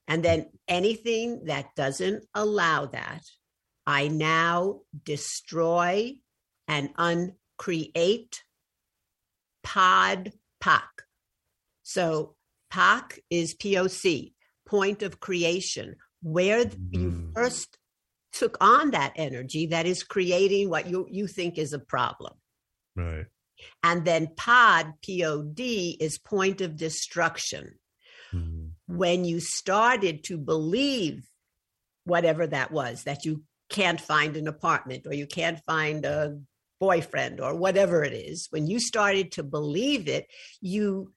And 0.08 0.24
then 0.24 0.46
anything 0.70 1.46
that 1.46 1.76
doesn't 1.76 2.26
allow 2.34 2.86
that 2.88 3.22
i 3.86 4.08
now 4.08 4.82
destroy 5.04 6.16
and 6.68 6.90
uncreate 6.98 8.44
pod 9.64 10.32
poc. 10.64 10.82
So 11.84 12.36
poc 12.72 13.20
is 13.30 13.54
poc 13.54 14.34
point 14.66 15.04
of 15.04 15.20
creation. 15.20 15.96
Where 16.22 16.66
you 16.92 17.12
mm. 17.12 17.34
first 17.34 17.78
took 18.38 18.58
on 18.62 18.92
that 18.92 19.14
energy 19.16 19.68
that 19.68 19.86
is 19.86 20.04
creating 20.04 20.70
what 20.70 20.88
you, 20.88 21.08
you 21.10 21.28
think 21.28 21.58
is 21.58 21.74
a 21.74 21.80
problem. 21.80 22.34
Right. 22.96 23.26
And 23.82 24.06
then 24.06 24.30
pod, 24.36 24.94
P 25.02 25.26
O 25.26 25.42
D, 25.42 25.98
is 26.00 26.20
point 26.20 26.62
of 26.62 26.78
destruction. 26.78 27.80
Mm-hmm. 28.34 28.96
When 28.96 29.26
you 29.26 29.40
started 29.40 30.24
to 30.26 30.38
believe 30.38 31.28
whatever 32.04 32.48
that 32.48 32.72
was, 32.72 33.04
that 33.04 33.26
you 33.26 33.44
can't 33.70 34.00
find 34.00 34.38
an 34.38 34.48
apartment 34.48 35.08
or 35.08 35.14
you 35.14 35.28
can't 35.28 35.60
find 35.66 36.06
a 36.06 36.40
boyfriend 36.80 37.42
or 37.42 37.56
whatever 37.56 38.04
it 38.04 38.14
is, 38.14 38.48
when 38.52 38.68
you 38.68 38.80
started 38.80 39.32
to 39.34 39.44
believe 39.44 40.08
it, 40.08 40.28
you 40.62 41.12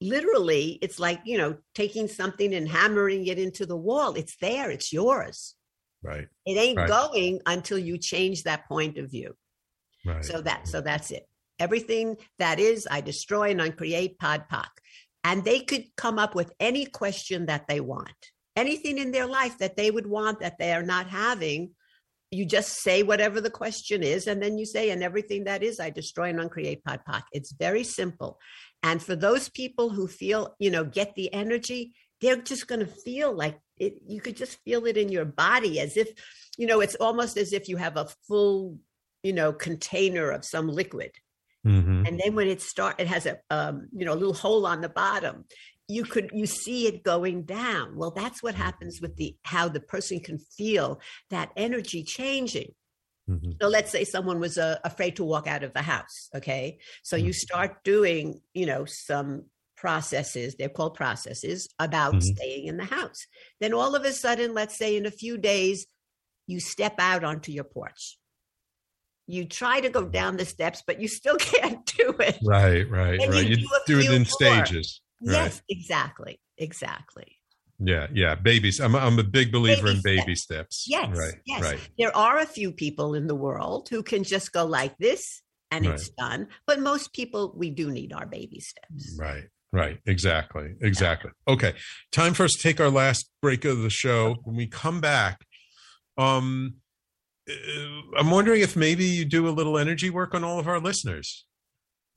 literally, 0.00 0.78
it's 0.80 0.98
like, 0.98 1.20
you 1.24 1.36
know, 1.36 1.56
taking 1.74 2.08
something 2.08 2.54
and 2.54 2.68
hammering 2.68 3.26
it 3.26 3.38
into 3.38 3.66
the 3.66 3.76
wall. 3.76 4.14
It's 4.14 4.36
there, 4.40 4.70
it's 4.70 4.92
yours. 4.92 5.56
Right. 6.02 6.28
It 6.46 6.56
ain't 6.56 6.78
right. 6.78 6.88
going 6.88 7.40
until 7.46 7.78
you 7.78 7.98
change 7.98 8.44
that 8.44 8.66
point 8.66 8.98
of 8.98 9.10
view. 9.10 9.36
Right. 10.04 10.24
So 10.24 10.40
that 10.40 10.66
so 10.66 10.80
that's 10.80 11.10
it. 11.10 11.26
Everything 11.58 12.16
that 12.38 12.58
is, 12.58 12.88
I 12.90 13.02
destroy 13.02 13.50
and 13.50 13.60
uncreate 13.60 14.18
pod 14.18 14.44
poc. 14.50 14.68
And 15.24 15.44
they 15.44 15.60
could 15.60 15.84
come 15.96 16.18
up 16.18 16.34
with 16.34 16.52
any 16.58 16.86
question 16.86 17.46
that 17.46 17.68
they 17.68 17.80
want. 17.80 18.14
Anything 18.56 18.96
in 18.96 19.12
their 19.12 19.26
life 19.26 19.58
that 19.58 19.76
they 19.76 19.90
would 19.90 20.06
want 20.06 20.40
that 20.40 20.58
they 20.58 20.72
are 20.72 20.82
not 20.82 21.06
having. 21.08 21.72
You 22.30 22.46
just 22.46 22.80
say 22.80 23.02
whatever 23.02 23.40
the 23.40 23.50
question 23.50 24.02
is, 24.02 24.26
and 24.26 24.40
then 24.40 24.56
you 24.56 24.64
say, 24.64 24.90
and 24.90 25.02
everything 25.02 25.44
that 25.44 25.62
is, 25.62 25.80
I 25.80 25.90
destroy 25.90 26.30
and 26.30 26.40
uncreate 26.40 26.84
pod 26.84 27.00
poc. 27.06 27.22
It's 27.32 27.52
very 27.52 27.84
simple. 27.84 28.38
And 28.82 29.02
for 29.02 29.16
those 29.16 29.48
people 29.48 29.90
who 29.90 30.06
feel, 30.06 30.54
you 30.58 30.70
know, 30.70 30.84
get 30.84 31.14
the 31.14 31.32
energy, 31.34 31.92
they're 32.20 32.36
just 32.36 32.66
going 32.66 32.80
to 32.80 32.86
feel 32.86 33.32
like 33.32 33.58
it, 33.76 33.94
you 34.06 34.20
could 34.20 34.36
just 34.36 34.58
feel 34.64 34.86
it 34.86 34.96
in 34.96 35.08
your 35.08 35.24
body 35.24 35.80
as 35.80 35.96
if, 35.96 36.08
you 36.58 36.66
know, 36.66 36.80
it's 36.80 36.94
almost 36.96 37.36
as 37.36 37.52
if 37.52 37.68
you 37.68 37.76
have 37.78 37.96
a 37.96 38.08
full, 38.28 38.78
you 39.22 39.32
know, 39.32 39.52
container 39.52 40.30
of 40.30 40.44
some 40.44 40.68
liquid. 40.68 41.12
Mm-hmm. 41.66 42.06
And 42.06 42.20
then 42.22 42.34
when 42.34 42.48
it 42.48 42.60
start, 42.60 43.00
it 43.00 43.06
has 43.06 43.26
a, 43.26 43.38
um, 43.50 43.88
you 43.92 44.04
know, 44.04 44.12
a 44.12 44.14
little 44.14 44.34
hole 44.34 44.66
on 44.66 44.80
the 44.80 44.88
bottom. 44.88 45.44
You 45.88 46.04
could 46.04 46.30
you 46.32 46.46
see 46.46 46.86
it 46.86 47.02
going 47.02 47.42
down. 47.42 47.96
Well, 47.96 48.12
that's 48.12 48.42
what 48.42 48.54
happens 48.54 49.00
with 49.00 49.16
the 49.16 49.36
how 49.42 49.68
the 49.68 49.80
person 49.80 50.20
can 50.20 50.38
feel 50.38 51.00
that 51.30 51.50
energy 51.56 52.04
changing. 52.04 52.74
Mm-hmm. 53.28 53.52
So 53.60 53.68
let's 53.68 53.90
say 53.90 54.04
someone 54.04 54.40
was 54.40 54.56
uh, 54.56 54.78
afraid 54.84 55.16
to 55.16 55.24
walk 55.24 55.46
out 55.46 55.64
of 55.64 55.72
the 55.74 55.82
house. 55.82 56.28
Okay, 56.34 56.78
so 57.02 57.16
mm-hmm. 57.16 57.26
you 57.26 57.32
start 57.32 57.82
doing, 57.82 58.40
you 58.54 58.66
know, 58.66 58.84
some 58.86 59.46
processes, 59.80 60.54
they're 60.58 60.68
called 60.68 60.94
processes, 60.94 61.68
about 61.78 62.14
Mhm. 62.14 62.22
staying 62.36 62.66
in 62.66 62.76
the 62.76 62.84
house. 62.84 63.26
Then 63.60 63.72
all 63.72 63.94
of 63.94 64.04
a 64.04 64.12
sudden, 64.12 64.52
let's 64.54 64.76
say 64.76 64.96
in 64.96 65.06
a 65.06 65.10
few 65.10 65.38
days, 65.38 65.86
you 66.46 66.60
step 66.60 66.94
out 66.98 67.24
onto 67.24 67.50
your 67.52 67.64
porch. 67.64 68.18
You 69.26 69.44
try 69.46 69.80
to 69.80 69.88
go 69.90 70.04
down 70.08 70.36
the 70.36 70.44
steps, 70.44 70.82
but 70.86 71.00
you 71.00 71.08
still 71.08 71.36
can't 71.38 71.84
do 71.86 72.14
it. 72.20 72.38
Right, 72.44 72.88
right, 72.90 73.20
And 73.20 73.32
right. 73.32 73.44
you 73.46 73.56
You 73.56 73.56
do 73.56 73.68
do 73.86 73.98
it 74.00 74.10
in 74.10 74.22
more. 74.22 74.24
stages. 74.26 75.00
Right. 75.22 75.34
Yes, 75.34 75.62
exactly. 75.68 76.40
Exactly. 76.58 77.36
Yeah, 77.78 78.08
yeah. 78.12 78.34
Babies. 78.34 78.78
I'm 78.80 78.94
I'm 78.94 79.18
a 79.18 79.22
big 79.24 79.50
believer 79.52 79.86
Baby 79.86 79.96
in 79.96 80.02
baby 80.02 80.34
steps. 80.34 80.84
Yes. 80.86 81.16
Right. 81.16 81.34
yes. 81.46 81.62
Right. 81.62 81.80
There 81.98 82.14
are 82.14 82.38
a 82.38 82.46
few 82.46 82.72
people 82.72 83.14
in 83.14 83.26
the 83.26 83.34
world 83.34 83.88
who 83.88 84.02
can 84.02 84.22
just 84.24 84.52
go 84.52 84.66
like 84.66 84.96
this 84.98 85.40
and 85.70 85.86
it's 85.86 86.10
done. 86.10 86.48
But 86.66 86.80
most 86.80 87.12
people, 87.14 87.54
we 87.56 87.70
do 87.70 87.90
need 87.90 88.12
our 88.12 88.26
baby 88.26 88.60
steps. 88.60 89.16
Right. 89.18 89.44
Right. 89.72 89.98
Exactly. 90.06 90.74
Exactly. 90.80 91.30
Okay. 91.46 91.74
Time 92.10 92.34
for 92.34 92.44
us 92.44 92.52
to 92.52 92.58
take 92.58 92.80
our 92.80 92.90
last 92.90 93.30
break 93.40 93.64
of 93.64 93.78
the 93.82 93.90
show. 93.90 94.36
When 94.44 94.56
we 94.56 94.66
come 94.66 95.00
back, 95.00 95.44
um, 96.18 96.74
uh, 97.48 97.52
I'm 98.18 98.30
wondering 98.30 98.62
if 98.62 98.74
maybe 98.76 99.04
you 99.04 99.24
do 99.24 99.48
a 99.48 99.50
little 99.50 99.78
energy 99.78 100.10
work 100.10 100.34
on 100.34 100.42
all 100.44 100.58
of 100.58 100.66
our 100.66 100.80
listeners. 100.80 101.46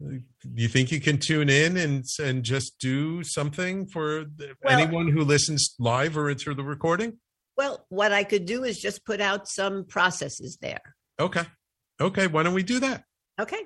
Do 0.02 0.20
you 0.56 0.68
think 0.68 0.92
you 0.92 1.00
can 1.00 1.18
tune 1.20 1.50
in 1.50 1.78
and 1.78 2.04
and 2.20 2.44
just 2.44 2.78
do 2.80 3.24
something 3.24 3.86
for 3.88 4.26
the- 4.26 4.56
Well- 4.64 4.80
anyone 4.80 5.10
who 5.10 5.24
listens 5.24 5.76
live 5.80 6.18
or 6.18 6.34
through 6.34 6.56
the 6.56 6.64
recording? 6.64 7.20
Well, 7.56 7.86
what 7.90 8.12
I 8.12 8.24
could 8.24 8.46
do 8.48 8.64
is 8.64 8.80
just 8.80 9.06
put 9.06 9.22
out 9.22 9.48
some 9.48 9.86
processes 9.86 10.58
there. 10.60 10.96
Okay. 11.20 11.44
Okay. 12.02 12.26
Why 12.28 12.42
don't 12.44 12.56
we 12.56 12.64
do 12.64 12.80
that? 12.80 13.04
Okay. 13.40 13.62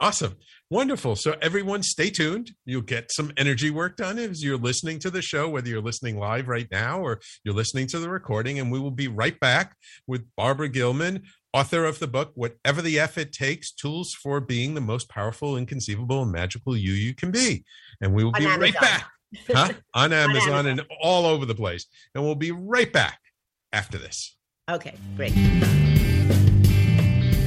Awesome. 0.00 0.36
Wonderful. 0.70 1.14
So, 1.14 1.34
everyone, 1.42 1.82
stay 1.82 2.08
tuned. 2.08 2.52
You'll 2.64 2.80
get 2.80 3.12
some 3.12 3.32
energy 3.36 3.70
work 3.70 3.96
done 3.96 4.18
as 4.18 4.42
you're 4.42 4.56
listening 4.56 4.98
to 5.00 5.10
the 5.10 5.20
show, 5.20 5.48
whether 5.48 5.68
you're 5.68 5.82
listening 5.82 6.18
live 6.18 6.48
right 6.48 6.68
now 6.70 7.00
or 7.00 7.20
you're 7.44 7.54
listening 7.54 7.86
to 7.88 7.98
the 7.98 8.08
recording. 8.08 8.58
And 8.58 8.72
we 8.72 8.78
will 8.78 8.90
be 8.92 9.08
right 9.08 9.38
back 9.40 9.76
with 10.06 10.26
Barbara 10.36 10.68
Gilman, 10.68 11.24
author 11.52 11.84
of 11.84 11.98
the 11.98 12.06
book, 12.06 12.30
Whatever 12.34 12.80
the 12.80 12.98
F 12.98 13.18
It 13.18 13.32
Takes 13.32 13.72
Tools 13.72 14.14
for 14.14 14.40
Being 14.40 14.74
the 14.74 14.80
Most 14.80 15.10
Powerful, 15.10 15.56
Inconceivable, 15.58 16.22
and 16.22 16.32
Magical 16.32 16.74
You 16.76 16.92
You 16.92 17.14
Can 17.14 17.30
Be. 17.30 17.64
And 18.00 18.14
we 18.14 18.24
will 18.24 18.32
On 18.36 18.40
be 18.40 18.46
right 18.46 18.80
back 18.80 19.06
huh? 19.48 19.72
on 19.92 20.12
Amazon 20.14 20.50
Amazon. 20.50 20.66
and 20.66 20.82
all 21.02 21.26
over 21.26 21.44
the 21.44 21.54
place. 21.54 21.84
And 22.14 22.24
we'll 22.24 22.36
be 22.36 22.52
right 22.52 22.90
back 22.90 23.18
after 23.72 23.98
this. 23.98 24.36
Okay, 24.70 24.94
great. 25.16 25.34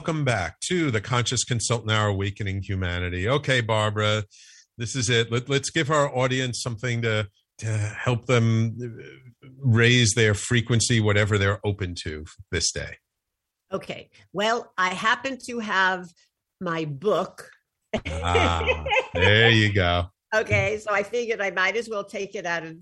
Welcome 0.00 0.24
back 0.24 0.58
to 0.60 0.90
the 0.90 0.98
Conscious 0.98 1.44
Consultant 1.44 1.92
Hour 1.92 2.08
Awakening 2.08 2.62
Humanity. 2.62 3.28
Okay, 3.28 3.60
Barbara, 3.60 4.24
this 4.78 4.96
is 4.96 5.10
it. 5.10 5.30
Let, 5.30 5.50
let's 5.50 5.68
give 5.68 5.90
our 5.90 6.08
audience 6.16 6.62
something 6.62 7.02
to, 7.02 7.28
to 7.58 7.66
help 7.66 8.24
them 8.24 8.96
raise 9.58 10.14
their 10.14 10.32
frequency, 10.32 11.00
whatever 11.00 11.36
they're 11.36 11.60
open 11.66 11.94
to 12.04 12.24
this 12.50 12.72
day. 12.72 12.96
Okay. 13.70 14.08
Well, 14.32 14.72
I 14.78 14.94
happen 14.94 15.36
to 15.48 15.58
have 15.58 16.08
my 16.62 16.86
book. 16.86 17.50
Ah, 18.10 18.84
there 19.12 19.50
you 19.50 19.70
go. 19.70 20.06
Okay, 20.32 20.78
so 20.78 20.92
I 20.92 21.02
figured 21.02 21.40
I 21.40 21.50
might 21.50 21.76
as 21.76 21.88
well 21.88 22.04
take 22.04 22.36
it 22.36 22.46
out 22.46 22.64
of 22.64 22.76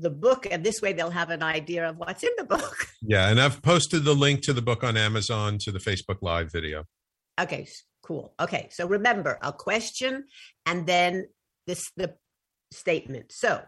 the 0.00 0.10
book, 0.10 0.46
and 0.50 0.64
this 0.64 0.80
way 0.80 0.92
they'll 0.92 1.10
have 1.10 1.30
an 1.30 1.42
idea 1.42 1.88
of 1.88 1.96
what's 1.96 2.22
in 2.22 2.30
the 2.36 2.44
book. 2.44 2.76
Yeah, 3.00 3.28
and 3.28 3.40
I've 3.40 3.62
posted 3.62 4.04
the 4.04 4.14
link 4.14 4.42
to 4.42 4.52
the 4.52 4.60
book 4.60 4.82
on 4.82 4.96
Amazon 4.96 5.56
to 5.58 5.70
the 5.70 5.78
Facebook 5.78 6.18
Live 6.20 6.50
video. 6.50 6.84
Okay, 7.40 7.68
cool. 8.02 8.34
Okay, 8.40 8.68
so 8.72 8.86
remember 8.86 9.38
a 9.40 9.52
question 9.52 10.24
and 10.66 10.84
then 10.84 11.28
this 11.66 11.92
the 11.96 12.14
statement. 12.72 13.30
So, 13.30 13.62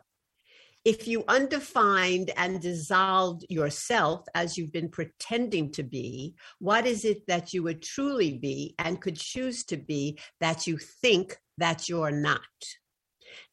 if 0.84 1.06
you 1.06 1.24
undefined 1.28 2.32
and 2.36 2.60
dissolved 2.60 3.44
yourself 3.48 4.24
as 4.34 4.56
you've 4.56 4.72
been 4.72 4.88
pretending 4.88 5.70
to 5.72 5.82
be, 5.82 6.34
what 6.58 6.86
is 6.86 7.04
it 7.04 7.26
that 7.28 7.52
you 7.52 7.62
would 7.62 7.82
truly 7.82 8.32
be 8.32 8.74
and 8.78 9.00
could 9.00 9.16
choose 9.16 9.64
to 9.64 9.76
be 9.76 10.18
that 10.40 10.66
you 10.66 10.78
think 10.78 11.38
that 11.58 11.88
you're 11.88 12.10
not? 12.10 12.40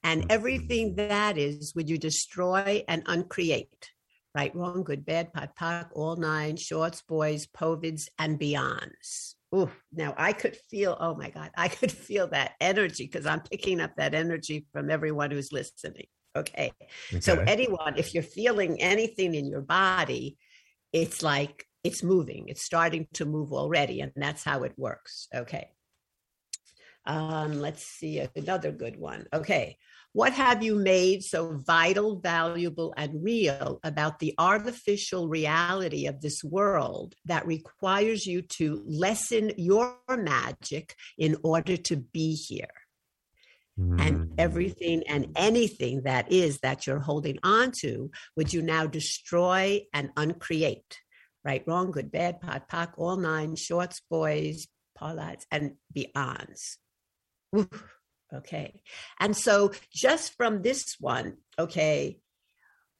And 0.03 0.23
mm. 0.23 0.25
everything 0.29 0.95
that 0.95 1.37
is, 1.37 1.73
would 1.75 1.89
you 1.89 1.97
destroy 1.97 2.83
and 2.87 3.03
uncreate? 3.05 3.91
Right, 4.35 4.55
wrong, 4.55 4.83
good, 4.83 5.05
bad, 5.05 5.33
pod, 5.33 5.49
poc, 5.59 5.89
all 5.93 6.15
nine, 6.15 6.57
shorts, 6.57 7.01
boys, 7.01 7.47
povids, 7.47 8.07
and 8.19 8.39
beyonds. 8.39 9.33
Ooh, 9.55 9.71
now 9.91 10.13
I 10.17 10.33
could 10.33 10.55
feel, 10.69 10.95
oh 10.99 11.15
my 11.15 11.29
God, 11.29 11.49
I 11.57 11.69
could 11.69 11.91
feel 12.07 12.27
that 12.27 12.53
energy 12.59 13.05
because 13.05 13.25
I'm 13.25 13.41
picking 13.41 13.79
up 13.79 13.95
that 13.97 14.13
energy 14.13 14.67
from 14.71 14.91
everyone 14.91 15.31
who's 15.31 15.51
listening. 15.51 16.07
Okay. 16.35 16.71
So, 17.19 17.39
anyone, 17.47 17.97
if 17.97 18.13
you're 18.13 18.21
feeling 18.21 18.79
anything 18.79 19.33
in 19.33 19.47
your 19.47 19.61
body, 19.61 20.37
it's 20.93 21.23
like 21.23 21.65
it's 21.83 22.03
moving, 22.03 22.45
it's 22.47 22.63
starting 22.63 23.07
to 23.13 23.25
move 23.25 23.53
already. 23.53 24.01
And 24.01 24.11
that's 24.15 24.43
how 24.43 24.63
it 24.63 24.73
works. 24.77 25.27
Okay. 25.33 25.69
Um, 27.07 27.61
let's 27.61 27.83
see 27.83 28.21
another 28.35 28.71
good 28.71 28.99
one. 28.99 29.25
Okay. 29.33 29.77
What 30.11 30.33
have 30.33 30.61
you 30.63 30.75
made 30.75 31.23
so 31.23 31.61
vital, 31.65 32.19
valuable, 32.19 32.93
and 32.97 33.23
real 33.23 33.79
about 33.83 34.19
the 34.19 34.33
artificial 34.37 35.29
reality 35.29 36.07
of 36.07 36.21
this 36.21 36.43
world 36.43 37.15
that 37.25 37.47
requires 37.47 38.25
you 38.25 38.41
to 38.41 38.83
lessen 38.85 39.51
your 39.57 39.95
magic 40.09 40.95
in 41.17 41.37
order 41.43 41.77
to 41.77 41.97
be 41.97 42.33
here? 42.33 42.67
And 43.79 44.33
everything 44.39 45.03
and 45.07 45.27
anything 45.35 46.01
that 46.01 46.31
is 46.31 46.59
that 46.61 46.87
you're 46.87 46.99
holding 46.99 47.37
on 47.43 47.71
to, 47.81 48.09
would 48.35 48.51
you 48.51 48.63
now 48.63 48.87
destroy 48.87 49.83
and 49.93 50.09
uncreate? 50.17 50.97
Right, 51.45 51.63
wrong, 51.67 51.91
good, 51.91 52.11
bad, 52.11 52.41
pod, 52.41 52.63
poc, 52.67 52.93
all 52.97 53.17
nine, 53.17 53.55
shorts, 53.55 54.01
boys, 54.09 54.67
parlats, 54.97 55.45
and 55.51 55.73
beyonds. 55.95 56.77
Ooh, 57.55 57.69
okay. 58.33 58.81
And 59.19 59.35
so 59.35 59.71
just 59.91 60.35
from 60.35 60.61
this 60.61 60.95
one, 60.99 61.37
okay, 61.57 62.19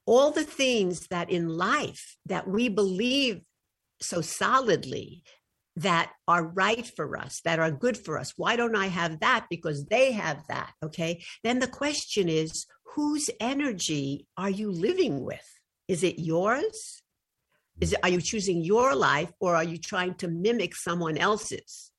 all 0.06 0.32
the 0.32 0.43
things 0.43 1.08
that 1.08 1.30
in 1.30 1.50
life 1.50 2.18
that 2.26 2.48
we 2.48 2.70
believe 2.70 3.41
so 4.02 4.22
solidly 4.22 5.24
that 5.76 6.12
are 6.28 6.43
right 6.43 6.88
for 6.95 7.18
us, 7.18 7.41
that 7.45 7.60
are 7.60 7.72
good 7.72 7.98
for 7.98 8.18
us. 8.18 8.34
Why 8.36 8.56
don't 8.56 8.76
I 8.76 8.88
have 8.88 9.20
that? 9.20 9.45
Because 9.50 9.86
they 9.86 10.12
have 10.14 10.41
that. 10.48 10.72
Okay. 10.84 11.24
Then 11.43 11.60
the 11.60 11.68
question 11.68 12.30
is 12.30 12.66
whose 12.95 13.30
energy 13.39 14.26
are 14.38 14.50
you 14.50 14.72
living 14.72 15.24
with? 15.24 15.48
Is 15.88 16.04
it 16.04 16.20
yours? 16.20 17.04
Is 17.80 17.93
it, 17.93 18.00
are 18.02 18.10
you 18.10 18.22
choosing 18.22 18.64
your 18.64 18.95
life 18.95 19.32
or 19.39 19.56
are 19.56 19.64
you 19.64 19.78
trying 19.78 20.16
to 20.16 20.28
mimic 20.28 20.76
someone 20.76 21.18
else's? 21.18 21.91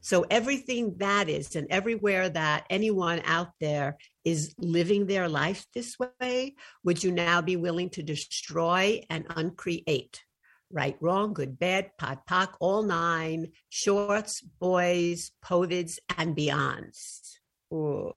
So 0.00 0.26
everything 0.30 0.96
that 0.98 1.28
is 1.28 1.56
and 1.56 1.66
everywhere 1.70 2.28
that 2.28 2.66
anyone 2.70 3.22
out 3.24 3.50
there 3.60 3.96
is 4.24 4.54
living 4.58 5.06
their 5.06 5.28
life 5.28 5.66
this 5.74 5.96
way, 5.98 6.54
would 6.84 7.02
you 7.02 7.12
now 7.12 7.42
be 7.42 7.56
willing 7.56 7.90
to 7.90 8.02
destroy 8.02 9.02
and 9.10 9.26
uncreate? 9.36 10.22
right, 10.70 10.96
wrong, 11.00 11.32
good, 11.32 11.58
bad, 11.58 11.90
pod, 11.98 12.20
poc, 12.28 12.54
all 12.60 12.82
nine, 12.82 13.52
shorts, 13.68 14.40
boys, 14.40 15.32
povids, 15.44 15.98
and 16.16 16.36
beyonds. 16.36 17.38
Ooh. 17.72 18.12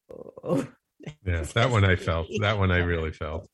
Yeah, 1.25 1.41
that 1.53 1.71
one 1.71 1.85
I 1.85 1.95
felt. 1.95 2.27
That 2.41 2.57
one 2.57 2.71
I 2.71 2.77
really 2.77 3.11
felt. 3.11 3.47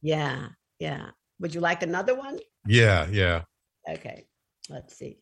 Yeah, 0.00 0.48
yeah. 0.78 1.10
Would 1.40 1.54
you 1.54 1.60
like 1.60 1.82
another 1.82 2.14
one? 2.14 2.38
Yeah, 2.66 3.06
yeah. 3.10 3.42
Okay, 3.88 4.26
let's 4.68 4.96
see. 4.96 5.18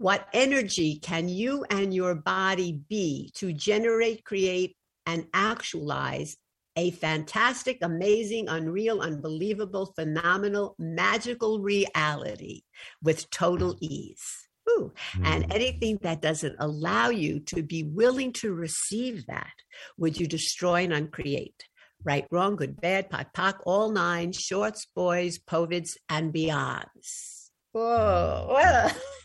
What 0.00 0.28
energy 0.32 0.98
can 0.98 1.28
you 1.28 1.66
and 1.68 1.92
your 1.92 2.14
body 2.14 2.80
be 2.88 3.30
to 3.34 3.52
generate, 3.52 4.24
create, 4.24 4.74
and 5.04 5.26
actualize 5.34 6.38
a 6.74 6.90
fantastic, 6.92 7.76
amazing, 7.82 8.48
unreal, 8.48 9.02
unbelievable, 9.02 9.92
phenomenal, 9.94 10.74
magical 10.78 11.60
reality 11.60 12.62
with 13.02 13.28
total 13.28 13.76
ease. 13.82 14.48
Ooh. 14.70 14.90
And 15.22 15.44
Mm. 15.44 15.54
anything 15.54 15.98
that 16.00 16.22
doesn't 16.22 16.56
allow 16.58 17.10
you 17.10 17.38
to 17.40 17.62
be 17.62 17.82
willing 17.82 18.32
to 18.40 18.54
receive 18.54 19.26
that, 19.26 19.52
would 19.98 20.18
you 20.18 20.26
destroy 20.26 20.84
and 20.84 20.94
uncreate? 20.94 21.66
Right, 22.02 22.26
wrong, 22.30 22.56
good, 22.56 22.80
bad, 22.80 23.10
pod, 23.10 23.26
poc, 23.34 23.56
all 23.66 23.90
nine, 23.90 24.32
shorts, 24.32 24.86
boys, 24.96 25.38
povids, 25.38 25.90
and 26.08 26.32
beyonds. 26.32 27.50
Whoa. 27.72 28.56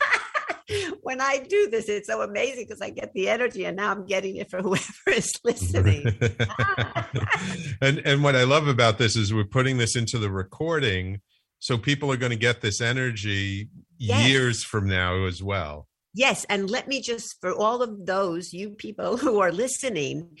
When 1.02 1.20
I 1.20 1.38
do 1.38 1.68
this, 1.70 1.88
it's 1.88 2.08
so 2.08 2.22
amazing 2.22 2.64
because 2.66 2.82
I 2.82 2.90
get 2.90 3.12
the 3.12 3.28
energy 3.28 3.64
and 3.64 3.76
now 3.76 3.92
I'm 3.92 4.04
getting 4.04 4.36
it 4.36 4.50
for 4.50 4.60
whoever 4.62 5.10
is 5.10 5.32
listening. 5.44 6.06
and 7.80 7.98
and 7.98 8.24
what 8.24 8.34
I 8.34 8.42
love 8.42 8.66
about 8.66 8.98
this 8.98 9.14
is 9.16 9.32
we're 9.32 9.44
putting 9.44 9.78
this 9.78 9.94
into 9.94 10.18
the 10.18 10.30
recording, 10.30 11.20
so 11.60 11.78
people 11.78 12.10
are 12.10 12.16
going 12.16 12.30
to 12.30 12.36
get 12.36 12.60
this 12.62 12.80
energy 12.80 13.68
Yes. 13.98 14.28
years 14.28 14.64
from 14.64 14.88
now 14.88 15.24
as 15.24 15.42
well. 15.42 15.88
Yes, 16.14 16.46
and 16.48 16.70
let 16.70 16.88
me 16.88 17.00
just, 17.00 17.40
for 17.40 17.52
all 17.54 17.82
of 17.82 18.06
those 18.06 18.52
you 18.52 18.70
people 18.70 19.16
who 19.16 19.40
are 19.40 19.52
listening, 19.52 20.38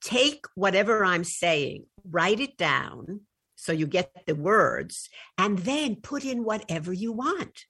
take 0.00 0.44
whatever 0.54 1.04
I'm 1.04 1.24
saying, 1.24 1.86
write 2.08 2.40
it 2.40 2.56
down 2.56 3.22
so 3.56 3.72
you 3.72 3.86
get 3.86 4.12
the 4.26 4.34
words, 4.34 5.08
and 5.38 5.58
then 5.58 5.96
put 5.96 6.24
in 6.24 6.44
whatever 6.44 6.92
you 6.92 7.10
want. 7.12 7.64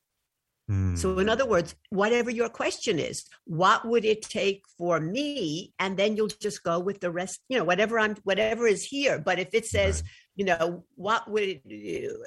So, 0.68 1.16
in 1.18 1.26
hmm. 1.26 1.28
other 1.28 1.46
words, 1.46 1.76
whatever 1.90 2.28
your 2.28 2.48
question 2.48 2.98
is, 2.98 3.24
what 3.44 3.86
would 3.86 4.04
it 4.04 4.22
take 4.22 4.64
for 4.76 4.98
me? 4.98 5.72
And 5.78 5.96
then 5.96 6.16
you'll 6.16 6.26
just 6.26 6.64
go 6.64 6.80
with 6.80 7.00
the 7.00 7.10
rest, 7.12 7.40
you 7.48 7.56
know, 7.56 7.62
whatever 7.62 8.00
I'm, 8.00 8.16
whatever 8.24 8.66
is 8.66 8.84
here. 8.84 9.20
But 9.20 9.38
if 9.38 9.50
it 9.52 9.66
says, 9.66 10.02
you 10.36 10.44
know, 10.44 10.84
what 10.96 11.28
would 11.30 11.60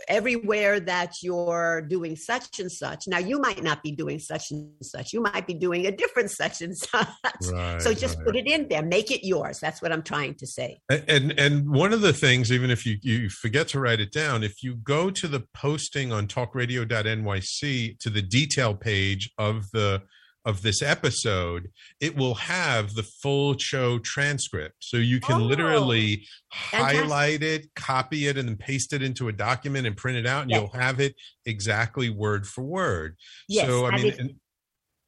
everywhere 0.07 0.79
that 0.79 1.21
you're 1.21 1.81
doing 1.81 2.15
such 2.15 2.59
and 2.59 2.71
such, 2.71 3.07
now 3.07 3.19
you 3.19 3.39
might 3.39 3.61
not 3.61 3.83
be 3.83 3.91
doing 3.91 4.17
such 4.17 4.49
and 4.49 4.67
such. 4.81 5.13
You 5.13 5.21
might 5.21 5.45
be 5.45 5.53
doing 5.53 5.85
a 5.85 5.91
different 5.91 6.31
such 6.41 6.61
and 6.61 6.75
such. 6.75 7.07
Right, 7.51 7.79
so 7.79 7.93
just 7.93 8.17
right. 8.17 8.25
put 8.25 8.35
it 8.35 8.47
in 8.47 8.67
there, 8.67 8.81
make 8.81 9.11
it 9.11 9.25
yours. 9.25 9.59
That's 9.59 9.81
what 9.81 9.91
I'm 9.91 10.01
trying 10.01 10.33
to 10.35 10.47
say. 10.47 10.81
And, 10.89 11.03
and 11.07 11.39
and 11.39 11.69
one 11.69 11.93
of 11.93 12.01
the 12.01 12.13
things, 12.13 12.51
even 12.51 12.71
if 12.71 12.83
you 12.85 12.97
you 13.03 13.29
forget 13.29 13.67
to 13.69 13.79
write 13.79 13.99
it 13.99 14.11
down, 14.11 14.43
if 14.43 14.63
you 14.63 14.75
go 14.77 15.11
to 15.11 15.27
the 15.27 15.45
posting 15.53 16.11
on 16.11 16.27
talkradio.nyc 16.27 17.99
to 17.99 18.09
the 18.09 18.21
detail 18.23 18.73
page 18.73 19.31
of 19.37 19.69
the 19.71 20.01
of 20.45 20.61
this 20.61 20.81
episode, 20.81 21.69
it 21.99 22.15
will 22.15 22.35
have 22.35 22.93
the 22.95 23.03
full 23.03 23.57
show 23.57 23.99
transcript. 23.99 24.75
So 24.79 24.97
you 24.97 25.19
can 25.19 25.41
Oh, 25.41 25.45
literally 25.45 26.25
fantastic. 26.53 26.99
highlight 27.01 27.43
it, 27.43 27.67
copy 27.75 28.27
it, 28.27 28.37
and 28.37 28.47
then 28.47 28.55
paste 28.57 28.93
it 28.93 29.01
into 29.03 29.27
a 29.27 29.33
document 29.33 29.85
and 29.85 29.95
print 29.97 30.17
it 30.17 30.25
out, 30.25 30.43
and 30.43 30.51
Yes. 30.51 30.61
you'll 30.61 30.81
have 30.81 30.99
it 30.99 31.15
exactly 31.45 32.09
word 32.09 32.47
for 32.47 32.63
word. 32.63 33.17
Yes, 33.47 33.67
So 33.67 33.85
I 33.85 33.95
mean, 33.97 34.05
if- 34.07 34.19
and- 34.19 34.35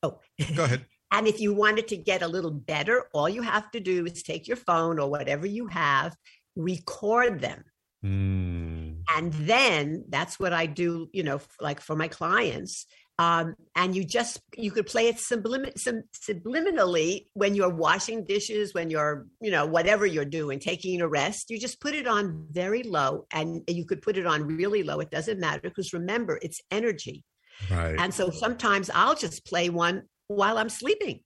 Oh, 0.04 0.20
go 0.56 0.64
ahead. 0.66 0.86
And 1.14 1.28
if 1.28 1.42
you 1.42 1.54
wanted 1.54 1.90
to 1.90 1.98
get 1.98 2.22
a 2.22 2.28
little 2.28 2.52
better, 2.52 3.04
all 3.14 3.28
you 3.28 3.42
have 3.42 3.70
to 3.72 3.82
do 3.82 4.06
is 4.06 4.24
take 4.24 4.48
your 4.48 4.56
phone 4.56 4.98
or 4.98 5.10
whatever 5.10 5.46
you 5.46 5.68
have, 5.68 6.16
record 6.56 7.42
them. 7.42 7.66
Mm, 8.04 9.04
And 9.10 9.34
then 9.34 10.06
that's 10.08 10.40
what 10.40 10.54
I 10.54 10.66
do, 10.68 11.10
you 11.12 11.24
know, 11.24 11.42
like 11.60 11.82
for 11.82 11.96
my 11.98 12.08
clients. 12.08 12.86
Um, 13.22 13.56
and 13.76 13.96
you 13.96 14.04
just 14.04 14.42
you 14.58 14.72
could 14.72 14.88
play 14.88 15.08
it 15.08 15.18
sublim- 15.18 15.78
sub- 15.78 16.10
subliminally 16.28 17.28
when 17.34 17.54
you're 17.54 17.70
washing 17.70 18.26
dishes, 18.26 18.74
when 18.74 18.90
you're, 18.90 19.28
you 19.40 19.52
know, 19.52 19.68
whatever 19.68 20.08
you're 20.08 20.26
doing, 20.26 20.60
taking 20.60 21.02
a 21.02 21.08
rest. 21.08 21.52
You 21.52 21.60
just 21.60 21.80
put 21.80 21.94
it 21.94 22.08
on 22.08 22.48
very 22.50 22.82
low, 22.82 23.28
and 23.32 23.62
you 23.68 23.86
could 23.86 24.02
put 24.02 24.18
it 24.18 24.26
on 24.26 24.48
really 24.48 24.82
low. 24.82 25.00
It 25.02 25.12
doesn't 25.12 25.40
matter 25.40 25.62
because 25.62 25.94
remember, 25.94 26.40
it's 26.42 26.60
energy. 26.72 27.24
right. 27.70 27.96
And 28.00 28.12
so 28.12 28.32
sometimes 28.32 28.90
I'll 28.90 29.16
just 29.16 29.46
play 29.46 29.70
one 29.70 30.04
while 30.28 30.58
I'm 30.58 30.70
sleeping. 30.70 31.20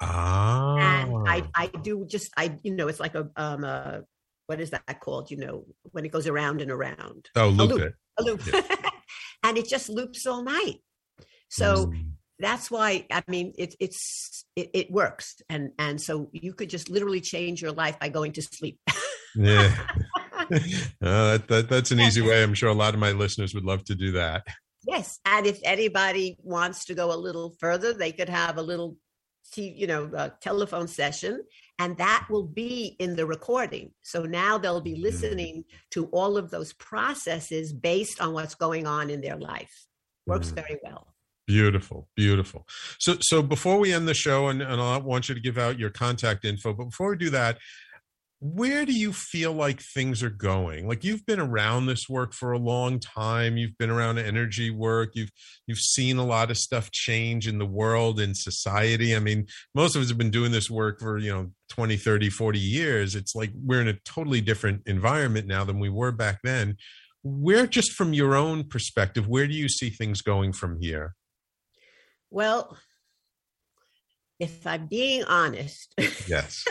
ah. 0.00 0.76
and 0.78 1.28
I, 1.28 1.42
I 1.54 1.66
do 1.82 2.06
just 2.08 2.30
I 2.36 2.58
you 2.62 2.74
know 2.74 2.88
it's 2.88 3.00
like 3.00 3.14
a 3.14 3.28
um 3.36 3.64
a 3.64 4.02
what 4.46 4.60
is 4.60 4.70
that 4.70 5.00
called 5.00 5.30
you 5.30 5.36
know 5.36 5.64
when 5.92 6.04
it 6.06 6.12
goes 6.12 6.26
around 6.26 6.62
and 6.62 6.70
around 6.70 7.28
oh, 7.36 7.48
a 7.48 7.50
loop, 7.50 7.70
loop, 7.70 7.82
it. 7.82 7.94
a 8.18 8.22
loop 8.22 8.40
and 9.44 9.58
it 9.58 9.68
just 9.68 9.88
loops 9.88 10.26
all 10.26 10.42
night 10.42 10.80
so 11.60 11.66
Mm. 11.86 12.10
that's 12.46 12.66
why 12.74 13.06
I 13.18 13.22
mean 13.34 13.52
it, 13.64 13.72
it's 13.84 14.44
it, 14.60 14.68
it 14.80 14.86
works 14.90 15.26
and 15.52 15.70
and 15.78 15.96
so 16.06 16.12
you 16.32 16.52
could 16.58 16.70
just 16.76 16.88
literally 16.94 17.20
change 17.20 17.56
your 17.64 17.72
life 17.82 17.96
by 18.02 18.08
going 18.18 18.32
to 18.38 18.42
sleep 18.42 18.78
Yeah. 19.36 19.70
Uh, 21.02 21.24
that, 21.32 21.48
that, 21.48 21.68
that's 21.70 21.90
an 21.90 22.00
easy 22.00 22.20
way. 22.20 22.42
I'm 22.42 22.54
sure 22.54 22.68
a 22.68 22.74
lot 22.84 22.92
of 22.94 23.00
my 23.00 23.12
listeners 23.12 23.54
would 23.54 23.64
love 23.64 23.82
to 23.84 23.94
do 23.94 24.12
that. 24.12 24.42
yes 24.86 25.18
and 25.24 25.46
if 25.46 25.58
anybody 25.64 26.36
wants 26.42 26.84
to 26.86 26.94
go 26.94 27.06
a 27.12 27.16
little 27.26 27.54
further 27.62 27.90
they 27.94 28.12
could 28.12 28.28
have 28.28 28.58
a 28.58 28.62
little 28.70 28.90
t- 29.52 29.74
you 29.80 29.86
know 29.86 30.10
a 30.14 30.26
telephone 30.48 30.88
session 30.88 31.34
and 31.78 31.96
that 31.98 32.26
will 32.30 32.46
be 32.64 32.94
in 33.04 33.16
the 33.16 33.26
recording 33.36 33.86
so 34.02 34.18
now 34.42 34.58
they'll 34.58 34.88
be 34.92 34.96
listening 35.08 35.64
to 35.90 36.00
all 36.18 36.36
of 36.36 36.50
those 36.50 36.72
processes 36.74 37.72
based 37.72 38.20
on 38.20 38.32
what's 38.34 38.54
going 38.66 38.86
on 38.86 39.08
in 39.14 39.20
their 39.22 39.36
life 39.52 39.74
works 40.26 40.50
Mm. 40.50 40.54
very 40.62 40.78
well 40.86 41.13
Beautiful, 41.46 42.08
beautiful. 42.16 42.66
So, 42.98 43.16
so 43.20 43.42
before 43.42 43.78
we 43.78 43.92
end 43.92 44.08
the 44.08 44.14
show, 44.14 44.48
and, 44.48 44.62
and 44.62 44.80
I 44.80 44.96
want 44.96 45.28
you 45.28 45.34
to 45.34 45.40
give 45.40 45.58
out 45.58 45.78
your 45.78 45.90
contact 45.90 46.44
info, 46.44 46.72
but 46.72 46.86
before 46.86 47.10
we 47.10 47.16
do 47.16 47.30
that, 47.30 47.58
where 48.40 48.84
do 48.84 48.92
you 48.92 49.10
feel 49.12 49.52
like 49.52 49.80
things 49.80 50.22
are 50.22 50.28
going? 50.28 50.86
Like 50.86 51.02
you've 51.02 51.24
been 51.24 51.40
around 51.40 51.86
this 51.86 52.10
work 52.10 52.34
for 52.34 52.52
a 52.52 52.58
long 52.58 53.00
time. 53.00 53.56
You've 53.56 53.78
been 53.78 53.88
around 53.88 54.18
energy 54.18 54.70
work. 54.70 55.12
You've 55.14 55.30
you've 55.66 55.78
seen 55.78 56.18
a 56.18 56.26
lot 56.26 56.50
of 56.50 56.58
stuff 56.58 56.90
change 56.90 57.48
in 57.48 57.58
the 57.58 57.64
world 57.64 58.20
in 58.20 58.34
society. 58.34 59.16
I 59.16 59.18
mean, 59.18 59.46
most 59.74 59.96
of 59.96 60.02
us 60.02 60.08
have 60.08 60.18
been 60.18 60.30
doing 60.30 60.52
this 60.52 60.68
work 60.68 61.00
for, 61.00 61.16
you 61.16 61.32
know, 61.32 61.52
20, 61.70 61.96
30, 61.96 62.28
40 62.28 62.58
years. 62.58 63.14
It's 63.14 63.34
like 63.34 63.50
we're 63.54 63.80
in 63.80 63.88
a 63.88 63.98
totally 64.04 64.42
different 64.42 64.82
environment 64.84 65.46
now 65.46 65.64
than 65.64 65.78
we 65.78 65.88
were 65.88 66.12
back 66.12 66.40
then. 66.44 66.76
Where 67.22 67.66
just 67.66 67.92
from 67.92 68.12
your 68.12 68.34
own 68.34 68.64
perspective, 68.64 69.26
where 69.26 69.46
do 69.46 69.54
you 69.54 69.70
see 69.70 69.88
things 69.88 70.20
going 70.20 70.52
from 70.52 70.82
here? 70.82 71.14
Well 72.34 72.76
if 74.38 74.66
i'm 74.66 74.86
being 74.86 75.24
honest 75.24 75.94
Yes. 76.26 76.64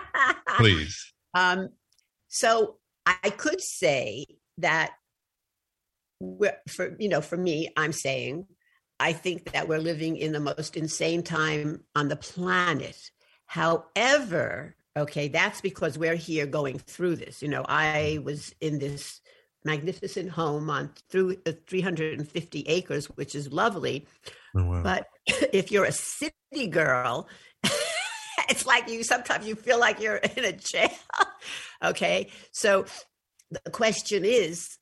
Please. 0.56 1.12
Um, 1.34 1.70
so 2.28 2.76
I 3.06 3.30
could 3.30 3.60
say 3.60 4.26
that 4.58 4.92
we're, 6.20 6.56
for 6.68 6.96
you 6.98 7.08
know, 7.08 7.20
for 7.20 7.36
me, 7.36 7.70
I'm 7.76 7.92
saying 7.92 8.46
I 8.98 9.12
think 9.12 9.52
that 9.52 9.68
we're 9.68 9.78
living 9.78 10.16
in 10.16 10.32
the 10.32 10.40
most 10.40 10.76
insane 10.76 11.22
time 11.22 11.84
on 11.94 12.08
the 12.08 12.16
planet. 12.16 12.98
However, 13.46 14.76
Okay, 14.96 15.28
that's 15.28 15.60
because 15.60 15.96
we're 15.96 16.16
here 16.16 16.46
going 16.46 16.76
through 16.76 17.14
this. 17.14 17.42
You 17.42 17.48
know, 17.48 17.64
I 17.68 18.18
was 18.24 18.52
in 18.60 18.80
this 18.80 19.20
magnificent 19.64 20.30
home 20.30 20.70
on 20.70 20.90
through 21.08 21.36
uh, 21.46 21.52
350 21.66 22.60
acres, 22.68 23.06
which 23.06 23.34
is 23.34 23.52
lovely. 23.52 24.06
Oh, 24.56 24.64
wow. 24.64 24.82
But 24.82 25.06
if 25.52 25.70
you're 25.70 25.84
a 25.84 25.92
city 25.92 26.66
girl, 26.68 27.28
it's 28.48 28.66
like 28.66 28.88
you 28.88 29.02
sometimes 29.04 29.46
you 29.46 29.54
feel 29.54 29.78
like 29.78 30.00
you're 30.00 30.16
in 30.16 30.44
a 30.44 30.52
jail. 30.52 30.90
okay, 31.84 32.30
so 32.52 32.84
the 33.50 33.70
question 33.70 34.24
is, 34.24 34.78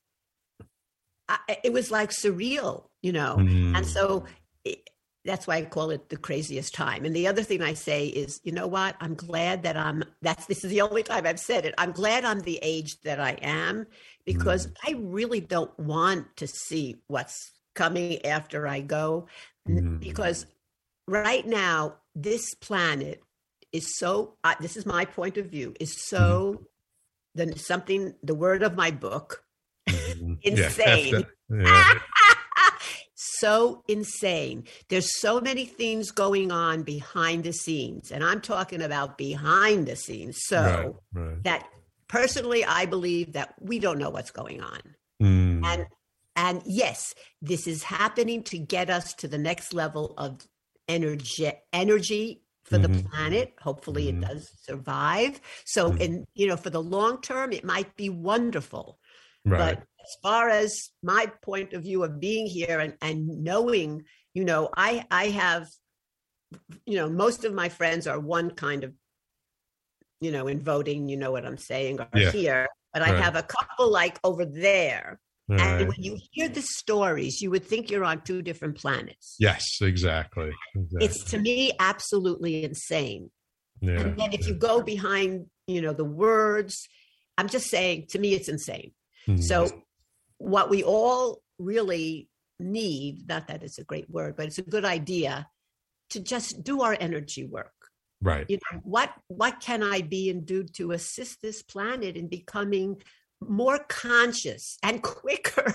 I, 1.27 1.57
it 1.63 1.73
was 1.73 1.91
like 1.91 2.09
surreal, 2.11 2.85
you 3.01 3.11
know, 3.11 3.37
Mm. 3.39 3.75
and 3.77 3.85
so. 3.85 4.25
It, 4.63 4.89
that's 5.25 5.45
why 5.45 5.57
I 5.57 5.65
call 5.65 5.91
it 5.91 6.07
the 6.07 6.15
craziest 6.17 6.73
time. 6.73 7.03
And 7.03 7.13
the 7.13 7.27
other 7.27 7.43
thing 7.43 7.61
I 7.61 7.73
say 7.73 8.07
is, 8.07 8.39
you 8.45 8.53
know 8.53 8.67
what? 8.67 8.95
I'm 9.01 9.15
glad 9.15 9.63
that 9.63 9.75
I'm 9.75 10.01
that's 10.21 10.45
this 10.45 10.63
is 10.63 10.71
the 10.71 10.79
only 10.81 11.03
time 11.03 11.27
I've 11.27 11.41
said 11.41 11.65
it. 11.65 11.75
I'm 11.77 11.91
glad 11.91 12.23
I'm 12.23 12.39
the 12.39 12.57
age 12.61 13.01
that 13.01 13.19
I 13.19 13.31
am 13.41 13.85
because 14.33 14.67
I 14.85 14.91
really 14.97 15.39
don't 15.41 15.77
want 15.79 16.35
to 16.37 16.47
see 16.47 16.97
what's 17.07 17.51
coming 17.73 18.23
after 18.25 18.67
I 18.67 18.81
go 18.81 19.27
Mm. 19.67 19.99
because 19.99 20.45
right 21.07 21.45
now 21.45 21.95
this 22.15 22.53
planet 22.55 23.21
is 23.71 23.97
so 23.97 24.35
uh, 24.43 24.55
this 24.59 24.75
is 24.77 24.85
my 24.85 25.05
point 25.05 25.37
of 25.37 25.45
view 25.47 25.73
is 25.79 25.91
so 26.09 26.61
the 27.35 27.57
something 27.57 28.15
the 28.23 28.33
word 28.35 28.63
of 28.63 28.75
my 28.75 28.91
book 28.91 29.43
Mhm. 29.89 30.37
Insane 30.43 31.25
yeah. 31.49 31.99
so 33.15 33.83
insane. 33.87 34.65
There's 34.89 35.19
so 35.19 35.39
many 35.41 35.65
things 35.65 36.11
going 36.11 36.51
on 36.51 36.83
behind 36.83 37.43
the 37.43 37.53
scenes, 37.53 38.11
and 38.11 38.23
I'm 38.23 38.41
talking 38.41 38.81
about 38.81 39.17
behind 39.17 39.87
the 39.87 39.95
scenes. 39.95 40.37
So 40.45 40.61
Right, 41.13 41.25
right. 41.25 41.43
that 41.43 41.69
personally, 42.09 42.65
I 42.65 42.85
believe 42.85 43.33
that 43.33 43.53
we 43.61 43.79
don't 43.79 43.97
know 43.99 44.09
what's 44.09 44.31
going 44.31 44.61
on, 44.61 44.81
Mm. 45.21 45.63
and 45.65 45.87
and 46.35 46.61
yes, 46.65 47.15
this 47.41 47.67
is 47.67 47.83
happening 47.83 48.43
to 48.43 48.57
get 48.57 48.89
us 48.89 49.13
to 49.15 49.27
the 49.27 49.37
next 49.37 49.73
level 49.73 50.13
of 50.17 50.47
energy 50.87 51.51
energy 51.73 52.43
for 52.63 52.77
the 52.77 52.87
Mhm. 52.89 53.09
planet. 53.09 53.53
Hopefully, 53.61 54.05
Mhm. 54.05 54.09
it 54.23 54.27
does 54.27 54.49
survive. 54.63 55.41
So, 55.65 55.91
Mhm. 55.91 56.01
in 56.01 56.25
you 56.35 56.47
know, 56.47 56.57
for 56.57 56.69
the 56.69 56.81
long 56.83 57.21
term, 57.21 57.51
it 57.53 57.63
might 57.65 57.95
be 57.95 58.09
wonderful. 58.09 58.99
Right. 59.45 59.77
But 59.77 59.87
as 60.05 60.15
far 60.21 60.49
as 60.49 60.91
my 61.03 61.27
point 61.41 61.73
of 61.73 61.83
view 61.83 62.03
of 62.03 62.19
being 62.19 62.45
here 62.47 62.79
and, 62.79 62.97
and 63.01 63.27
knowing, 63.43 64.03
you 64.33 64.43
know, 64.45 64.69
I 64.77 65.05
I 65.11 65.29
have, 65.29 65.67
you 66.85 66.95
know, 66.97 67.09
most 67.09 67.43
of 67.45 67.53
my 67.53 67.69
friends 67.69 68.07
are 68.07 68.19
one 68.19 68.51
kind 68.51 68.83
of, 68.83 68.93
you 70.21 70.31
know, 70.31 70.47
in 70.47 70.59
voting, 70.61 71.07
you 71.09 71.17
know 71.17 71.31
what 71.31 71.45
I'm 71.45 71.57
saying, 71.57 71.99
are 71.99 72.07
Yeah. 72.13 72.31
here. 72.31 72.67
But 72.93 73.03
I 73.03 73.09
have 73.21 73.35
a 73.35 73.43
couple 73.43 73.91
like 73.91 74.19
over 74.23 74.45
there. 74.45 75.19
Right. 75.47 75.61
And 75.61 75.87
when 75.87 76.01
you 76.01 76.17
hear 76.31 76.47
the 76.49 76.61
stories, 76.61 77.41
you 77.41 77.49
would 77.51 77.65
think 77.65 77.89
you're 77.89 78.03
on 78.03 78.21
two 78.21 78.41
different 78.41 78.77
planets. 78.77 79.35
Yes, 79.39 79.79
exactly. 79.81 80.51
exactly. 80.75 81.05
It's 81.05 81.23
to 81.31 81.39
me 81.39 81.71
absolutely 81.79 82.63
insane. 82.63 83.31
yeah. 83.81 83.99
And 84.01 84.17
then 84.19 84.33
if 84.33 84.47
you 84.47 84.53
go 84.53 84.81
behind, 84.81 85.47
you 85.67 85.81
know, 85.81 85.93
the 85.93 86.05
words, 86.05 86.87
I'm 87.37 87.47
just 87.47 87.67
saying, 87.69 88.07
to 88.09 88.19
me, 88.19 88.33
it's 88.33 88.49
insane. 88.49 88.91
Mhm. 89.27 89.41
So, 89.43 89.83
what 90.37 90.69
we 90.69 90.83
all 90.83 91.41
really 91.57 92.27
need, 92.59 93.27
not 93.27 93.47
that 93.47 93.63
it's 93.63 93.79
a 93.79 93.83
great 93.83 94.09
word, 94.09 94.35
but 94.35 94.47
it's 94.47 94.57
a 94.57 94.63
good 94.63 94.85
idea 94.85 95.47
to 96.09 96.19
just 96.19 96.63
do 96.63 96.81
our 96.81 96.95
energy 96.99 97.45
work. 97.45 97.73
Right. 98.21 98.45
You 98.49 98.59
know, 98.71 98.79
what 98.83 99.13
what 99.27 99.59
can 99.59 99.83
I 99.83 100.01
be 100.01 100.29
and 100.29 100.45
do 100.45 100.63
to 100.63 100.91
assist 100.91 101.41
this 101.41 101.61
planet 101.61 102.15
in 102.15 102.27
becoming 102.27 103.01
more 103.41 103.79
conscious 103.87 104.77
and 104.83 105.01
quicker? 105.03 105.73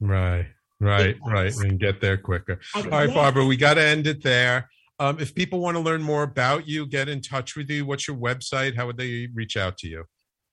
Right, 0.00 0.46
right, 0.80 1.16
right, 1.26 1.54
and 1.56 1.78
get 1.78 2.00
there 2.00 2.16
quicker. 2.16 2.60
And 2.74 2.86
All 2.86 2.90
right, 2.90 3.08
yeah. 3.08 3.14
Barbara, 3.14 3.44
we 3.44 3.56
got 3.56 3.74
to 3.74 3.82
end 3.82 4.06
it 4.06 4.22
there. 4.22 4.68
Um, 4.98 5.18
if 5.18 5.34
people 5.34 5.60
want 5.60 5.76
to 5.76 5.82
learn 5.82 6.02
more 6.02 6.22
about 6.22 6.68
you, 6.68 6.86
get 6.86 7.08
in 7.08 7.22
touch 7.22 7.56
with 7.56 7.70
you. 7.70 7.86
What's 7.86 8.06
your 8.06 8.18
website? 8.18 8.76
How 8.76 8.86
would 8.86 8.98
they 8.98 9.28
reach 9.32 9.56
out 9.56 9.78
to 9.78 9.88
you? 9.88 10.04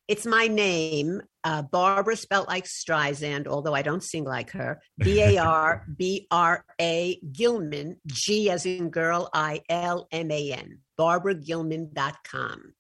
It's 0.08 0.26
my 0.26 0.48
name, 0.48 1.22
uh, 1.44 1.64
Barbara, 1.64 2.16
spelt 2.16 2.48
like 2.48 2.66
Streisand, 2.66 3.46
although 3.48 3.74
I 3.74 3.82
don't 3.82 4.04
sing 4.04 4.24
like 4.24 4.52
her. 4.52 4.82
B 5.00 5.22
A 5.22 5.38
R 5.38 5.86
B 5.98 6.28
R 6.32 6.64
A 6.80 7.20
Gilman, 7.32 7.98
G 8.08 8.50
as 8.50 8.66
in 8.66 8.90
girl, 8.90 9.30
I 9.34 9.62
L 9.70 10.08
M 10.12 10.32
A 10.32 10.52
N. 10.54 10.80
BarbaraGilman.com. 11.00 12.74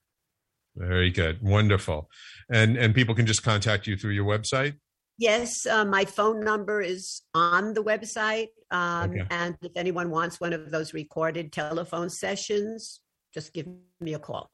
Very 0.75 1.09
good, 1.11 1.41
wonderful, 1.41 2.09
and 2.49 2.77
and 2.77 2.95
people 2.95 3.15
can 3.15 3.25
just 3.25 3.43
contact 3.43 3.87
you 3.87 3.97
through 3.97 4.11
your 4.11 4.25
website. 4.25 4.75
Yes, 5.17 5.65
uh, 5.65 5.83
my 5.83 6.05
phone 6.05 6.43
number 6.43 6.81
is 6.81 7.23
on 7.33 7.73
the 7.73 7.83
website. 7.83 8.49
Um, 8.69 9.11
Okay. 9.11 9.25
And 9.31 9.57
if 9.61 9.71
anyone 9.75 10.11
wants 10.11 10.39
one 10.39 10.53
of 10.53 10.69
those 10.69 10.93
recorded 10.93 11.51
telephone 11.51 12.09
sessions, 12.09 13.01
just 13.33 13.53
give 13.53 13.65
me 13.99 14.13
a 14.13 14.19
call. 14.19 14.51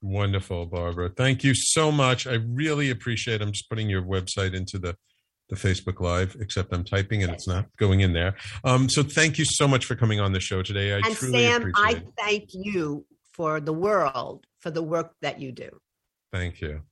Wonderful, 0.00 0.66
Barbara. 0.66 1.10
Thank 1.16 1.42
you 1.42 1.54
so 1.54 1.90
much. 1.90 2.26
I 2.26 2.34
really 2.34 2.90
appreciate. 2.90 3.40
It. 3.40 3.44
I'm 3.44 3.52
just 3.52 3.68
putting 3.68 3.90
your 3.90 4.02
website 4.02 4.54
into 4.54 4.78
the 4.78 4.96
the 5.48 5.56
Facebook 5.56 6.00
Live, 6.00 6.36
except 6.40 6.74
I'm 6.74 6.84
typing 6.84 7.22
and 7.22 7.32
it's 7.32 7.48
not 7.48 7.66
going 7.78 8.00
in 8.00 8.12
there. 8.12 8.36
Um, 8.64 8.88
so 8.88 9.02
thank 9.02 9.38
you 9.38 9.44
so 9.46 9.66
much 9.66 9.86
for 9.86 9.94
coming 9.94 10.20
on 10.20 10.32
the 10.32 10.40
show 10.40 10.62
today. 10.62 10.92
I 10.92 10.96
and 10.98 11.16
truly 11.16 11.44
Sam, 11.44 11.62
appreciate 11.62 11.86
I 11.86 11.90
it. 11.92 12.06
thank 12.18 12.48
you 12.52 13.06
for 13.32 13.60
the 13.60 13.72
world 13.72 14.44
for 14.60 14.70
the 14.70 14.82
work 14.82 15.14
that 15.22 15.40
you 15.40 15.52
do. 15.52 15.70
Thank 16.32 16.60
you. 16.60 16.82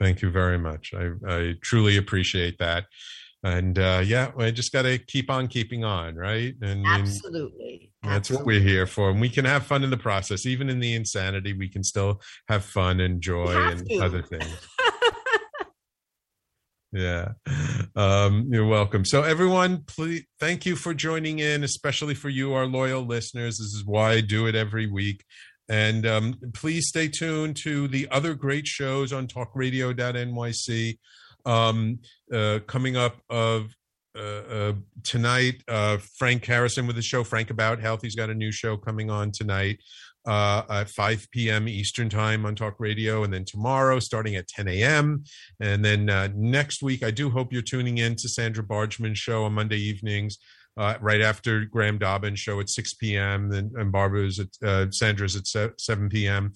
Thank 0.00 0.22
you 0.22 0.30
very 0.30 0.58
much. 0.58 0.94
I, 0.94 1.10
I 1.28 1.54
truly 1.60 1.98
appreciate 1.98 2.56
that. 2.58 2.86
And 3.42 3.78
uh, 3.78 4.02
yeah, 4.04 4.32
I 4.38 4.50
just 4.50 4.72
got 4.72 4.82
to 4.82 4.98
keep 4.98 5.30
on 5.30 5.48
keeping 5.48 5.84
on, 5.84 6.14
right? 6.14 6.54
And, 6.62 6.86
and 6.86 7.08
Absolutely. 8.02 8.14
that's 8.14 8.30
what 8.30 8.46
we're 8.46 8.60
here 8.60 8.86
for. 8.86 9.10
And 9.10 9.20
we 9.20 9.28
can 9.28 9.44
have 9.44 9.66
fun 9.66 9.84
in 9.84 9.90
the 9.90 9.96
process. 9.96 10.46
Even 10.46 10.70
in 10.70 10.80
the 10.80 10.94
insanity, 10.94 11.52
we 11.52 11.68
can 11.68 11.84
still 11.84 12.20
have 12.48 12.64
fun 12.64 13.00
and 13.00 13.20
joy 13.20 13.48
and 13.48 13.86
to. 13.88 13.98
other 13.98 14.22
things. 14.22 14.46
Yeah. 16.92 17.32
Um, 17.94 18.48
you're 18.50 18.66
welcome. 18.66 19.04
So, 19.04 19.22
everyone, 19.22 19.84
please 19.86 20.24
thank 20.40 20.66
you 20.66 20.74
for 20.74 20.92
joining 20.92 21.38
in, 21.38 21.62
especially 21.62 22.14
for 22.14 22.28
you, 22.28 22.52
our 22.52 22.66
loyal 22.66 23.02
listeners. 23.02 23.58
This 23.58 23.74
is 23.74 23.84
why 23.84 24.12
I 24.12 24.20
do 24.20 24.46
it 24.46 24.54
every 24.54 24.86
week. 24.86 25.24
And 25.68 26.04
um, 26.04 26.34
please 26.52 26.88
stay 26.88 27.06
tuned 27.06 27.56
to 27.62 27.86
the 27.86 28.08
other 28.10 28.34
great 28.34 28.66
shows 28.66 29.12
on 29.12 29.28
talkradio.nyc. 29.28 30.98
Um, 31.46 32.00
uh, 32.32 32.58
coming 32.66 32.96
up 32.96 33.16
of 33.30 33.74
uh, 34.16 34.22
uh, 34.22 34.72
tonight, 35.04 35.62
uh, 35.68 35.98
Frank 36.16 36.44
Harrison 36.44 36.86
with 36.86 36.96
the 36.96 37.02
show 37.02 37.24
Frank 37.24 37.50
About 37.50 37.80
Health. 37.80 38.00
He's 38.02 38.14
got 38.14 38.30
a 38.30 38.34
new 38.34 38.52
show 38.52 38.76
coming 38.76 39.10
on 39.10 39.30
tonight 39.30 39.78
uh, 40.26 40.62
at 40.68 40.90
5 40.90 41.28
p.m. 41.30 41.68
Eastern 41.68 42.08
Time 42.08 42.44
on 42.44 42.54
Talk 42.54 42.74
Radio. 42.78 43.24
And 43.24 43.32
then 43.32 43.44
tomorrow, 43.44 44.00
starting 44.00 44.36
at 44.36 44.48
10 44.48 44.68
a.m. 44.68 45.24
And 45.60 45.84
then 45.84 46.10
uh, 46.10 46.28
next 46.34 46.82
week, 46.82 47.02
I 47.02 47.10
do 47.10 47.30
hope 47.30 47.52
you're 47.52 47.62
tuning 47.62 47.98
in 47.98 48.16
to 48.16 48.28
Sandra 48.28 48.64
Bargeman's 48.64 49.18
show 49.18 49.44
on 49.44 49.52
Monday 49.54 49.78
evenings. 49.78 50.38
Uh, 50.76 50.94
right 51.00 51.20
after 51.20 51.64
Graham 51.64 51.98
Dobbins 51.98 52.38
show 52.38 52.60
at 52.60 52.70
6 52.70 52.94
p.m. 52.94 53.52
and, 53.52 53.72
and 53.72 53.92
Barbara's 53.92 54.38
at 54.38 54.48
uh, 54.66 54.90
Sandra's 54.90 55.36
at 55.36 55.46
7 55.78 56.08
p.m. 56.08 56.52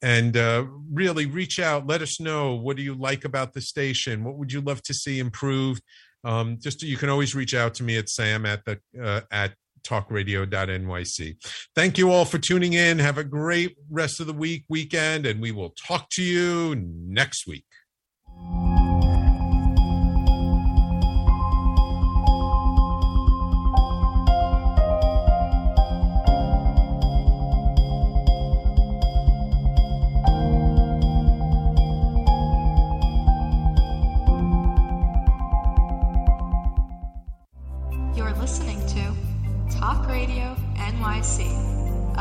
And 0.00 0.36
uh, 0.36 0.64
really 0.90 1.26
reach 1.26 1.60
out, 1.60 1.86
let 1.86 2.02
us 2.02 2.18
know 2.18 2.54
what 2.54 2.76
do 2.76 2.82
you 2.82 2.94
like 2.94 3.24
about 3.24 3.52
the 3.52 3.60
station, 3.60 4.24
what 4.24 4.36
would 4.36 4.52
you 4.52 4.62
love 4.62 4.82
to 4.84 4.94
see 4.94 5.18
improved. 5.18 5.82
Um, 6.24 6.58
just 6.60 6.82
you 6.82 6.96
can 6.96 7.08
always 7.08 7.34
reach 7.34 7.54
out 7.54 7.74
to 7.74 7.82
me 7.82 7.96
at 7.96 8.08
Sam 8.08 8.44
at 8.46 8.64
the 8.64 8.80
uh, 9.02 9.20
at 9.30 9.54
talkradio.nyc. 9.82 11.36
Thank 11.74 11.98
you 11.98 12.10
all 12.10 12.24
for 12.24 12.38
tuning 12.38 12.74
in. 12.74 12.98
Have 12.98 13.18
a 13.18 13.24
great 13.24 13.76
rest 13.90 14.20
of 14.20 14.26
the 14.26 14.32
week, 14.32 14.64
weekend, 14.68 15.26
and 15.26 15.40
we 15.40 15.52
will 15.52 15.70
talk 15.70 16.08
to 16.10 16.22
you 16.22 16.74
next 16.76 17.46
week. 17.46 17.64